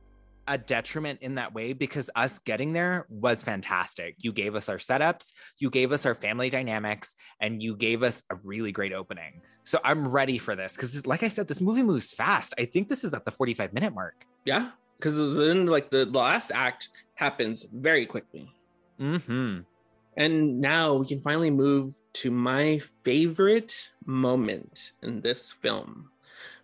[0.46, 4.16] a detriment in that way because us getting there was fantastic.
[4.20, 8.22] You gave us our setups, you gave us our family dynamics, and you gave us
[8.30, 9.40] a really great opening.
[9.64, 12.54] So I'm ready for this because, like I said, this movie moves fast.
[12.58, 14.26] I think this is at the 45 minute mark.
[14.44, 18.52] Yeah, because then like the, the last act happens very quickly.
[19.00, 19.60] Mm-hmm.
[20.16, 26.10] And now we can finally move to my favorite moment in this film.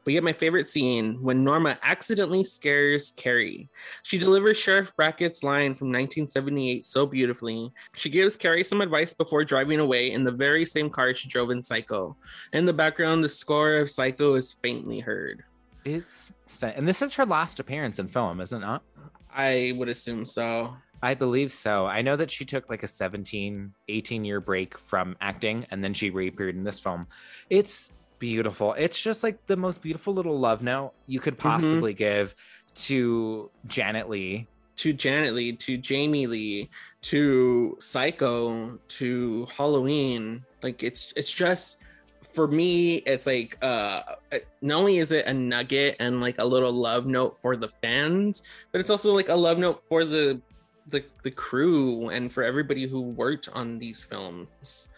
[0.05, 3.68] We get my favorite scene when Norma accidentally scares Keri.
[4.02, 7.72] She delivers Sheriff Brackett's line from 1978 so beautifully.
[7.94, 11.51] She gives Keri some advice before driving away in the very same car she drove
[11.51, 12.16] in Psycho.
[12.52, 15.44] In the background, the score of Psycho is faintly heard.
[15.85, 16.32] It's
[16.62, 18.82] and this is her last appearance in film, is it not?
[19.35, 20.77] I would assume so.
[21.02, 21.86] I believe so.
[21.86, 25.94] I know that she took like a 17, 18 year break from acting and then
[25.94, 27.06] she reappeared in this film.
[27.48, 27.90] It's
[28.21, 28.75] beautiful.
[28.75, 32.37] It's just like the most beautiful little love note you could possibly give
[32.77, 34.47] to Janet Leigh.
[34.77, 36.71] to Janet Leigh, to Jamie Lee,
[37.03, 40.45] to Psycho, to Halloween.
[40.63, 41.79] Like it's it's just
[42.23, 44.03] for me, it's like uh
[44.63, 48.43] not only is it a nugget and like a little love note for the fans,
[48.71, 50.41] but it's also like a love note for the
[50.87, 54.89] the the crew and for everybody who worked on these films.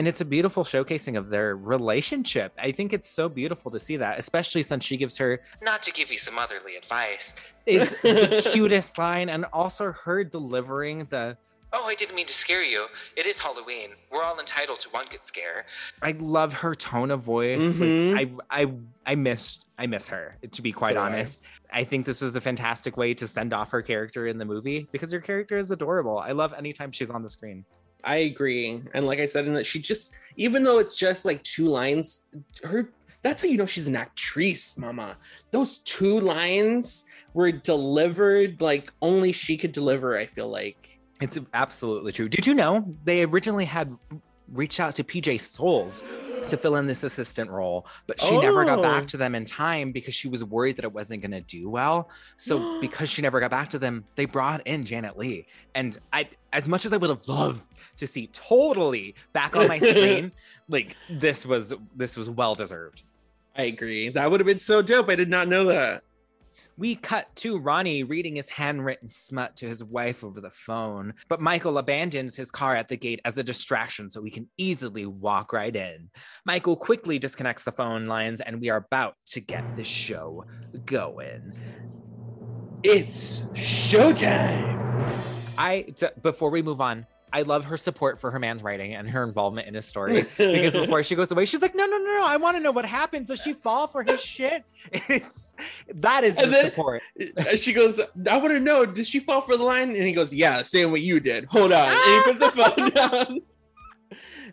[0.00, 2.54] And it's a beautiful showcasing of their relationship.
[2.58, 5.92] I think it's so beautiful to see that, especially since she gives her Not to
[5.92, 7.34] give you some motherly advice.
[7.66, 11.36] is the cutest line and also her delivering the
[11.74, 12.86] Oh, I didn't mean to scare you.
[13.14, 13.90] It is Halloween.
[14.10, 15.66] We're all entitled to one good scare.
[16.00, 17.62] I love her tone of voice.
[17.62, 18.14] Mhm.
[18.14, 18.72] Like I I
[19.12, 21.06] I miss I miss her, to be quite So do I.
[21.08, 21.42] honest.
[21.70, 24.88] I think this was a fantastic way to send off her character in the movie
[24.92, 26.18] because her character is adorable.
[26.18, 27.66] I love anytime she's on the screen.
[28.04, 28.82] I agree.
[28.94, 32.22] And like I said, in that she just, even though it's just like two lines,
[32.62, 35.16] her that's how you know she's an actress, mama.
[35.50, 37.04] Those two lines
[37.34, 40.98] were delivered like only she could deliver, I feel like.
[41.20, 42.28] It's absolutely true.
[42.30, 43.94] Did you know they originally had
[44.50, 46.02] reached out to PJ Soles
[46.48, 48.82] to fill in this assistant role, but she never got Oh.
[48.82, 51.68] back to them in time because she was worried that it wasn't going to do
[51.68, 52.08] well.
[52.38, 55.46] So because she never got back to them, they brought in Janet Leigh.
[55.74, 59.78] And I as much as I would have loved to see totally back on my
[59.78, 60.32] screen,
[60.68, 63.02] like this was this was well deserved.
[63.56, 64.08] I agree.
[64.10, 65.10] That would have been so dope.
[65.10, 66.02] I did not know that.
[66.80, 71.38] We cut to Ronnie reading his handwritten smut to his wife over the phone, but
[71.38, 75.52] Michael abandons his car at the gate as a distraction so we can easily walk
[75.52, 76.08] right in.
[76.46, 80.46] Michael quickly disconnects the phone lines, and we are about to get the show
[80.86, 81.52] going.
[82.82, 85.06] It's showtime.
[85.58, 89.08] I t- before we move on, I love her support for her man's writing and
[89.10, 90.22] her involvement in his story.
[90.36, 92.24] because before she goes away, she's like, "No, no, no, no!
[92.26, 93.28] I want to know what happens.
[93.28, 94.64] Does she fall for his shit?"
[95.08, 95.54] It's
[95.94, 97.02] that is And the support.
[97.56, 99.90] She goes, I want to know, did she fall for the line?
[99.90, 101.44] And he goes, Yeah, same what you did.
[101.46, 101.88] Hold on.
[101.92, 103.40] And he puts the phone down.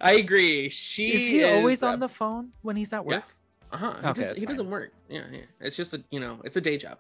[0.01, 0.69] I agree.
[0.69, 3.23] She Is he is, always uh, on the phone when he's at work?
[3.71, 3.91] Uh-huh.
[3.91, 4.55] He, Okay, does, that's he fine.
[4.55, 4.91] doesn't work.
[5.09, 5.39] Yeah, yeah.
[5.59, 6.97] It's just a you know, it's a day job.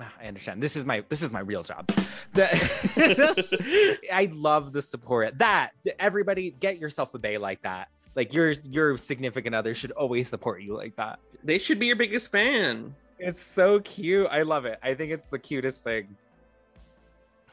[0.00, 0.62] Ah, I understand.
[0.62, 1.86] This is my this is my real job.
[2.32, 5.38] The- I love the support.
[5.38, 7.88] That everybody get yourself a bay like that.
[8.16, 11.18] Like your your significant other should always support you like that.
[11.42, 12.94] They should be your biggest fan.
[13.18, 14.26] It's so cute.
[14.30, 14.78] I love it.
[14.82, 16.16] I think it's the cutest thing.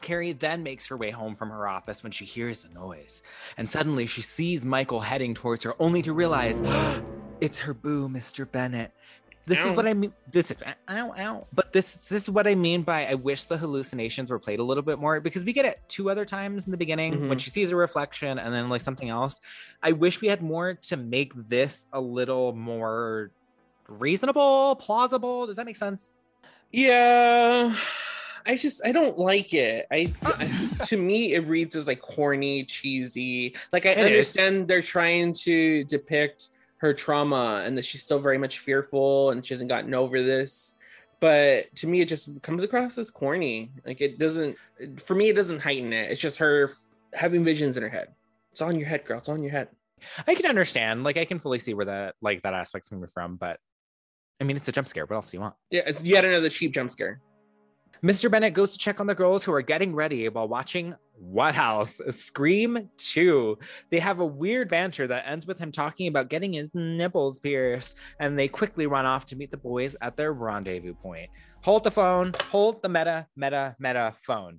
[0.00, 3.22] Keri then makes her way home from her office when she hears a noise.
[3.56, 6.60] And suddenly she sees Michael heading towards her, only to realize
[7.40, 8.50] it's her boo, Mr.
[8.50, 8.92] Bennett.
[9.44, 10.12] This is what I mean.
[10.30, 10.56] This is
[10.88, 11.46] ow, ow.
[11.52, 14.62] But this, this is what I mean by I wish the hallucinations were played a
[14.62, 17.40] little bit more because we get it two other times in the beginning when Mhm.
[17.40, 19.40] she sees a reflection and then like something else.
[19.82, 23.30] I wish we had more to make this a little more
[23.88, 25.46] reasonable, plausible.
[25.46, 26.12] Does that make sense?
[26.70, 27.74] Yeah.
[28.44, 29.86] I just I don't like it.
[29.90, 33.54] I, I- to me it reads as like corny, cheesy.
[33.72, 34.04] Like I It is.
[34.06, 36.48] understand they're trying to depict
[36.82, 40.74] her trauma and that she's still very much fearful and she hasn't gotten over this.
[41.20, 43.70] But to me it just comes across as corny.
[43.86, 44.56] Like it doesn't
[44.98, 46.10] for me it doesn't heighten it.
[46.10, 48.08] It's just her f- having visions in her head.
[48.50, 49.18] It's on your head, girl.
[49.18, 49.68] It's on your head.
[50.26, 51.04] I can understand.
[51.04, 53.60] Like I can fully see where that like that aspect's coming from, but
[54.40, 55.06] I mean it's a jump scare.
[55.06, 55.54] What else do you want?
[55.70, 57.20] Yeah, it's yet another cheap jump scare.
[58.04, 58.28] Mr.
[58.28, 62.00] Bennett goes to check on the girls who are getting ready while watching What House?
[62.08, 63.56] Scream 2.
[63.92, 67.96] They have a weird banter that ends with him talking about getting his nipples pierced,
[68.18, 71.30] and they quickly run off to meet the boys at their rendezvous point.
[71.60, 74.58] Hold the phone, hold the meta, meta, meta phone.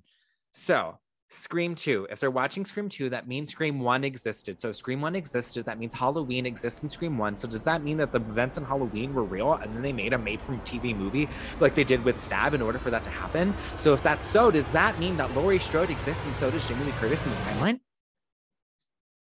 [0.52, 0.98] So,
[1.34, 2.08] Scream 2.
[2.10, 4.60] If they're watching Scream 2, that means Scream 1 existed.
[4.60, 7.38] So, if Scream 1 existed, that means Halloween exists in Scream 1.
[7.38, 10.12] So, does that mean that the events in Halloween were real and then they made
[10.12, 11.28] a made from TV movie
[11.60, 13.54] like they did with Stab in order for that to happen?
[13.76, 16.84] So, if that's so, does that mean that Laurie Strode exists and so does Jamie
[16.84, 17.80] Lee Curtis in this timeline?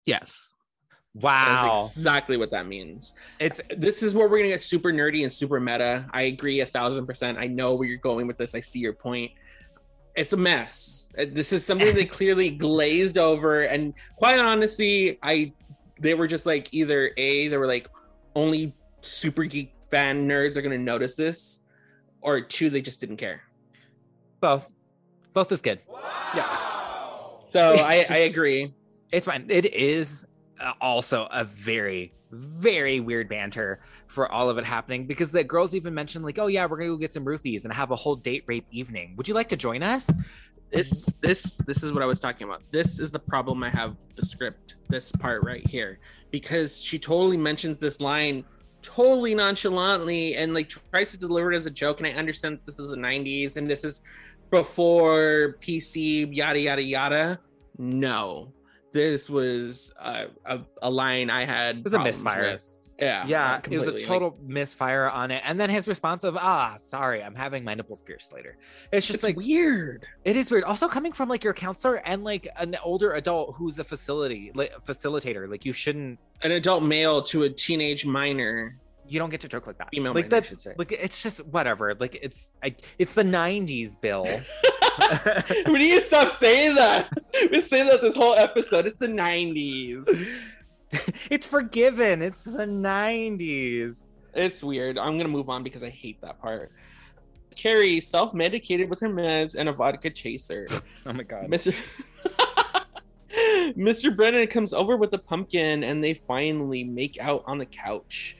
[0.04, 0.54] Yes.
[1.14, 1.82] Wow.
[1.82, 3.14] That's exactly what that means.
[3.38, 6.06] It's this is where we're gonna get super nerdy and super meta.
[6.12, 7.38] I agree a thousand percent.
[7.38, 8.54] I know where you're going with this.
[8.54, 9.32] I see your point.
[10.14, 10.99] It's a mess.
[11.18, 15.52] Uh, This is something they clearly glazed over, and quite honestly, I
[16.00, 17.88] they were just like either a they were like
[18.34, 21.60] only super geek fan nerds are gonna notice this,
[22.20, 23.42] or two they just didn't care.
[24.40, 24.72] Both.
[25.32, 25.80] Both is good.
[26.34, 26.46] Yeah.
[27.48, 28.72] So I I agree.
[29.12, 29.46] It's fine.
[29.48, 30.24] It is
[30.60, 35.74] uh, also a very, very weird banter for all of it happening because the girls
[35.74, 37.96] even mentioned, like, oh, yeah, we're going to go get some roofies and have a
[37.96, 39.14] whole date rape evening.
[39.16, 40.08] Would you like to join us?
[40.70, 42.62] This this this is what I was talking about.
[42.70, 45.98] This is the problem I have with the script, this part right here,
[46.30, 48.44] because she totally mentions this line
[48.82, 52.00] totally nonchalantly and like tries to deliver it as a joke.
[52.00, 54.00] And I understand this is the 90s and this is
[54.50, 57.40] before PC, yada yada yada.
[57.78, 58.52] No,
[58.92, 61.78] this was a, a, a line I had.
[61.78, 62.52] It was a misfire.
[62.52, 62.66] with.
[63.00, 64.00] Yeah, Yeah, it was a completely.
[64.00, 65.42] Like, total misfire on it.
[65.44, 68.56] And then his response of, ah, sorry, I'm having my nipples pierced later.
[68.92, 70.06] It's just It's like weird.
[70.24, 70.64] It is weird.
[70.64, 74.72] Also coming from like your counselor and like an older adult who's a facility like
[74.84, 75.50] facilitator.
[75.50, 78.76] Like you shouldn't an adult male to a teenage minor.
[79.06, 79.88] You don't get to joke like that.
[79.90, 81.94] Female like minor, that's like it's just whatever.
[81.94, 84.24] Like it's I, it's the '90s, Bill.
[85.66, 87.08] we need to stop saying that.
[87.50, 88.86] We say that this whole episode.
[88.86, 90.04] It's the 90s.
[91.30, 92.22] it's forgiven.
[92.22, 93.96] It's the 90s.
[94.34, 94.98] It's weird.
[94.98, 96.72] I'm gonna move on because I hate that part.
[97.56, 100.66] Keri self-medicated with her meds and a vodka chaser.
[101.06, 101.46] Oh my god.
[101.46, 101.74] Mr.
[103.76, 104.14] Mr.
[104.14, 108.36] Brennan comes over with a pumpkin and they finally make out on the couch.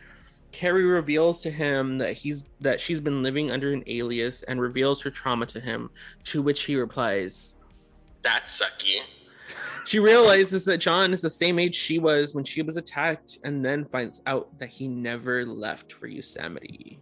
[0.52, 5.00] Keri reveals to him that he's that she's been living under an alias and reveals
[5.00, 5.90] her trauma to him,
[6.24, 7.56] to which he replies,
[8.22, 9.00] That's sucky.
[9.84, 13.64] She realizes that John is the same age she was when she was attacked, and
[13.64, 17.00] then finds out that he never left for Yosemite.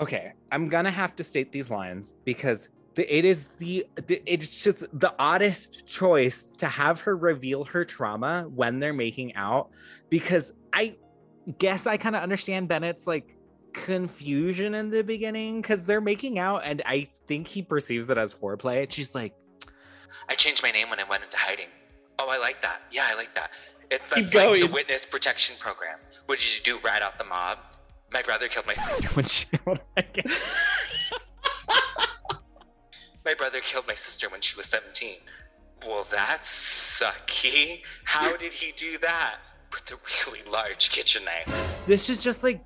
[0.00, 4.62] Okay, I'm gonna have to state these lines because the, it is the, the it's
[4.62, 9.70] just the oddest choice to have her reveal her trauma when they're making out
[10.10, 10.96] because I
[11.58, 13.36] guess I kind of understand Bennett's like
[13.72, 18.32] confusion in the beginning because they're making out and I think he perceives it as
[18.32, 18.90] foreplay.
[18.90, 19.34] She's like,
[20.28, 21.68] I changed my name when I went into hiding.
[22.18, 22.82] Oh, I like that.
[22.90, 23.50] Yeah, I like that.
[23.90, 25.98] It's that's like the witness protection program.
[26.26, 26.78] What did you do?
[26.84, 27.58] Rat out the mob?
[28.12, 29.08] My brother killed my sister.
[29.14, 29.46] when she
[33.24, 35.16] My brother killed my sister when she was 17.
[35.86, 36.48] Well, that's
[37.00, 37.82] sucky.
[38.04, 39.36] How did he do that?
[39.72, 39.96] With a
[40.26, 41.82] really large kitchen knife.
[41.86, 42.62] This is just like,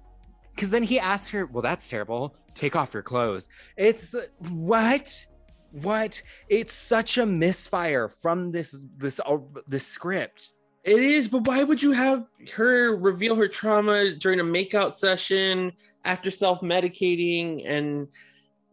[0.54, 2.36] because then he asks her, Well, that's terrible.
[2.54, 3.48] Take off your clothes.
[3.76, 5.26] It's uh, what?
[5.72, 6.22] What?
[6.48, 10.52] It's such a misfire from this this uh, this script.
[10.84, 15.72] It is, but why would you have her reveal her trauma during a makeout session
[16.04, 17.64] after self medicating?
[17.66, 18.08] And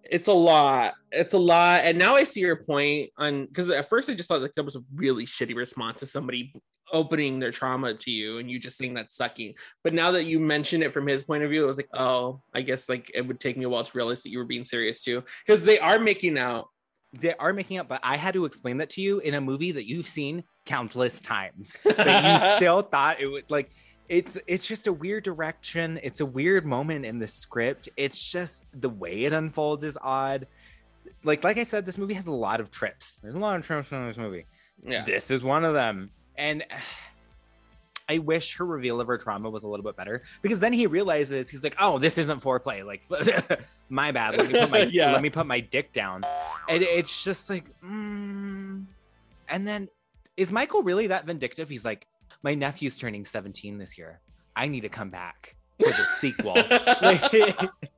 [0.09, 0.93] it's a lot.
[1.11, 1.81] It's a lot.
[1.83, 4.63] And now I see your point on because at first I just thought like that
[4.63, 6.53] was a really shitty response to somebody
[6.93, 9.55] opening their trauma to you and you just saying that's sucky.
[9.83, 12.41] But now that you mention it from his point of view, it was like, oh,
[12.53, 14.65] I guess like it would take me a while to realize that you were being
[14.65, 15.23] serious too.
[15.45, 16.69] Because they are making out.
[17.19, 19.71] They are making up, but I had to explain that to you in a movie
[19.71, 21.75] that you've seen countless times.
[21.83, 23.71] But you still thought it would like
[24.09, 25.99] it's it's just a weird direction.
[26.03, 27.89] It's a weird moment in the script.
[27.97, 30.47] It's just the way it unfolds is odd.
[31.23, 33.19] Like like I said, this movie has a lot of trips.
[33.21, 34.45] There's a lot of trips in this movie.
[34.83, 35.03] Yeah.
[35.03, 36.11] This is one of them.
[36.37, 36.63] And
[38.07, 40.87] I wish her reveal of her trauma was a little bit better because then he
[40.87, 42.85] realizes he's like, "Oh, this isn't foreplay.
[42.85, 43.03] Like,
[43.89, 44.37] my bad.
[44.37, 45.11] Let me put my Yeah.
[45.11, 46.23] let me put my dick down."
[46.69, 48.85] And it's just like, mm.
[49.49, 49.89] and then
[50.37, 51.69] is Michael really that vindictive?
[51.69, 52.07] He's like,
[52.43, 54.19] "My nephew's turning 17 this year.
[54.55, 56.55] I need to come back for the sequel."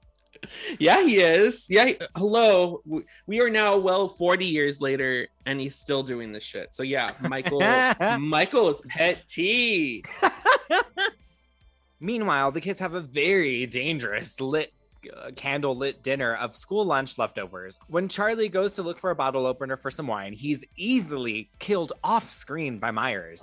[0.70, 1.66] Like, yeah, he is.
[1.70, 2.82] Yeah, he- hello.
[2.86, 6.74] We- We are now well 40 years later, and he's still doing this shit.
[6.76, 7.60] So yeah, Michael.
[8.20, 10.04] Michael is pet T.
[12.00, 14.72] Meanwhile, the kids have a very dangerous lit
[15.16, 17.78] uh, candle lit dinner of school lunch leftovers.
[17.88, 21.94] When Charlie goes to look for a bottle opener for some wine, he's easily killed
[22.04, 23.42] off screen by Myers.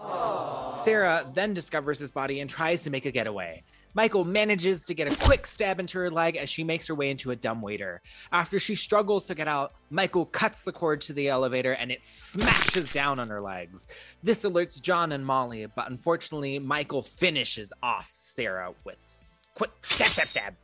[0.84, 3.62] Sarah then discovers his body and tries to make a getaway.
[3.94, 7.10] Michael manages to get a quick stab into her leg as she makes her way
[7.10, 8.02] into a dumbwaiter.
[8.32, 12.04] After she struggles to get out, Michael cuts the cord to the elevator and it
[12.04, 13.86] smashes down on her legs.
[14.22, 20.54] This alerts John and Molly, but unfortunately, Michael finishes off Sarah with quick stab, stab,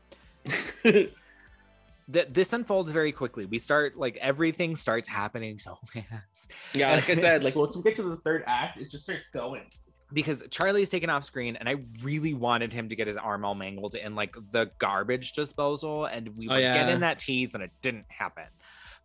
[0.44, 1.10] stab.
[2.12, 3.46] This unfolds very quickly.
[3.46, 6.50] We start like everything starts happening so fast.
[6.74, 9.30] Yeah, like I said, like once we get to the third act, it just starts
[9.30, 9.62] going.
[10.12, 13.54] Because Charlie's taken off screen, and I really wanted him to get his arm all
[13.54, 16.74] mangled in like the garbage disposal, and we Oh, were yeah.
[16.74, 18.44] getting that tease, and it didn't happen.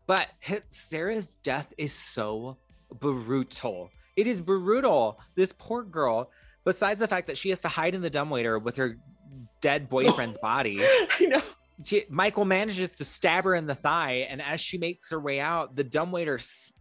[0.07, 0.27] But
[0.69, 2.57] Sarah's death is so
[2.99, 3.89] brutal.
[4.15, 5.19] It is brutal.
[5.35, 6.31] This poor girl.
[6.63, 8.97] Besides the fact that she has to hide in the dumbwaiter with her
[9.61, 11.41] dead boyfriend's body, I know.
[11.83, 15.39] she- Michael manages to stab her in the thigh, and as she makes her way
[15.39, 16.71] out, the dumbwaiter s-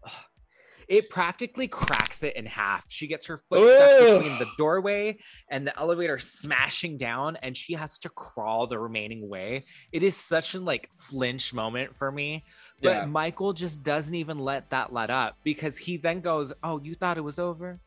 [0.88, 2.84] it practically cracks it in half.
[2.88, 7.74] She gets her foot stuck between the doorway and the elevator smashing down, and she
[7.74, 9.62] has to crawl the remaining way.
[9.92, 12.44] It is such an like flinch moment for me.
[12.82, 13.06] But Yeah.
[13.06, 17.18] Michael just doesn't even let that let up because he then goes, Oh, you thought
[17.18, 17.80] it was over?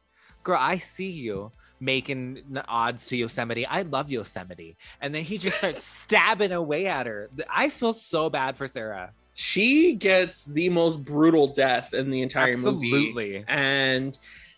[0.44, 3.66] Girl, I see you making n- odds to Yosemite.
[3.66, 4.78] I love Yosemite.
[5.02, 7.30] And then he just starts stabbing away at her.
[7.50, 9.12] I feel so bad for Sarah.
[9.40, 12.88] She gets the most brutal death in the entire movie.
[12.88, 13.46] Absolutely.
[13.48, 14.18] And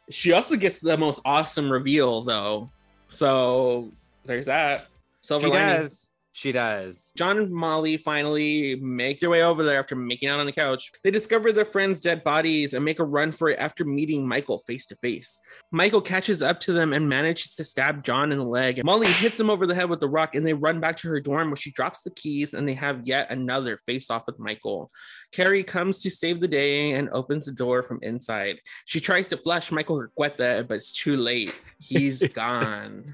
[0.09, 2.71] she also gets the most awesome reveal, though.
[3.09, 3.91] So
[4.23, 4.87] there's that.
[5.21, 5.81] Silver She lining.
[5.81, 6.08] does.
[6.39, 7.11] She does.
[7.17, 10.89] John and Molly finally make their way over there after making out on the couch.
[11.03, 14.59] They discover their friends' dead bodies and make a run for it after meeting Michael
[14.59, 15.37] face to face.
[15.73, 18.81] Michael catches up to them and manages to stab John in the leg.
[18.85, 21.19] Molly hits him over the head with the rock and they run back to her
[21.19, 24.91] dorm where she drops the keys and they have yet another face off with Michael.
[25.33, 28.61] Keri comes to save the day and opens the door from inside.
[28.85, 31.53] She tries to flush Michael Requeta, but it's too late.
[31.79, 33.13] He's gone.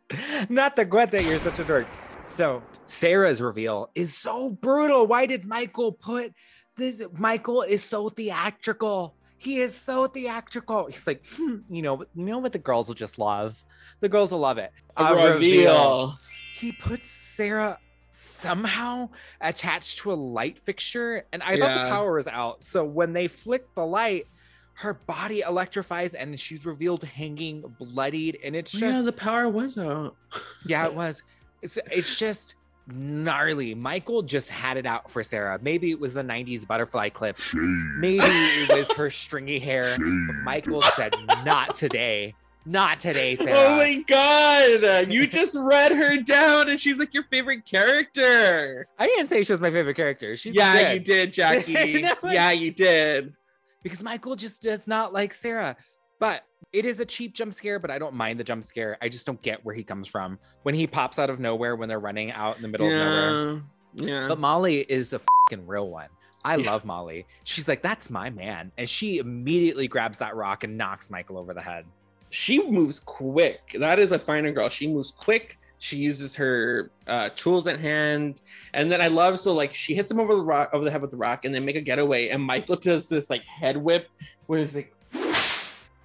[0.50, 1.86] Not the Gwen that you're such a dork.
[2.26, 5.06] So Sarah's reveal is so brutal.
[5.06, 6.34] Why did Michael put
[6.76, 7.02] this?
[7.12, 9.14] Michael is so theatrical.
[9.38, 10.86] He is so theatrical.
[10.86, 13.62] He's like, hmm, you know, you know what the girls will just love.
[14.00, 14.72] The girls will love it.
[14.96, 16.14] A reveal.
[16.54, 17.78] He puts Sarah
[18.10, 22.62] somehow attached to a light fixture, and I thought the power was out.
[22.62, 24.26] So when they flick the light,
[24.74, 29.78] her body electrifies, and she's revealed hanging bloodied, and it's just yeah, the power was
[29.78, 30.16] out.
[30.66, 31.22] yeah, it was.
[31.62, 32.54] It's it's just
[32.88, 33.74] gnarly.
[33.74, 35.58] Michael just had it out for Sarah.
[35.60, 37.38] Maybe it was the 90s butterfly clip.
[37.54, 39.98] Maybe it was her stringy hair.
[40.44, 41.14] Michael said,
[41.44, 42.34] not today.
[42.68, 43.58] Not today, oh Sarah.
[43.58, 45.12] Oh my god!
[45.12, 48.88] You just read her down, and she's like your favorite character.
[48.98, 50.36] I didn't say she was my favorite character.
[50.36, 50.92] She's yeah, good.
[50.94, 52.02] you did, Jackie.
[52.02, 53.34] No, yeah, you did.
[53.84, 55.76] because Michael just does not like Sarah.
[56.18, 56.42] But
[56.76, 58.98] it is a cheap jump scare, but I don't mind the jump scare.
[59.00, 61.88] I just don't get where he comes from when he pops out of nowhere when
[61.88, 63.62] they're running out in the middle of nowhere.
[63.94, 64.28] Yeah, yeah.
[64.28, 66.08] But Molly is a fucking real one.
[66.44, 67.26] I love Molly.
[67.44, 68.70] She's like, that's my man.
[68.76, 71.86] And she immediately grabs that rock and knocks Michael over the head.
[72.28, 73.74] She moves quick.
[73.78, 74.68] That is a finer girl.
[74.68, 75.58] She moves quick.
[75.78, 78.40] She uses her uh, tools at hand,
[78.72, 81.02] and then I love so like she hits him over the rock over the head
[81.02, 82.28] with the rock, and then make a getaway.
[82.28, 84.08] And Michael does this like head whip,
[84.46, 84.95] where he's like,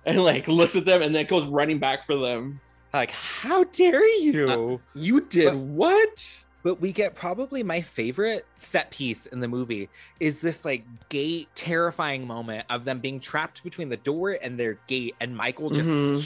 [0.06, 2.60] and like looks at them, and then goes running back for them.
[2.94, 4.50] Like, how dare you?
[4.50, 6.38] Uh, you did But- what?
[6.64, 11.48] But we get probably my favorite set piece in the movie is this like gate
[11.56, 15.90] terrifying moment of them being trapped between the door and their gate and Michael just
[15.90, 16.22] Mhm.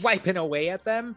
[0.00, 1.14] swiping away at them.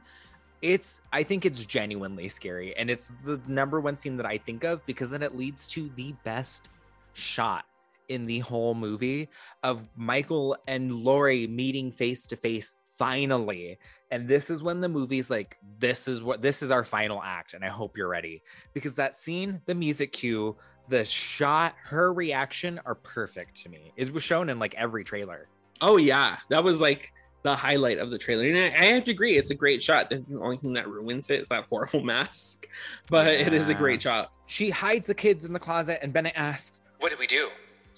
[0.61, 4.63] It's I think it's genuinely scary and it's the number one scene that I think
[4.63, 6.69] of because then it leads to the best
[7.13, 7.65] shot
[8.09, 9.29] in the whole movie
[9.63, 13.79] of Michael and Laurie meeting face to face finally.
[14.11, 17.53] And this is when the movie's like, this is what this is our final act.
[17.53, 18.43] And I hope you're ready.
[18.73, 20.57] Because that scene, the music cue,
[20.89, 23.93] the shot, her reaction are perfect to me.
[23.95, 25.47] It was shown in like every trailer.
[25.81, 27.13] Oh yeah, that was like
[27.43, 28.45] the highlight of the trailer.
[28.45, 30.09] And I, I have to agree, it's a great shot.
[30.09, 32.67] The only thing that ruins it is that horrible mask,
[33.09, 34.31] but it is a great shot.
[34.45, 37.49] She hides the kids in the closet, and Bennett asks, What do we do?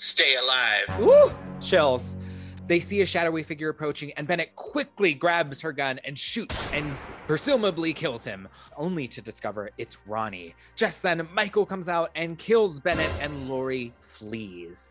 [0.02, 1.00] Stay alive.
[1.00, 1.32] Woo!
[1.60, 2.18] Chills.
[2.66, 6.98] They see a shadowy figure approaching, and Bennett quickly grabs her gun and shoots and
[7.28, 10.56] presumably kills him, only to discover it's Ronnie.
[10.76, 14.90] Just then, Michael comes out and kills Bennett, and Laurie flees.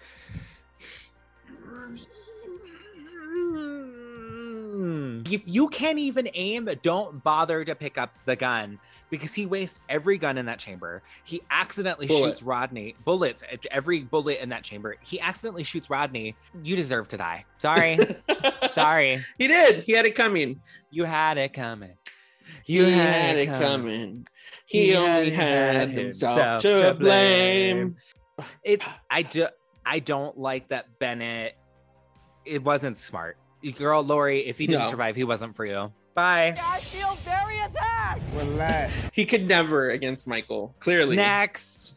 [5.29, 8.79] If you can't even aim, don't bother to pick up the gun
[9.11, 11.03] because he wastes every gun in that chamber.
[11.25, 12.29] He accidentally Bullet.
[12.31, 12.95] shoots Rodney.
[13.05, 14.97] Bullets, every bullet in that chamber.
[15.01, 16.37] He accidentally shoots Rodney.
[16.63, 17.45] You deserve to die.
[17.59, 17.99] Sorry.
[18.73, 19.25] Sorry.
[19.39, 19.85] He did.
[19.85, 20.61] He had it coming.
[20.91, 21.95] You had it coming.
[22.67, 24.27] You had it coming.
[24.67, 27.97] He only had himself to blame.
[28.63, 29.49] It's I do
[29.85, 31.57] I don't like that Bennett.
[32.45, 33.37] It wasn't smart.
[33.77, 34.91] Girl, Laurie, if he didn't No.
[34.91, 35.93] survive, he wasn't for you.
[36.15, 36.55] Bye.
[36.63, 38.23] I feel very attacked.
[38.35, 38.93] Relax.
[39.13, 41.17] He could never against Michael, clearly.
[41.17, 41.97] Next.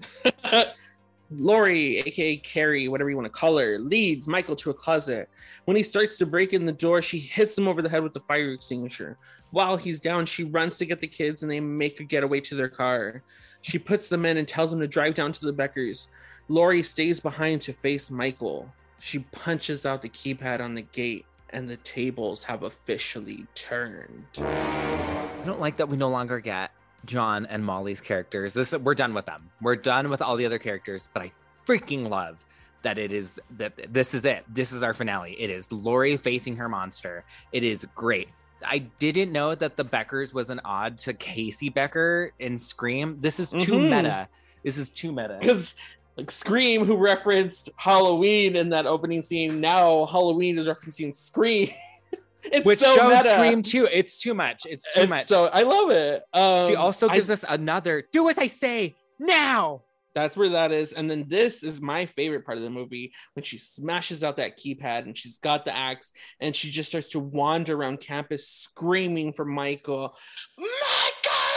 [1.32, 5.30] Laurie, aka Keri, whatever you want to call her, leads Michael to a closet.
[5.66, 8.14] When he starts to break in the door, she hits him over the head with
[8.14, 9.18] the fire extinguisher.
[9.52, 12.56] While he's down, she runs to get the kids and they make a getaway to
[12.56, 13.24] their car.
[13.62, 16.08] She puts them in and tells them to drive down to the Beckers.
[16.50, 18.70] Laurie stays behind to face Michael.
[19.00, 24.26] She punches out the keypad on the gate and the tables have officially turned.
[24.40, 26.72] I don't like that we no longer get
[27.06, 28.54] John and Molly's characters.
[28.54, 29.50] This we're done with them.
[29.62, 31.32] We're done with all the other characters, but I
[31.68, 32.44] freaking love
[32.82, 34.44] that it is that this is it.
[34.50, 35.36] This is our finale.
[35.40, 37.24] It is Laurie facing her monster.
[37.52, 38.28] It is great.
[38.66, 43.18] I didn't know that the Beckers was an odd to Casey Becker in Scream.
[43.22, 43.90] This is too Mhm.
[43.90, 44.28] meta.
[44.64, 45.38] This is too meta.
[45.42, 45.76] because
[46.18, 51.70] like Scream, who referenced Halloween in that opening scene, now Halloween is referencing Scream.
[52.44, 53.30] it's Which so showed meta.
[53.30, 53.88] Scream too.
[53.92, 54.64] It's too much.
[54.66, 55.26] It's too It's much.
[55.26, 56.24] So I love it.
[56.34, 59.84] Um, she also I- gives us another do as I say now.
[60.16, 60.94] That's where that is.
[60.94, 64.60] And then this is my favorite part of the movie when she smashes out that
[64.60, 69.34] keypad and she's got the axe and she just starts to wander around campus screaming
[69.34, 70.16] for Michael.
[70.56, 71.53] Michael!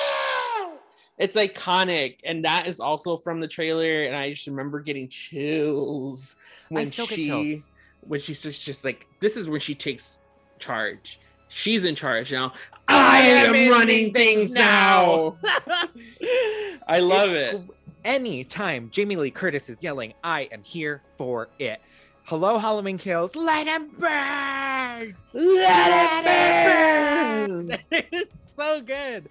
[1.19, 2.19] It's iconic.
[2.25, 4.05] And that is also from the trailer.
[4.05, 6.37] And I just remember getting chills
[6.69, 7.63] when she chills.
[8.01, 10.19] when she's just, just like this is when she takes
[10.59, 11.21] charge.
[11.49, 12.53] She's in charge now.
[12.89, 15.37] I am running things now.
[16.89, 17.61] I love it.
[18.05, 21.81] Anytime Jamie Lee Curtis is yelling, I am here for it.
[22.25, 23.37] Hello, Halloween Kills.
[23.37, 25.17] Let him burn!
[25.33, 27.79] Let, it burn!
[27.91, 29.29] it's so good.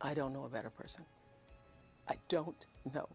[0.00, 1.04] I don't know a better person.
[2.08, 3.08] I don't know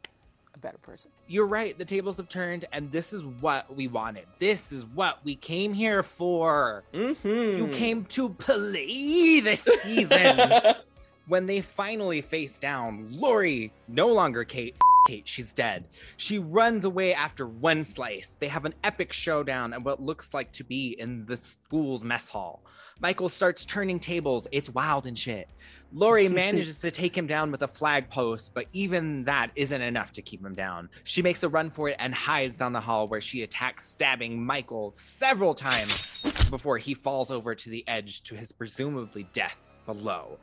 [0.53, 1.11] a better person.
[1.27, 1.77] You're right.
[1.77, 4.25] The tables have turned, and this is what we wanted.
[4.39, 6.83] This is what we came here for.
[6.93, 7.57] Mm-hmm.
[7.57, 10.39] You came to play this season.
[11.27, 14.77] when they finally face down, Laurie, no longer Kate,
[15.07, 15.85] Kate, she's dead.
[16.17, 18.35] She runs away after one slice.
[18.39, 22.29] They have an epic showdown at what looks like to be in the school's mess
[22.29, 22.63] hall.
[23.01, 24.47] Michael starts turning tables.
[24.51, 25.49] It's wild and shit.
[25.91, 30.13] Laurie manages to take him down with a flag post, but even that isn't enough
[30.13, 30.89] to keep him down.
[31.03, 34.45] She makes a run for it and hides down the hall where she attacks, stabbing
[34.45, 40.39] Michael several times before he falls over to the edge to his presumably death below.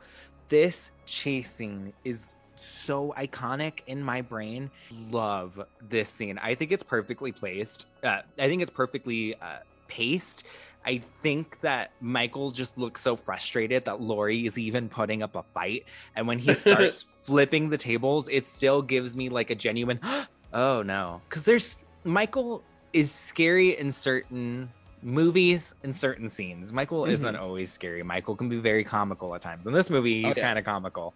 [0.51, 4.69] This chasing is so iconic in my brain.
[5.09, 6.37] Love this scene.
[6.39, 7.85] I think it's perfectly placed.
[8.03, 10.43] Uh, I think it's perfectly uh, paced.
[10.85, 15.43] I think that Michael just looks so frustrated that Laurie is even putting up a
[15.53, 15.85] fight.
[16.17, 20.01] And when he starts flipping the tables, it still gives me like a genuine,
[20.53, 21.21] oh no.
[21.29, 22.61] Because there's Michael
[22.91, 24.69] is scary in certain
[25.03, 26.71] movies and certain scenes.
[26.71, 27.11] Michael Mhm.
[27.11, 28.03] isn't always scary.
[28.03, 29.65] Michael can be very comical at times.
[29.67, 30.43] In this movie, he's yeah.
[30.47, 31.13] kind of comical.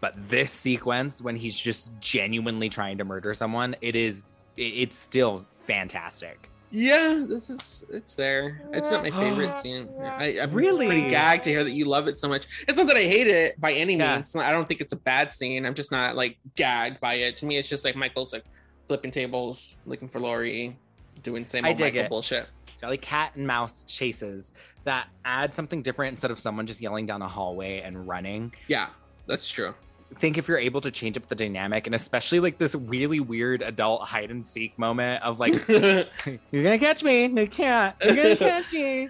[0.00, 4.24] But this sequence when he's just genuinely trying to murder someone, it is
[4.56, 6.48] it's still fantastic.
[6.70, 8.62] Yeah, this is it's there.
[8.72, 9.88] It's not my favorite scene.
[10.02, 10.86] I, I'm Really?
[10.86, 12.46] pretty gagged to hear that you love it so much.
[12.68, 14.16] It's not that I hate it by any Yeah.
[14.16, 14.34] means.
[14.36, 15.64] I don't think it's a bad scene.
[15.66, 17.36] I'm just not like gagged by it.
[17.38, 18.44] To me, it's just like Michael's like
[18.86, 20.76] flipping tables, looking for Laurie,
[21.22, 22.08] doing same old Michael it.
[22.08, 22.46] bullshit.
[22.82, 24.52] Like cat and mouse chases
[24.84, 28.52] that add something different instead of someone just yelling down a hallway and running.
[28.68, 28.88] Yeah,
[29.26, 29.74] that's true.
[30.18, 33.62] think if you're able to change up the dynamic and especially like this really weird
[33.62, 36.06] adult hide and seek moment of like you're
[36.52, 39.08] gonna catch me you can't you're gonna catch me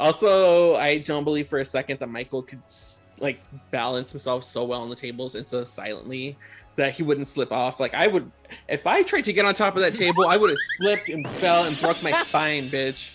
[0.00, 2.62] Also, I don't believe for a second that Michael could
[3.20, 3.40] like
[3.70, 6.36] balance himself so well on the tables and so silently
[6.76, 7.78] that he wouldn't slip off.
[7.78, 8.30] Like I would,
[8.68, 11.28] if I tried to get on top of that table, I would have slipped and
[11.40, 13.10] fell and broke my spine, bitch.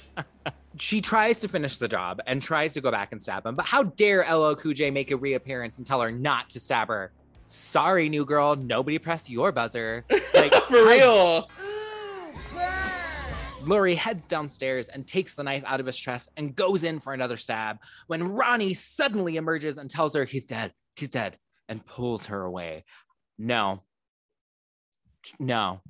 [0.77, 3.65] she tries to finish the job and tries to go back and stab him but
[3.65, 7.11] how dare LL Cool J make a reappearance and tell her not to stab her
[7.47, 10.03] sorry new girl nobody pressed your buzzer
[10.33, 11.49] like For real.
[13.67, 17.13] Laurie heads downstairs and takes the knife out of his chest and goes in for
[17.13, 17.77] another stab
[18.07, 21.37] when Ronnie suddenly emerges and tells her he's dead, he's dead,
[21.67, 22.85] and pulls her away.
[23.37, 23.83] No.
[25.39, 25.81] No.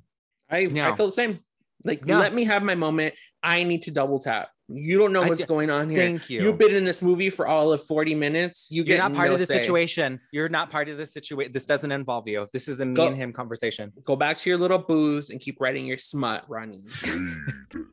[0.50, 0.90] I No.
[0.90, 1.40] I feel the same.
[1.84, 2.18] Like No.
[2.18, 3.14] let me have my moment.
[3.42, 4.48] I need to double tap.
[4.68, 5.98] You don't know what's d- going on here.
[5.98, 6.42] Thank you.
[6.42, 8.66] You've been in this movie for all of 40 minutes.
[8.68, 10.18] You You're get not part no of the situation.
[10.32, 11.52] You're not part of the situation.
[11.52, 12.48] This doesn't involve you.
[12.52, 13.92] This is a me Go- and him conversation.
[14.04, 16.82] Go back to your little booth and keep writing your smut, Ronnie.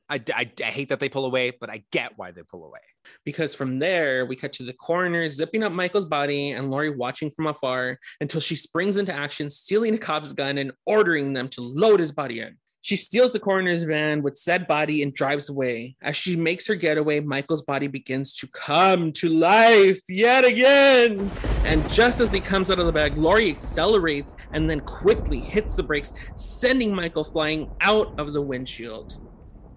[0.09, 2.79] I, I, I hate that they pull away, but I get why they pull away.
[3.25, 7.29] because from there we cut to the coroner zipping up Michael's body and Laurie watching
[7.31, 11.61] from afar until she springs into action, stealing a cop's gun and ordering them to
[11.61, 12.57] load his body in.
[12.83, 15.95] She steals the coroner's van with said body and drives away.
[16.01, 21.31] As she makes her getaway, Michael's body begins to come to life yet again.
[21.63, 25.77] And just as he comes out of the bag, Laurie accelerates and then quickly hits
[25.77, 29.17] the brakes, sending Michael flying out of the windshield.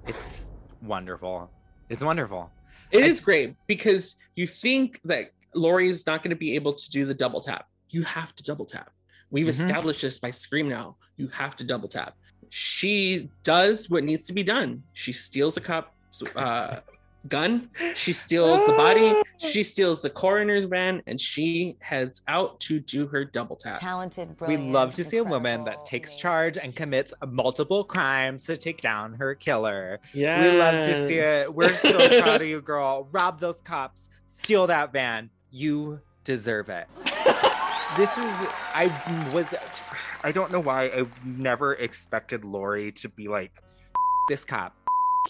[0.08, 0.46] It's
[0.82, 1.48] wonderful.
[1.88, 2.50] It's wonderful.
[2.90, 6.90] It is great because you think that Laurie is not going to be able to
[6.90, 7.66] do the double tap.
[7.88, 8.90] You have to double tap.
[9.30, 9.50] We've Mhm.
[9.50, 10.96] established this by Scream now.
[11.16, 12.16] You have to double tap.
[12.50, 14.82] She does what needs to be done.
[14.92, 16.80] She steals the cop's uh,
[17.28, 17.70] gun.
[17.94, 19.14] She steals the body.
[19.38, 23.74] She steals the coroner's van, and she heads out to do her double tap.
[23.78, 24.72] Talented, We brilliant.
[24.72, 29.14] love to see a woman that takes charge and commits multiple crimes to take down
[29.14, 30.00] her killer.
[30.14, 31.52] Yeah, We love to see it.
[31.54, 33.08] We're so proud of you, girl.
[33.12, 35.30] Rob those cops, steal that van.
[35.50, 36.86] You deserve it.
[37.96, 38.34] this is,
[38.74, 39.46] I was,
[40.26, 43.62] I don't know why I never expected Laurie to be like,
[44.28, 44.74] this cop,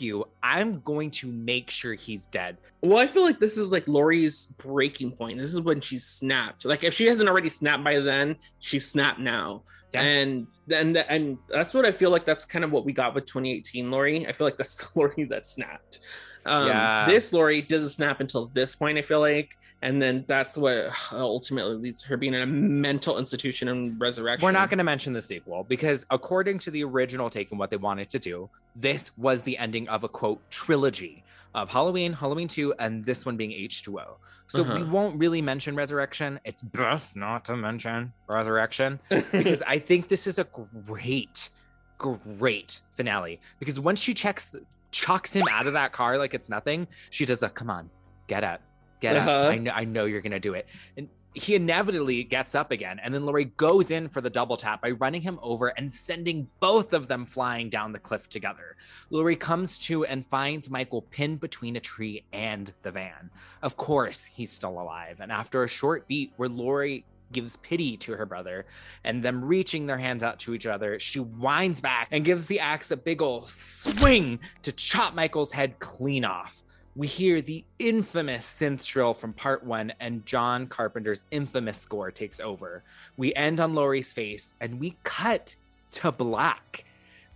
[0.00, 0.26] you.
[0.42, 2.56] I'm going to make sure he's dead.
[2.80, 5.36] Well, I feel like this is like Laurie's breaking point.
[5.36, 6.64] This is when she's snapped.
[6.64, 9.64] Like if she hasn't already snapped by then, she's snapped now.
[9.92, 10.00] Yeah.
[10.00, 13.26] And then and that's what I feel like that's kind of what we got with
[13.26, 14.26] 2018 Laurie.
[14.26, 16.00] I feel like that's the Laurie that snapped.
[16.46, 17.04] Um, Yeah.
[17.04, 19.58] This Laurie doesn't snap until this point, I feel like.
[19.86, 24.44] And then that's what ultimately leads to her being in a mental institution and resurrection.
[24.44, 27.70] We're not going to mention the sequel because, according to the original take and what
[27.70, 31.22] they wanted to do, this was the ending of a quote trilogy
[31.54, 34.16] of Halloween, Halloween 2, and this one being H2O.
[34.48, 34.86] So we Uh-huh.
[34.90, 36.40] won't really mention Resurrection.
[36.44, 40.48] It's best not to mention Resurrection because I think this is a
[40.84, 41.50] great,
[41.98, 43.40] great finale.
[43.60, 44.56] Because once she checks,
[44.90, 47.88] chucks him out of that car like it's nothing, she does a come on,
[48.26, 48.60] get up,
[49.00, 49.30] get Uh-huh.
[49.30, 49.52] up.
[49.52, 50.66] I know, I know you're gonna do it.
[50.96, 54.80] And he inevitably gets up again, and then Laurie goes in for the double tap
[54.80, 58.74] by running him over and sending both of them flying down the cliff together.
[59.10, 63.28] Laurie comes to and finds Michael pinned between a tree and the van.
[63.60, 65.20] Of course, he's still alive.
[65.20, 68.64] And after a short beat where Laurie gives pity to her brother
[69.04, 72.60] and them reaching their hands out to each other, she winds back and gives the
[72.60, 76.62] axe a big ol' swing to chop Michael's head clean off.
[76.96, 82.40] We hear the infamous synth shrill from part one, and John Carpenter's infamous score takes
[82.40, 82.82] over.
[83.18, 85.56] We end on Laurie's face and we cut
[85.92, 86.86] to black.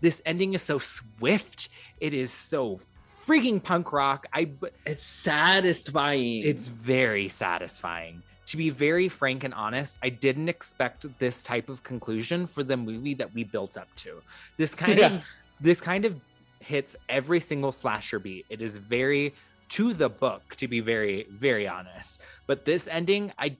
[0.00, 1.68] This ending is so swift.
[2.00, 2.80] It is so
[3.26, 4.26] freaking punk rock.
[4.32, 4.48] I
[4.86, 6.42] it's satisfying.
[6.42, 8.22] It's very satisfying.
[8.46, 12.78] To be very frank and honest, I didn't expect this type of conclusion for the
[12.78, 14.22] movie that we built up to.
[14.56, 15.14] This kind Yeah.
[15.16, 15.24] of
[15.60, 16.18] this kind of
[16.60, 18.46] hits every single slasher beat.
[18.48, 19.34] It is very
[19.70, 22.20] to the book to be very very honest.
[22.46, 23.56] But this ending I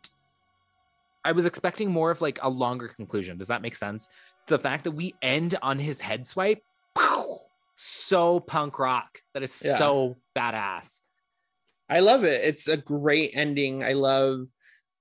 [1.24, 3.38] I was expecting more of like a longer conclusion.
[3.38, 4.08] Does that make sense?
[4.46, 6.62] The fact that we end on his head swipe
[7.76, 9.22] so punk rock.
[9.34, 9.76] That is Yeah.
[9.76, 11.00] so badass.
[11.88, 12.44] I love it.
[12.44, 13.82] It's a great ending.
[13.82, 14.46] I love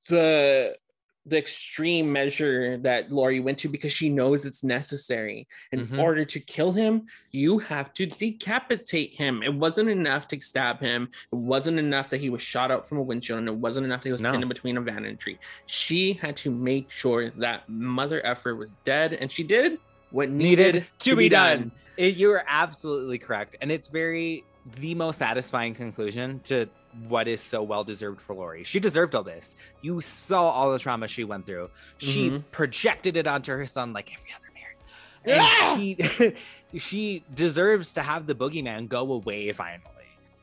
[0.07, 0.76] the
[1.25, 5.47] the extreme measure that Laurie went to because she knows it's necessary.
[5.71, 5.99] In Mhm.
[5.99, 9.43] order to kill him, you have to decapitate him.
[9.43, 11.09] It wasn't enough to stab him.
[11.31, 14.01] It wasn't enough that he was shot out from a windshield, and it wasn't enough
[14.01, 14.31] that he was No.
[14.31, 15.37] pinned in between a vanity tree.
[15.65, 19.77] She had to make sure that mother effer was dead, and she did
[20.11, 21.71] what needed, Needed to be done.
[21.97, 23.55] It- you are absolutely correct.
[23.61, 24.43] And it's very
[24.79, 26.67] the most satisfying conclusion to
[27.07, 28.63] what is so well deserved for Laurie.
[28.63, 29.55] She deserved all this.
[29.81, 31.69] You saw all the trauma she went through.
[31.97, 32.43] She Mhm.
[32.51, 35.75] projected it onto her son like every other parent.
[35.75, 36.35] And she
[36.79, 39.83] she deserves to have the boogeyman go away finally.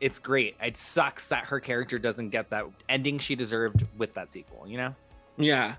[0.01, 0.57] It's great.
[0.63, 4.77] It sucks that her character doesn't get that ending she deserved with that sequel, you
[4.77, 4.95] know?
[5.39, 5.77] Yeah.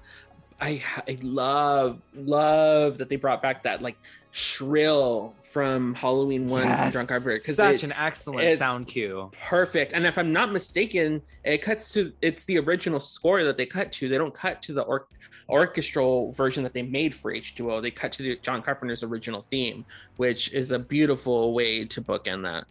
[0.60, 3.95] I I love love that they brought back that like
[4.31, 6.94] shrill from Halloween one from Yes.
[6.94, 9.32] John Carpenter because Such an excellent it's sound cue.
[9.49, 9.94] perfect.
[9.94, 13.91] And if I'm not mistaken, it cuts to it's the original score that they cut
[13.94, 14.10] to.
[14.10, 15.07] They don't cut to the or-
[15.49, 17.82] orchestral version that they made for H2O.
[17.82, 19.86] They cut to the John Carpenter's original theme,
[20.18, 22.65] which is a beautiful way to bookend that.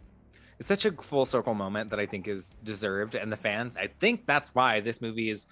[0.59, 3.15] It's such a full circle moment that I think is deserved.
[3.15, 5.47] And the fans, I think that's why this movie is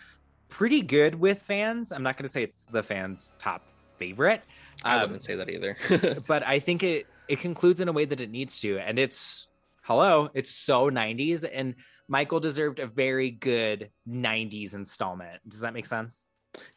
[0.50, 1.92] pretty good with fans.
[1.92, 4.42] I'm not going to say it's the fans' top favorite.
[4.84, 5.78] I um, wouldn't say that either.
[6.28, 9.48] but I think it it concludes in a way that it needs to, and it's
[9.84, 11.76] hello, it's so 90s, and
[12.08, 15.42] Michael deserved a very good 90s installment.
[15.48, 16.26] Does that make sense?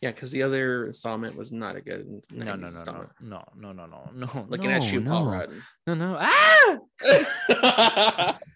[0.01, 3.73] yeah, because the other installment was not a good No, no, no, no, no, no,
[3.73, 4.47] no, no, no.
[4.49, 5.11] Looking no, at you, no.
[5.11, 5.51] Paul Rudd.
[5.87, 6.17] No, no.
[6.21, 6.79] Ah!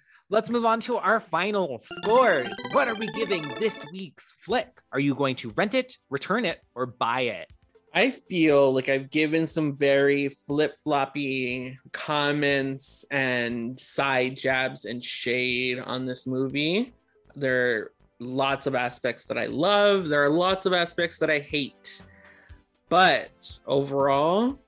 [0.30, 2.48] Let's move on to our final scores.
[2.72, 4.80] What are we giving this week's flick?
[4.90, 7.52] Are you going to rent it, return it, or buy it?
[7.94, 15.78] I feel like I've given some very flip floppy comments and side jabs and shade
[15.78, 16.94] on this movie.
[17.36, 21.40] There are lots of aspects that I love, there are lots of aspects that I
[21.40, 22.02] hate.
[22.88, 24.58] But overall,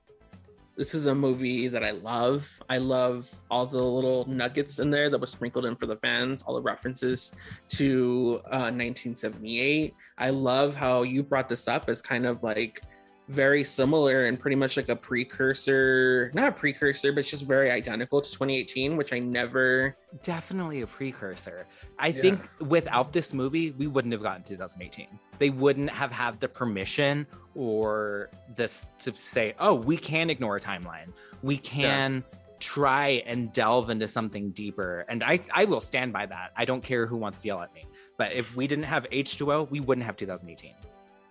[0.77, 2.47] this is a movie that I love.
[2.69, 6.41] I love all the little nuggets in there that was sprinkled in for the fans,
[6.41, 7.33] all the references
[7.69, 9.95] to uh, 1978.
[10.17, 12.81] I love how you brought this up as kind of like
[13.27, 17.71] very similar and pretty much like a precursor, not a precursor, but it's just very
[17.71, 19.95] identical to 2018, which I never.
[20.23, 21.65] Definitely a precursor.
[21.97, 22.21] I Yeah.
[22.21, 25.07] think without this movie, we wouldn't have gotten 2018.
[25.39, 27.25] They wouldn't have had the permission
[27.55, 31.11] or this to say, oh, we can ignore a timeline.
[31.41, 32.23] We can
[32.59, 35.05] try and delve into something deeper.
[35.09, 36.51] And I, I will stand by that.
[36.55, 37.85] I don't care who wants to yell at me.
[38.17, 40.73] But if we didn't have H2O, we wouldn't have 2018.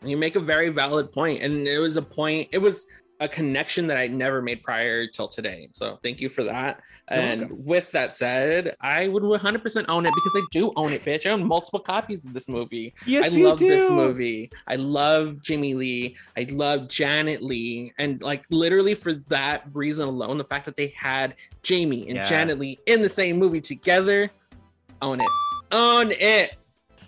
[0.07, 2.49] You make a very valid point, and it was a point.
[2.53, 2.87] It was
[3.21, 5.69] a connection that I never made prior till today.
[5.73, 6.81] So thank you for that.
[7.11, 7.65] You're and welcome.
[7.65, 11.25] with that said, I would 100% own it because I do own it, bitch.
[11.25, 12.93] I own multiple copies of this movie.
[13.07, 14.51] Yes, I you love this movie.
[14.67, 16.17] I love Jimmy Lee.
[16.37, 17.93] I love Janet Leigh.
[17.99, 22.29] And like literally for that reason alone, the fact that they had Jamie and Yeah.
[22.29, 24.31] Janet Leigh in the same movie together,
[25.01, 25.29] own it.
[25.71, 26.57] Own it.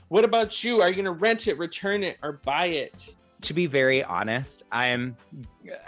[0.08, 0.80] What about you?
[0.80, 3.14] Are you gonna rent it, return it, or buy it?
[3.42, 5.16] to be very honest, I'm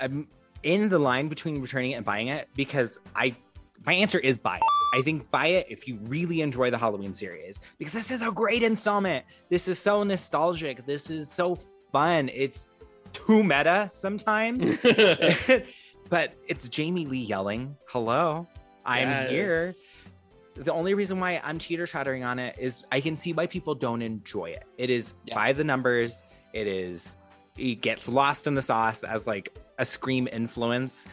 [0.00, 0.28] I'm
[0.62, 3.34] in the line between returning it and buying it because I
[3.86, 4.62] my answer is buy it.
[4.94, 8.32] I think buy it if you really enjoy the Halloween series because this is a
[8.32, 9.24] great installment.
[9.48, 10.86] This is so nostalgic.
[10.86, 11.56] This is so
[11.92, 12.30] fun.
[12.32, 12.72] It's
[13.12, 14.64] too meta sometimes.
[16.08, 18.46] but it's Jamie Lee yelling, "Hello,
[18.84, 19.74] I'm here."
[20.58, 23.74] The only reason why I'm teeter tottering on it is I can see why people
[23.74, 24.64] don't enjoy it.
[24.76, 26.24] It is by the numbers.
[26.52, 27.16] It is
[27.56, 31.06] it gets lost in the sauce as like a scream influence.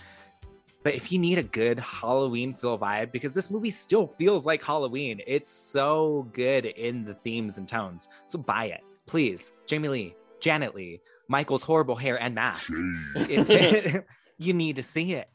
[0.83, 4.63] But if you need a good Halloween feel vibe, because this movie still feels like
[4.63, 8.07] Halloween, it's so good in the themes and tones.
[8.27, 9.51] So buy it, please.
[9.65, 12.71] Jamie Lee, Janet Leigh, Michael's horrible hair and mask.
[13.15, 13.97] It's,
[14.37, 15.27] you need to see it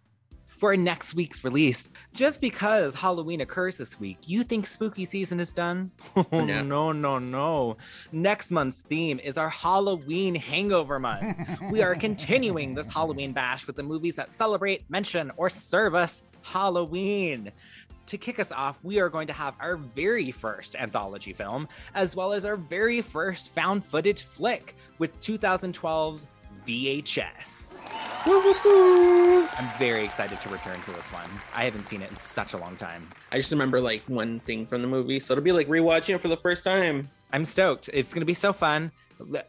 [0.61, 1.89] for next week's release.
[2.13, 5.91] Just because Halloween occurs this week, you think spooky season is done?
[6.17, 6.63] Oh, No.
[6.63, 7.79] no, no, no.
[8.13, 11.35] Next month's theme is our Halloween hangover month.
[11.71, 16.23] we are continuing this Halloween bash with the movies that celebrate, mention, or serve us
[16.43, 17.51] Halloween.
[18.07, 22.15] To kick us off, we are going to have our very first anthology film, as
[22.15, 26.27] well as our very first found footage flick with 2012's
[26.67, 27.70] VHS.
[28.27, 31.31] I'm very excited to return to this one.
[31.55, 33.09] I haven't seen it in such a long time.
[33.33, 36.21] I just remember like one thing from the movie, so it'll be like rewatching it
[36.21, 37.09] for the first time.
[37.33, 37.89] I'm stoked.
[37.93, 38.93] It's going to be so fun.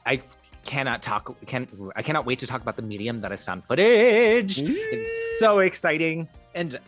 [0.05, 0.21] I
[0.63, 4.59] cannot talk can I cannot wait to talk about the medium that is found footage.
[4.61, 5.65] It's so mm.
[5.65, 6.27] exciting.
[6.53, 6.79] And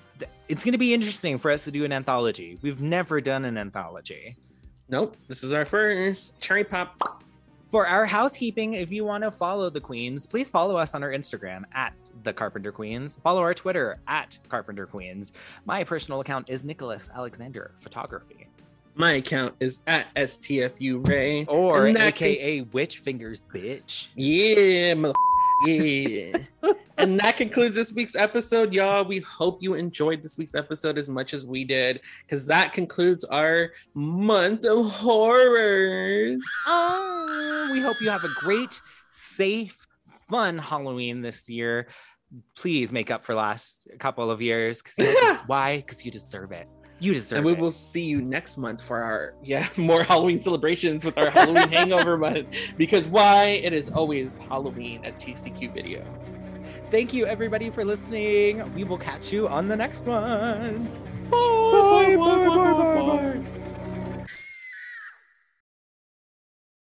[0.47, 2.59] it's going to be interesting for us to do an anthology.
[2.61, 4.35] We've never done an anthology.
[4.89, 7.22] Nope, this is our first cherry pop.
[7.73, 11.09] For our housekeeping, if you want to follow the Queens, please follow us on our
[11.09, 13.17] Instagram at the Carpenter Queens.
[13.23, 15.31] Follow our Twitter at Carpenter Queens.
[15.65, 18.47] My personal account is Nicholas Alexander Photography.
[18.93, 21.45] My account is at STFU Ray.
[21.45, 24.09] Or AKA Witch Fingers Bitch.
[24.15, 25.15] Yeah, mother-
[25.65, 26.37] yeah.
[26.97, 29.03] and that concludes this week's episode, y'all.
[29.05, 33.23] We hope you enjoyed this week's episode as much as we did, because that concludes
[33.23, 36.41] our month of horrors.
[36.67, 39.87] Oh, we hope you have a great, safe,
[40.29, 41.87] fun Halloween this year.
[42.55, 44.81] Please make up for last couple of years.
[44.81, 44.95] 'cause
[45.47, 45.77] why?
[45.77, 46.67] Because you deserve it.
[46.99, 47.37] You deserve it.
[47.37, 47.59] and we it.
[47.59, 52.17] will see you next month for our yeah more Halloween celebrations with our Halloween hangover
[52.17, 52.47] month.
[52.77, 53.45] Because why?
[53.63, 56.03] It is always Halloween at TCQ Video.
[56.93, 58.71] Thank you, everybody, for listening.
[58.75, 60.85] We will catch you on the next one.
[61.31, 63.59] bye, bye, bye, bye, bye.